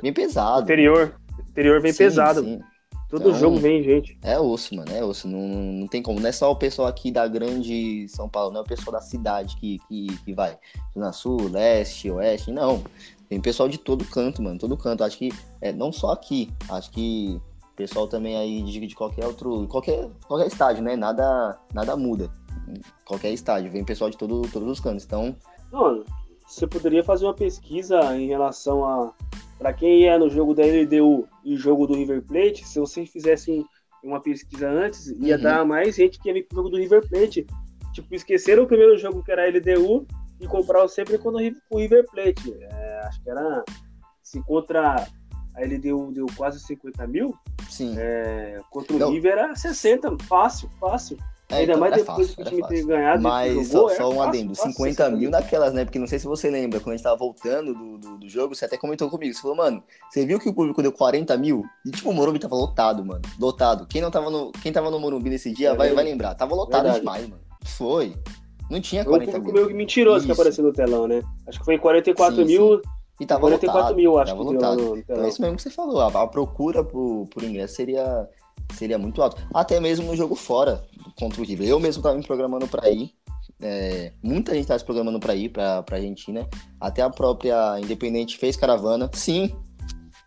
Bem 0.00 0.12
pesado. 0.12 0.62
Interior. 0.62 1.16
Interior 1.50 1.80
vem 1.82 1.92
Sim, 1.92 1.98
pesado. 1.98 2.44
sim. 2.44 2.60
Todo 3.12 3.28
Então- 3.28 3.38
jogo 3.38 3.58
vem 3.58 3.82
gente. 3.82 4.16
É 4.22 4.40
osso, 4.40 4.74
mano, 4.74 4.90
é 4.90 5.04
osso. 5.04 5.28
Não, 5.28 5.38
não 5.38 5.86
tem 5.86 6.00
como. 6.00 6.18
Não 6.18 6.30
é 6.30 6.32
só 6.32 6.50
o 6.50 6.56
pessoal 6.56 6.88
aqui 6.88 7.12
da 7.12 7.28
grande 7.28 8.08
São 8.08 8.26
Paulo, 8.26 8.50
não 8.50 8.60
é 8.60 8.62
o 8.62 8.66
pessoal 8.66 8.92
da 8.92 9.02
cidade 9.02 9.54
que, 9.56 9.78
que, 9.86 10.06
que 10.24 10.32
vai. 10.32 10.58
Zona 10.94 11.12
Sul, 11.12 11.50
Leste, 11.50 12.10
Oeste, 12.10 12.50
não. 12.50 12.82
Tem 13.28 13.38
pessoal 13.38 13.68
de 13.68 13.76
todo 13.76 14.02
canto, 14.06 14.42
mano, 14.42 14.58
todo 14.58 14.78
canto. 14.78 15.04
Acho 15.04 15.18
que, 15.18 15.28
é, 15.60 15.70
não 15.74 15.92
só 15.92 16.10
aqui, 16.12 16.50
acho 16.70 16.90
que 16.90 17.38
pessoal 17.76 18.08
também 18.08 18.34
aí 18.34 18.62
de, 18.62 18.86
de 18.86 18.94
qualquer 18.94 19.26
outro, 19.26 19.66
qualquer, 19.68 20.08
qualquer 20.26 20.46
estádio, 20.46 20.82
né? 20.82 20.96
Nada, 20.96 21.58
nada 21.74 21.94
muda. 21.94 22.30
Qualquer 23.04 23.30
estádio, 23.30 23.70
vem 23.70 23.84
pessoal 23.84 24.08
de 24.08 24.16
todo, 24.16 24.40
todos 24.50 24.66
os 24.70 24.80
cantos. 24.80 25.04
Então, 25.04 25.36
Não, 25.70 26.02
você 26.46 26.66
poderia 26.66 27.04
fazer 27.04 27.26
uma 27.26 27.34
pesquisa 27.34 28.00
em 28.16 28.28
relação 28.28 28.86
a. 28.86 29.12
Pra 29.62 29.72
quem 29.72 30.02
ia 30.02 30.18
no 30.18 30.28
jogo 30.28 30.54
da 30.54 30.64
LDU 30.64 31.28
e 31.44 31.56
jogo 31.56 31.86
do 31.86 31.94
River 31.94 32.20
Plate, 32.22 32.66
se 32.66 32.80
você 32.80 33.06
fizesse 33.06 33.64
uma 34.02 34.20
pesquisa 34.20 34.68
antes, 34.68 35.06
ia 35.20 35.36
Uhum. 35.36 35.42
dar 35.42 35.64
mais 35.64 35.94
gente 35.94 36.18
que 36.18 36.28
ia 36.28 36.34
vir 36.34 36.48
pro 36.48 36.56
jogo 36.56 36.70
do 36.70 36.78
River 36.78 37.08
Plate. 37.08 37.46
Tipo, 37.94 38.12
esqueceram 38.12 38.64
o 38.64 38.66
primeiro 38.66 38.98
jogo 38.98 39.22
que 39.22 39.30
era 39.30 39.44
a 39.44 39.48
LDU 39.48 40.04
e 40.40 40.48
compraram 40.48 40.88
sempre 40.88 41.16
quando 41.16 41.38
o 41.70 41.78
River 41.78 42.04
Plate. 42.10 42.52
É, 42.60 43.00
acho 43.06 43.22
que 43.22 43.30
era. 43.30 43.64
Se 44.20 44.42
contra 44.42 44.96
a 45.54 45.60
LDU 45.64 46.10
deu 46.10 46.26
quase 46.36 46.58
50 46.58 47.06
mil, 47.06 47.32
sim. 47.70 47.94
é, 47.96 48.58
contra 48.68 48.96
o 48.96 48.98
Não. 48.98 49.10
River 49.12 49.32
era 49.32 49.54
60. 49.54 50.16
Fácil, 50.24 50.68
fácil. 50.80 51.16
É, 51.52 51.56
Ainda 51.60 51.72
então, 51.72 51.80
mais 51.80 51.92
é 51.92 51.96
depois 51.96 52.30
fácil, 52.30 52.34
que 52.34 52.40
o 52.40 52.42
era 52.42 52.50
time 52.50 52.68
ter 52.68 52.86
ganhado. 52.86 53.22
Mas 53.22 53.52
e 53.52 53.64
só, 53.64 53.72
jogou, 53.72 53.88
só 53.90 53.94
era 53.94 54.08
um 54.08 54.22
adendo, 54.22 54.54
fácil, 54.54 54.72
50 54.72 55.10
mil 55.10 55.18
60 55.30 55.30
naquelas, 55.40 55.72
né? 55.74 55.84
Porque 55.84 55.98
não 55.98 56.06
sei 56.06 56.18
se 56.18 56.26
você 56.26 56.50
lembra, 56.50 56.80
quando 56.80 56.94
a 56.94 56.96
gente 56.96 57.04
tava 57.04 57.16
voltando 57.16 57.74
do, 57.74 57.98
do, 57.98 58.18
do 58.18 58.28
jogo, 58.28 58.54
você 58.54 58.64
até 58.64 58.76
comentou 58.76 59.08
comigo. 59.10 59.34
Você 59.34 59.40
falou, 59.42 59.56
mano, 59.56 59.82
você 60.10 60.24
viu 60.24 60.38
que 60.38 60.48
o 60.48 60.54
público 60.54 60.82
deu 60.82 60.92
40 60.92 61.36
mil? 61.36 61.62
E 61.86 61.90
tipo, 61.90 62.10
o 62.10 62.14
Morumbi 62.14 62.38
tava 62.38 62.54
lotado, 62.54 63.04
mano. 63.04 63.22
Lotado. 63.38 63.86
Quem 63.86 64.00
não 64.00 64.10
tava 64.10 64.30
no, 64.30 64.50
quem 64.52 64.72
tava 64.72 64.90
no 64.90 64.98
Morumbi 64.98 65.30
nesse 65.30 65.52
dia 65.52 65.70
É 65.70 65.74
vai, 65.76 65.92
vai 65.92 66.04
lembrar. 66.04 66.34
Tava 66.34 66.54
lotado 66.54 66.82
Verdade. 66.84 67.00
demais, 67.00 67.28
mano. 67.28 67.42
Foi. 67.64 68.14
Não 68.70 68.80
tinha 68.80 69.04
Foi 69.04 69.12
um 69.12 69.16
40 69.18 69.32
público 69.32 69.54
mil. 69.54 69.66
meio 69.66 69.76
mentiroso 69.76 70.24
que 70.24 70.32
Isso. 70.32 70.40
apareceu 70.40 70.64
no 70.64 70.72
telão, 70.72 71.06
né? 71.06 71.20
Acho 71.46 71.58
que 71.58 71.64
foi 71.64 71.76
44 71.78 72.36
Sim, 72.36 72.44
mil, 72.44 72.80
E 73.20 73.26
tava 73.26 73.40
44 73.42 73.80
lotado. 73.80 73.96
mil, 73.96 74.18
acho 74.18 74.32
tava 74.32 74.46
que 74.48 74.54
lotado. 74.54 74.82
no 74.82 74.96
Então 74.96 75.22
é 75.22 75.28
isso 75.28 75.42
mesmo 75.42 75.56
que 75.56 75.62
você 75.62 75.70
falou. 75.70 76.00
A, 76.00 76.06
a 76.22 76.26
procura 76.26 76.82
por, 76.82 77.26
por 77.28 77.42
ingresso 77.42 77.74
seria, 77.74 78.26
seria 78.74 78.96
muito 78.98 79.20
alta. 79.22 79.36
Até 79.52 79.78
mesmo 79.78 80.06
no 80.06 80.16
jogo 80.16 80.34
fora 80.34 80.82
contra 81.18 81.40
o 81.40 81.44
River. 81.44 81.68
Eu 81.68 81.78
mesmo 81.80 82.02
tava 82.02 82.16
me 82.16 82.26
programando 82.26 82.66
pra 82.68 82.88
ir. 82.90 83.12
É, 83.60 84.12
muita 84.22 84.54
gente 84.54 84.66
tava 84.66 84.78
se 84.78 84.84
programando 84.84 85.20
pra 85.20 85.34
ir 85.34 85.48
pra, 85.48 85.82
pra 85.82 85.96
Argentina. 85.96 86.48
Até 86.80 87.02
a 87.02 87.10
própria 87.10 87.78
Independente 87.80 88.36
fez 88.38 88.56
caravana. 88.56 89.10
Sim, 89.14 89.54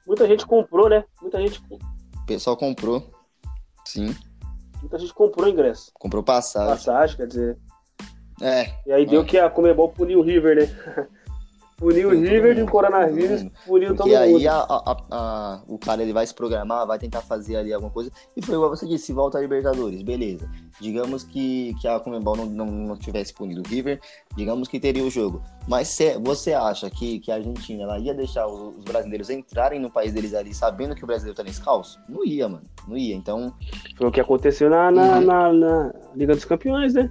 Muita 0.07 0.27
gente 0.27 0.45
comprou, 0.45 0.87
né? 0.87 1.03
Muita 1.19 1.41
gente, 1.41 1.59
o 1.71 2.25
pessoal 2.27 2.55
comprou. 2.55 3.11
Sim, 3.83 4.15
muita 4.79 4.99
gente 4.99 5.13
comprou 5.13 5.47
ingresso. 5.49 5.91
comprou 5.95 6.21
passagem. 6.23 6.69
Passagem, 6.69 7.17
quer 7.17 7.27
dizer. 7.27 7.57
É, 8.41 8.71
E 8.85 8.91
aí 8.91 9.05
deu 9.05 9.21
É. 9.21 9.25
que 9.25 9.37
a 9.39 9.49
Comebol 9.49 9.89
puniu 9.89 10.19
o 10.19 10.21
River, 10.21 10.55
né? 10.57 11.07
puniu 11.77 12.09
o 12.09 12.11
River 12.11 12.55
mundo, 12.55 12.65
de 12.65 12.71
coronavírus, 12.71 13.41
todo 13.43 13.51
puniu 13.65 13.89
todo 13.89 13.97
Porque 13.97 14.15
aí 14.15 14.33
mundo. 14.33 14.47
a- 14.47 14.63
a- 14.85 14.97
a- 15.11 15.63
o 15.67 15.77
cara 15.77 16.01
ele 16.01 16.13
vai 16.13 16.25
se 16.25 16.33
programar, 16.33 16.85
vai 16.87 16.97
tentar 16.97 17.21
fazer 17.21 17.57
ali 17.57 17.73
alguma 17.73 17.91
coisa. 17.91 18.09
E 18.35 18.41
foi 18.45 18.55
igual 18.55 18.69
você 18.69 18.87
disse, 18.87 19.07
se 19.07 19.13
volta 19.13 19.37
a 19.37 19.41
Libertadores, 19.41 20.01
beleza. 20.01 20.49
Digamos 20.79 21.23
que, 21.23 21.73
que 21.81 21.87
a 21.87 21.99
Comembol 21.99 22.35
não, 22.35 22.45
não, 22.45 22.65
não 22.65 22.97
tivesse 22.97 23.33
punido 23.33 23.61
o 23.61 23.67
River, 23.67 23.99
digamos 24.35 24.67
que 24.67 24.79
teria 24.79 25.03
o 25.03 25.09
jogo. 25.09 25.41
Mas 25.67 25.87
se, 25.87 26.17
você 26.19 26.53
acha 26.53 26.89
que, 26.89 27.19
que 27.19 27.31
a 27.31 27.35
Argentina 27.35 27.83
ela 27.83 27.97
ia 27.99 28.13
deixar 28.13 28.47
os, 28.47 28.77
os 28.77 28.83
brasileiros 28.83 29.29
entrarem 29.29 29.79
no 29.79 29.89
país 29.89 30.13
deles 30.13 30.33
ali 30.33 30.53
sabendo 30.53 30.95
que 30.95 31.03
o 31.03 31.07
brasileiro 31.07 31.35
tá 31.35 31.43
nesse 31.43 31.61
caos? 31.61 31.97
Não 32.07 32.23
ia, 32.25 32.47
mano. 32.47 32.63
Não 32.87 32.97
ia. 32.97 33.15
Então, 33.15 33.53
Foi 33.97 34.07
o 34.07 34.11
que 34.11 34.19
aconteceu 34.21 34.69
na, 34.69 34.91
na, 34.91 35.17
Uhum. 35.19 35.25
na- 35.25 35.53
na 35.53 35.93
Liga 36.15 36.35
dos 36.35 36.45
Campeões, 36.45 36.93
né? 36.93 37.09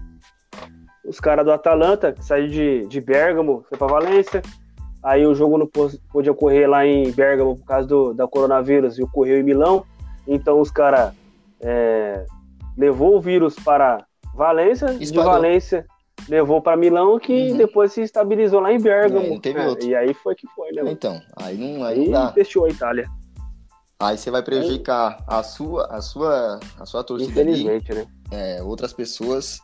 Os 1.06 1.20
caras 1.20 1.44
do 1.44 1.52
Atalanta 1.52 2.12
que 2.12 2.24
saíram 2.24 2.48
de, 2.48 2.86
de 2.86 3.00
Bergamo, 3.00 3.64
foi 3.68 3.76
pra 3.78 3.86
Valência. 3.86 4.40
Aí 5.02 5.26
o 5.26 5.34
jogo 5.34 5.58
não 5.58 5.66
pô- 5.66 5.90
pôde 6.10 6.30
ocorrer 6.30 6.68
lá 6.68 6.86
em 6.86 7.10
Bergamo 7.12 7.56
por 7.58 7.64
causa 7.66 7.86
do, 7.86 8.14
da 8.14 8.26
coronavírus 8.26 8.98
e 8.98 9.02
ocorreu 9.02 9.38
em 9.38 9.42
Milão. 9.42 9.84
Então 10.26 10.60
os 10.60 10.70
caras 10.70 11.12
é, 11.60 12.24
levou 12.76 13.16
o 13.16 13.20
vírus 13.20 13.54
para 13.54 14.04
Valência, 14.34 14.94
de. 14.94 15.12
Valência 15.12 15.86
levou 16.28 16.62
para 16.62 16.74
Milão, 16.76 17.18
que 17.18 17.50
Uhum. 17.50 17.56
depois 17.58 17.92
se 17.92 18.00
estabilizou 18.00 18.60
lá 18.60 18.72
em 18.72 18.80
Bergamo. 18.80 19.26
É, 19.26 19.28
não 19.28 19.40
teve 19.40 19.60
É, 19.60 19.66
outro. 19.68 19.86
E 19.86 19.94
aí 19.94 20.14
foi 20.14 20.34
que 20.34 20.46
foi, 20.56 20.70
né? 20.72 20.78
mano? 20.82 20.90
então 20.90 21.20
aí 21.36 21.56
não, 21.58 21.84
aí 21.84 22.00
Aí 22.04 22.08
não 22.08 22.32
fechou 22.32 22.64
a 22.64 22.70
Itália, 22.70 23.06
Aí 24.00 24.18
você 24.18 24.30
vai 24.30 24.42
prejudicar 24.42 25.22
a 25.26 25.42
sua, 25.42 25.86
a 25.86 26.00
sua, 26.00 26.58
a 26.80 26.84
sua 26.86 27.04
torcida 27.04 27.40
ali. 27.40 27.50
infelizmente, 27.52 27.94
né? 27.94 28.06
é, 28.32 28.62
outras 28.62 28.92
pessoas 28.92 29.60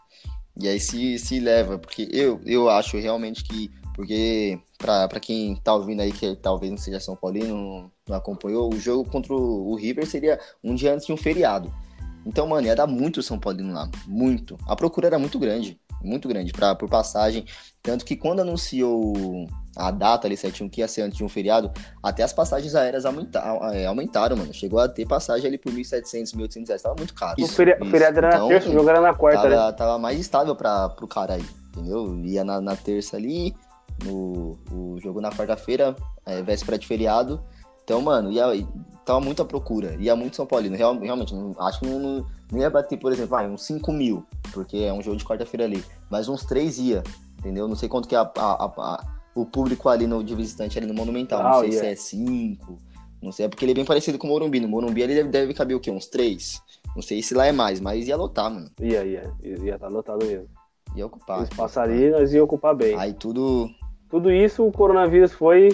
e 0.61 0.69
aí 0.69 0.79
se, 0.79 1.19
se 1.19 1.41
leva, 1.41 1.79
porque 1.79 2.09
eu, 2.13 2.41
eu 2.45 2.69
acho 2.69 2.99
realmente 2.99 3.43
que, 3.45 3.71
porque 3.95 4.59
pra 4.79 5.21
quem 5.21 5.57
tá 5.57 5.75
ouvindo 5.75 6.01
aí 6.01 6.13
que 6.13 6.37
talvez 6.37 6.71
não 6.71 6.79
seja 6.79 7.01
São 7.01 7.17
Paulino, 7.17 7.55
não, 7.55 7.93
não 8.09 8.17
acompanhou, 8.17 8.73
o 8.73 8.79
jogo 8.79 9.09
contra 9.09 9.33
o 9.35 9.75
River 9.75 10.07
seria 10.07 10.39
um 10.63 10.75
dia 10.75 10.95
antes 10.95 11.07
de 11.07 11.13
um 11.13 11.17
feriado. 11.17 11.73
Então, 12.27 12.47
mano, 12.47 12.67
ia 12.67 12.77
dar 12.77 12.87
muito 12.87 13.23
São 13.23 13.39
Paulino 13.39 13.73
lá, 13.73 13.89
muito. 14.07 14.57
A 14.67 14.77
procura 14.77 15.07
era 15.07 15.19
muito 15.19 15.39
grande, 15.39 15.81
muito 16.03 16.29
grande 16.29 16.53
pra, 16.53 16.75
por 16.75 16.89
passagem, 16.89 17.45
tanto 17.83 18.05
que 18.05 18.15
quando 18.17 18.41
anunciou 18.41 19.47
a 19.77 19.91
data 19.91 20.27
ali 20.27 20.37
certinho 20.37 20.69
que 20.69 20.81
ia 20.81 20.89
ser 20.89 21.03
antes 21.03 21.17
de 21.17 21.25
um 21.25 21.29
feriado, 21.29 21.71
até 22.03 22.23
as 22.23 22.33
passagens 22.33 22.75
aéreas 22.75 23.05
aumenta, 23.05 23.39
é, 23.73 23.87
aumentaram, 23.87 24.37
mano. 24.37 24.53
Chegou 24.53 24.79
a 24.81 24.89
ter 24.89 25.07
passagem 25.07 25.47
ali 25.47 25.57
por 25.59 25.73
1.700, 25.73 26.35
1.800 26.35 26.67
reais, 26.69 26.83
tava 26.83 26.95
muito 26.97 27.15
caro. 27.15 27.37
o 27.43 27.47
feria- 27.47 27.79
isso. 27.81 27.91
feriado 27.91 28.19
era 28.19 28.29
Então, 28.29 28.43
na 28.43 28.49
terça, 28.49 28.69
o 28.69 28.73
jogo 28.73 28.89
era 28.91 29.01
na 29.01 29.15
quarta, 29.15 29.49
né? 29.49 29.57
tava, 29.57 29.73
tava 29.73 29.99
mais 29.99 30.19
estável 30.19 30.55
pra, 30.57 30.89
pro 30.91 31.07
cara 31.09 31.35
aí, 31.35 31.45
entendeu? 31.69 32.19
Ia 32.25 32.45
na, 32.45 32.61
na 32.61 32.77
terça 32.77 33.17
ali, 33.17 33.55
no, 34.05 34.59
o 34.71 34.99
jogo 35.01 35.21
na 35.21 35.31
quarta-feira, 35.31 35.95
é, 36.27 36.43
véspera 36.43 36.79
de 36.79 36.87
feriado. 36.87 37.43
Então, 37.91 38.01
mano, 38.01 38.31
ia, 38.31 38.45
tava 39.05 39.21
muita 39.21 39.45
procura, 39.45 39.97
ia 39.99 40.15
muito 40.15 40.37
São 40.37 40.47
Paulino. 40.47 40.77
Real, 40.77 40.97
realmente, 40.97 41.35
não, 41.35 41.53
acho 41.59 41.81
que 41.81 41.87
não, 41.89 41.99
não, 41.99 42.27
não 42.53 42.59
ia 42.61 42.71
bater, 42.71 42.97
por 42.97 43.11
exemplo, 43.11 43.31
vai, 43.33 43.49
uns 43.51 43.65
5 43.65 43.93
mil, 43.93 44.25
porque 44.53 44.77
é 44.77 44.93
um 44.93 45.03
jogo 45.03 45.17
de 45.17 45.25
quarta-feira 45.25 45.65
ali. 45.65 45.83
Mas 46.09 46.29
uns 46.29 46.45
3 46.45 46.79
ia, 46.79 47.03
entendeu? 47.41 47.67
Não 47.67 47.75
sei 47.75 47.89
quanto 47.89 48.07
que 48.07 48.15
é 48.15 48.19
a, 48.19 48.23
a- 48.23 48.65
a- 48.65 49.05
o 49.35 49.45
público 49.45 49.89
ali 49.89 50.07
no, 50.07 50.23
de 50.23 50.37
visitante 50.37 50.79
ali 50.79 50.87
no 50.87 50.95
Monumental. 50.95 51.41
Ah, 51.41 51.51
não 51.51 51.61
sei 51.63 51.71
ia. 51.71 51.79
se 51.81 51.87
é 51.87 51.97
5, 51.97 52.79
não 53.21 53.33
sei, 53.33 53.47
é 53.47 53.49
porque 53.49 53.65
ele 53.65 53.73
é 53.73 53.75
bem 53.75 53.85
parecido 53.85 54.19
com 54.19 54.29
o 54.29 54.31
Morumbi. 54.31 54.61
No 54.61 54.69
Morumbi 54.69 55.03
ele 55.03 55.17
deve, 55.17 55.29
deve 55.29 55.53
caber 55.53 55.77
o 55.77 55.81
quê? 55.81 55.91
Uns 55.91 56.07
3? 56.07 56.63
Não 56.95 57.03
sei 57.03 57.21
se 57.23 57.35
lá 57.35 57.45
é 57.45 57.51
mais, 57.51 57.81
mas 57.81 58.07
ia 58.07 58.17
lotar, 58.17 58.49
mano. 58.55 58.71
Ia, 58.81 59.05
ia, 59.05 59.33
ia 59.43 59.75
estar 59.75 59.89
lotado 59.89 60.25
mesmo. 60.25 60.47
Ia 60.95 61.07
ocupar. 61.07 61.39
Eles 61.39 61.49
passariam, 61.51 62.21
nós 62.21 62.33
ia 62.33 62.45
ocupar 62.45 62.73
bem. 62.73 62.95
Aí 62.97 63.13
tudo. 63.15 63.69
Tudo 64.09 64.31
isso, 64.31 64.65
o 64.65 64.71
coronavírus 64.71 65.33
foi. 65.33 65.71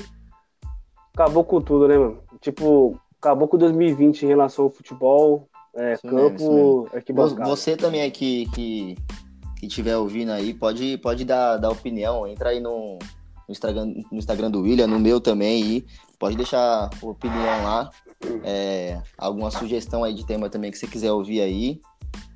Acabou 1.16 1.44
com 1.44 1.62
tudo, 1.62 1.88
né, 1.88 1.96
mano? 1.96 2.18
Tipo, 2.42 3.00
acabou 3.18 3.48
com 3.48 3.56
2020 3.56 4.24
em 4.24 4.28
relação 4.28 4.66
ao 4.66 4.70
futebol, 4.70 5.48
é, 5.74 5.94
Isso 5.94 6.06
campo, 6.06 6.88
arquibancada. 6.92 7.48
Você 7.48 7.74
também 7.74 8.02
aí 8.02 8.10
que, 8.10 8.44
que, 8.50 8.94
que 9.58 9.66
tiver 9.66 9.96
ouvindo 9.96 10.30
aí, 10.30 10.52
pode, 10.52 10.98
pode 10.98 11.24
dar, 11.24 11.56
dar 11.56 11.70
opinião. 11.70 12.26
Entra 12.26 12.50
aí 12.50 12.60
no, 12.60 12.98
no, 12.98 13.50
Instagram, 13.50 13.86
no 14.12 14.18
Instagram 14.18 14.50
do 14.50 14.60
William, 14.60 14.86
no 14.86 15.00
meu 15.00 15.18
também, 15.18 15.62
e 15.62 15.86
pode 16.18 16.36
deixar 16.36 16.90
opinião 17.00 17.64
lá. 17.64 17.88
É, 18.44 19.00
alguma 19.16 19.50
sugestão 19.50 20.04
aí 20.04 20.12
de 20.12 20.26
tema 20.26 20.50
também 20.50 20.70
que 20.70 20.76
você 20.76 20.86
quiser 20.86 21.12
ouvir 21.12 21.40
aí. 21.40 21.80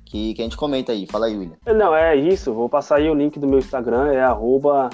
Que, 0.05 0.33
que 0.33 0.41
a 0.41 0.43
gente 0.43 0.57
comenta 0.57 0.91
aí. 0.91 1.05
Fala 1.05 1.27
aí, 1.27 1.37
William. 1.37 1.57
Não, 1.67 1.95
é 1.95 2.15
isso. 2.15 2.51
Vou 2.51 2.67
passar 2.67 2.97
aí 2.97 3.07
o 3.07 3.13
link 3.13 3.39
do 3.39 3.47
meu 3.47 3.59
Instagram, 3.59 4.07
é 4.07 4.23
arroba 4.23 4.89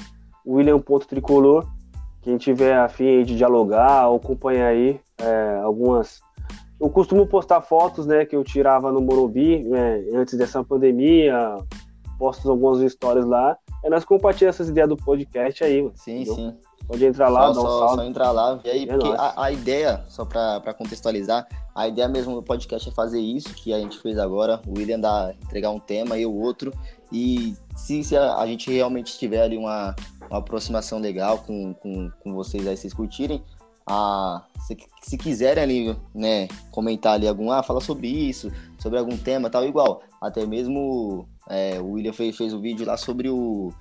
william.tricolor. 0.45 1.76
Quem 2.27 2.37
tiver 2.37 2.77
afim 2.77 3.23
de 3.23 3.37
dialogar 3.37 4.09
ou 4.09 4.17
acompanhar 4.17 4.67
aí 4.67 4.99
é, 5.17 5.61
algumas. 5.63 6.19
Eu 6.77 6.89
costumo 6.89 7.25
postar 7.25 7.61
fotos, 7.61 8.05
né, 8.05 8.25
que 8.25 8.35
eu 8.35 8.43
tirava 8.43 8.91
no 8.91 8.99
Morumbi 8.99 9.63
né, 9.63 10.03
antes 10.13 10.37
dessa 10.37 10.61
pandemia, 10.61 11.55
posto 12.19 12.51
algumas 12.51 12.81
histórias 12.81 13.25
lá. 13.25 13.57
É 13.81 13.89
nós 13.89 14.03
compartilhamos 14.03 14.57
essas 14.57 14.67
ideias 14.67 14.89
do 14.89 14.97
podcast 14.97 15.63
aí, 15.63 15.81
mano. 15.81 15.93
Sim, 15.95 16.15
entendeu? 16.15 16.35
sim. 16.35 16.57
Pode 16.85 17.05
entrar 17.05 17.29
lá, 17.29 17.53
só, 17.53 17.53
dar 17.53 17.59
um 17.59 17.63
só, 17.63 17.79
salve. 17.79 17.95
só 17.95 18.03
entrar 18.03 18.31
lá. 18.31 18.59
E 18.65 18.69
aí, 18.69 18.83
É 18.83 18.87
porque 18.87 19.07
a, 19.17 19.43
a 19.43 19.51
ideia, 19.53 20.03
só 20.09 20.25
para 20.25 20.73
contextualizar, 20.73 21.47
a 21.73 21.87
ideia 21.87 22.09
mesmo 22.09 22.35
do 22.35 22.43
podcast 22.43 22.89
é 22.89 22.91
fazer 22.91 23.21
isso 23.21 23.53
que 23.53 23.73
a 23.73 23.79
gente 23.79 23.99
fez 23.99 24.17
agora. 24.17 24.61
O 24.67 24.77
William 24.77 24.99
dá, 24.99 25.33
entregar 25.41 25.69
um 25.69 25.79
tema 25.79 26.17
e 26.17 26.25
o 26.25 26.33
outro. 26.33 26.73
E 27.11 27.55
se, 27.75 28.03
se 28.03 28.17
a, 28.17 28.37
a 28.37 28.47
gente 28.47 28.71
realmente 28.71 29.17
tiver 29.17 29.41
ali 29.41 29.57
uma, 29.57 29.95
uma 30.29 30.39
aproximação 30.39 30.99
legal 30.99 31.39
com, 31.39 31.73
com, 31.73 32.11
com 32.21 32.33
vocês 32.33 32.67
aí, 32.67 32.75
vocês 32.75 32.93
curtirem, 32.93 33.43
a, 33.85 34.43
se, 34.67 34.77
se 35.01 35.17
quiserem 35.17 35.63
ali, 35.63 35.97
né, 36.13 36.47
comentar 36.71 37.13
ali 37.13 37.27
algum, 37.27 37.51
ah, 37.51 37.63
fala 37.63 37.79
sobre 37.79 38.07
isso, 38.07 38.51
sobre 38.77 38.99
algum 38.99 39.17
tema 39.17 39.49
tal, 39.49 39.65
igual. 39.65 40.01
Até 40.21 40.45
mesmo 40.45 41.27
é, 41.49 41.79
o 41.79 41.91
William 41.91 42.13
fez, 42.13 42.35
fez 42.35 42.53
o 42.53 42.59
vídeo 42.59 42.85
lá 42.85 42.97
sobre 42.97 43.29
o, 43.29 43.71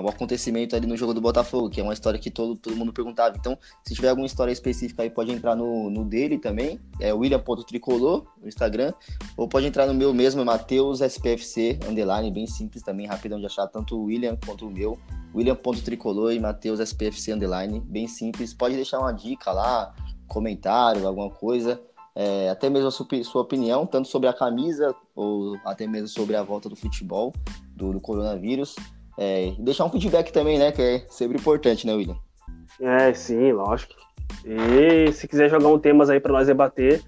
o 0.00 0.08
acontecimento 0.08 0.74
ali 0.74 0.86
no 0.86 0.96
jogo 0.96 1.12
do 1.12 1.20
Botafogo, 1.20 1.68
que 1.68 1.80
é 1.80 1.82
uma 1.82 1.92
história 1.92 2.18
que 2.18 2.30
todo, 2.30 2.56
todo 2.56 2.74
mundo 2.76 2.92
perguntava. 2.92 3.36
Então, 3.36 3.58
se 3.84 3.94
tiver 3.94 4.08
alguma 4.08 4.26
história 4.26 4.52
específica 4.52 5.02
aí, 5.02 5.10
pode 5.10 5.32
entrar 5.32 5.54
no, 5.54 5.90
no 5.90 6.04
dele 6.04 6.38
também, 6.38 6.80
é 6.98 7.12
william.tricolor 7.12 8.26
no 8.40 8.48
Instagram, 8.48 8.92
ou 9.36 9.48
pode 9.48 9.66
entrar 9.66 9.86
no 9.86 9.94
meu 9.94 10.14
mesmo, 10.14 10.44
Matheus 10.44 11.00
SPFC, 11.00 11.78
underline, 11.88 12.30
bem 12.30 12.46
simples 12.46 12.82
também, 12.82 13.06
rapidão 13.06 13.38
de 13.38 13.46
achar, 13.46 13.66
tanto 13.66 13.96
o 13.96 14.04
William 14.04 14.36
quanto 14.46 14.66
o 14.66 14.70
meu, 14.70 14.98
william.tricolor 15.34 16.32
e 16.32 16.40
Matheus 16.40 16.80
SPFC, 16.80 17.32
underline, 17.32 17.80
bem 17.80 18.06
simples. 18.06 18.54
Pode 18.54 18.74
deixar 18.76 18.98
uma 18.98 19.12
dica 19.12 19.52
lá, 19.52 19.94
comentário, 20.26 21.06
alguma 21.06 21.30
coisa, 21.30 21.80
é, 22.14 22.50
até 22.50 22.68
mesmo 22.68 22.88
a 22.88 22.90
sua, 22.90 23.06
sua 23.24 23.42
opinião, 23.42 23.86
tanto 23.86 24.08
sobre 24.08 24.28
a 24.28 24.32
camisa, 24.32 24.94
ou 25.14 25.56
até 25.64 25.86
mesmo 25.86 26.08
sobre 26.08 26.36
a 26.36 26.42
volta 26.42 26.68
do 26.68 26.76
futebol, 26.76 27.32
do, 27.74 27.92
do 27.92 28.00
coronavírus. 28.00 28.74
É, 29.18 29.52
deixar 29.58 29.84
um 29.84 29.90
feedback 29.90 30.32
também, 30.32 30.58
né? 30.58 30.72
Que 30.72 30.82
é 30.82 30.98
sempre 31.08 31.38
importante, 31.38 31.86
né, 31.86 31.94
William? 31.94 32.16
É, 32.80 33.12
sim, 33.12 33.52
lógico. 33.52 33.94
E 34.44 35.12
se 35.12 35.28
quiser 35.28 35.50
jogar 35.50 35.68
um 35.68 35.78
temas 35.78 36.08
aí 36.10 36.18
pra 36.18 36.32
nós 36.32 36.46
debater, 36.46 37.02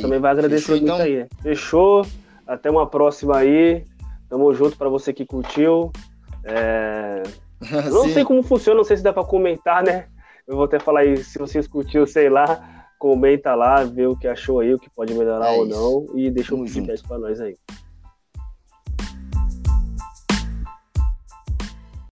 também 0.00 0.20
vai 0.20 0.32
agradecer 0.32 0.72
Fechou, 0.72 0.76
muito 0.76 0.92
então? 0.92 1.04
aí. 1.04 1.26
Fechou? 1.42 2.06
Até 2.46 2.70
uma 2.70 2.86
próxima 2.86 3.38
aí. 3.38 3.84
Tamo 4.28 4.52
junto 4.54 4.76
pra 4.76 4.88
você 4.88 5.12
que 5.12 5.24
curtiu. 5.24 5.90
É, 6.44 7.22
não 7.90 8.08
sei 8.08 8.24
como 8.24 8.42
funciona, 8.42 8.76
não 8.76 8.84
sei 8.84 8.96
se 8.96 9.02
dá 9.02 9.12
pra 9.12 9.24
comentar, 9.24 9.82
né? 9.82 10.06
Eu 10.46 10.56
vou 10.56 10.64
até 10.64 10.78
falar 10.78 11.00
aí, 11.00 11.16
se 11.16 11.38
vocês 11.38 11.66
curtiu, 11.66 12.06
sei 12.06 12.28
lá, 12.28 12.86
comenta 12.98 13.54
lá, 13.54 13.82
vê 13.82 14.06
o 14.06 14.16
que 14.16 14.28
achou 14.28 14.60
aí, 14.60 14.72
o 14.72 14.78
que 14.78 14.88
pode 14.88 15.12
melhorar 15.12 15.52
É 15.52 15.58
ou 15.58 15.66
não, 15.66 16.06
e 16.14 16.30
deixa 16.30 16.54
um 16.54 16.66
feedback 16.66 17.02
pra 17.06 17.18
nós 17.18 17.40
aí. 17.40 17.56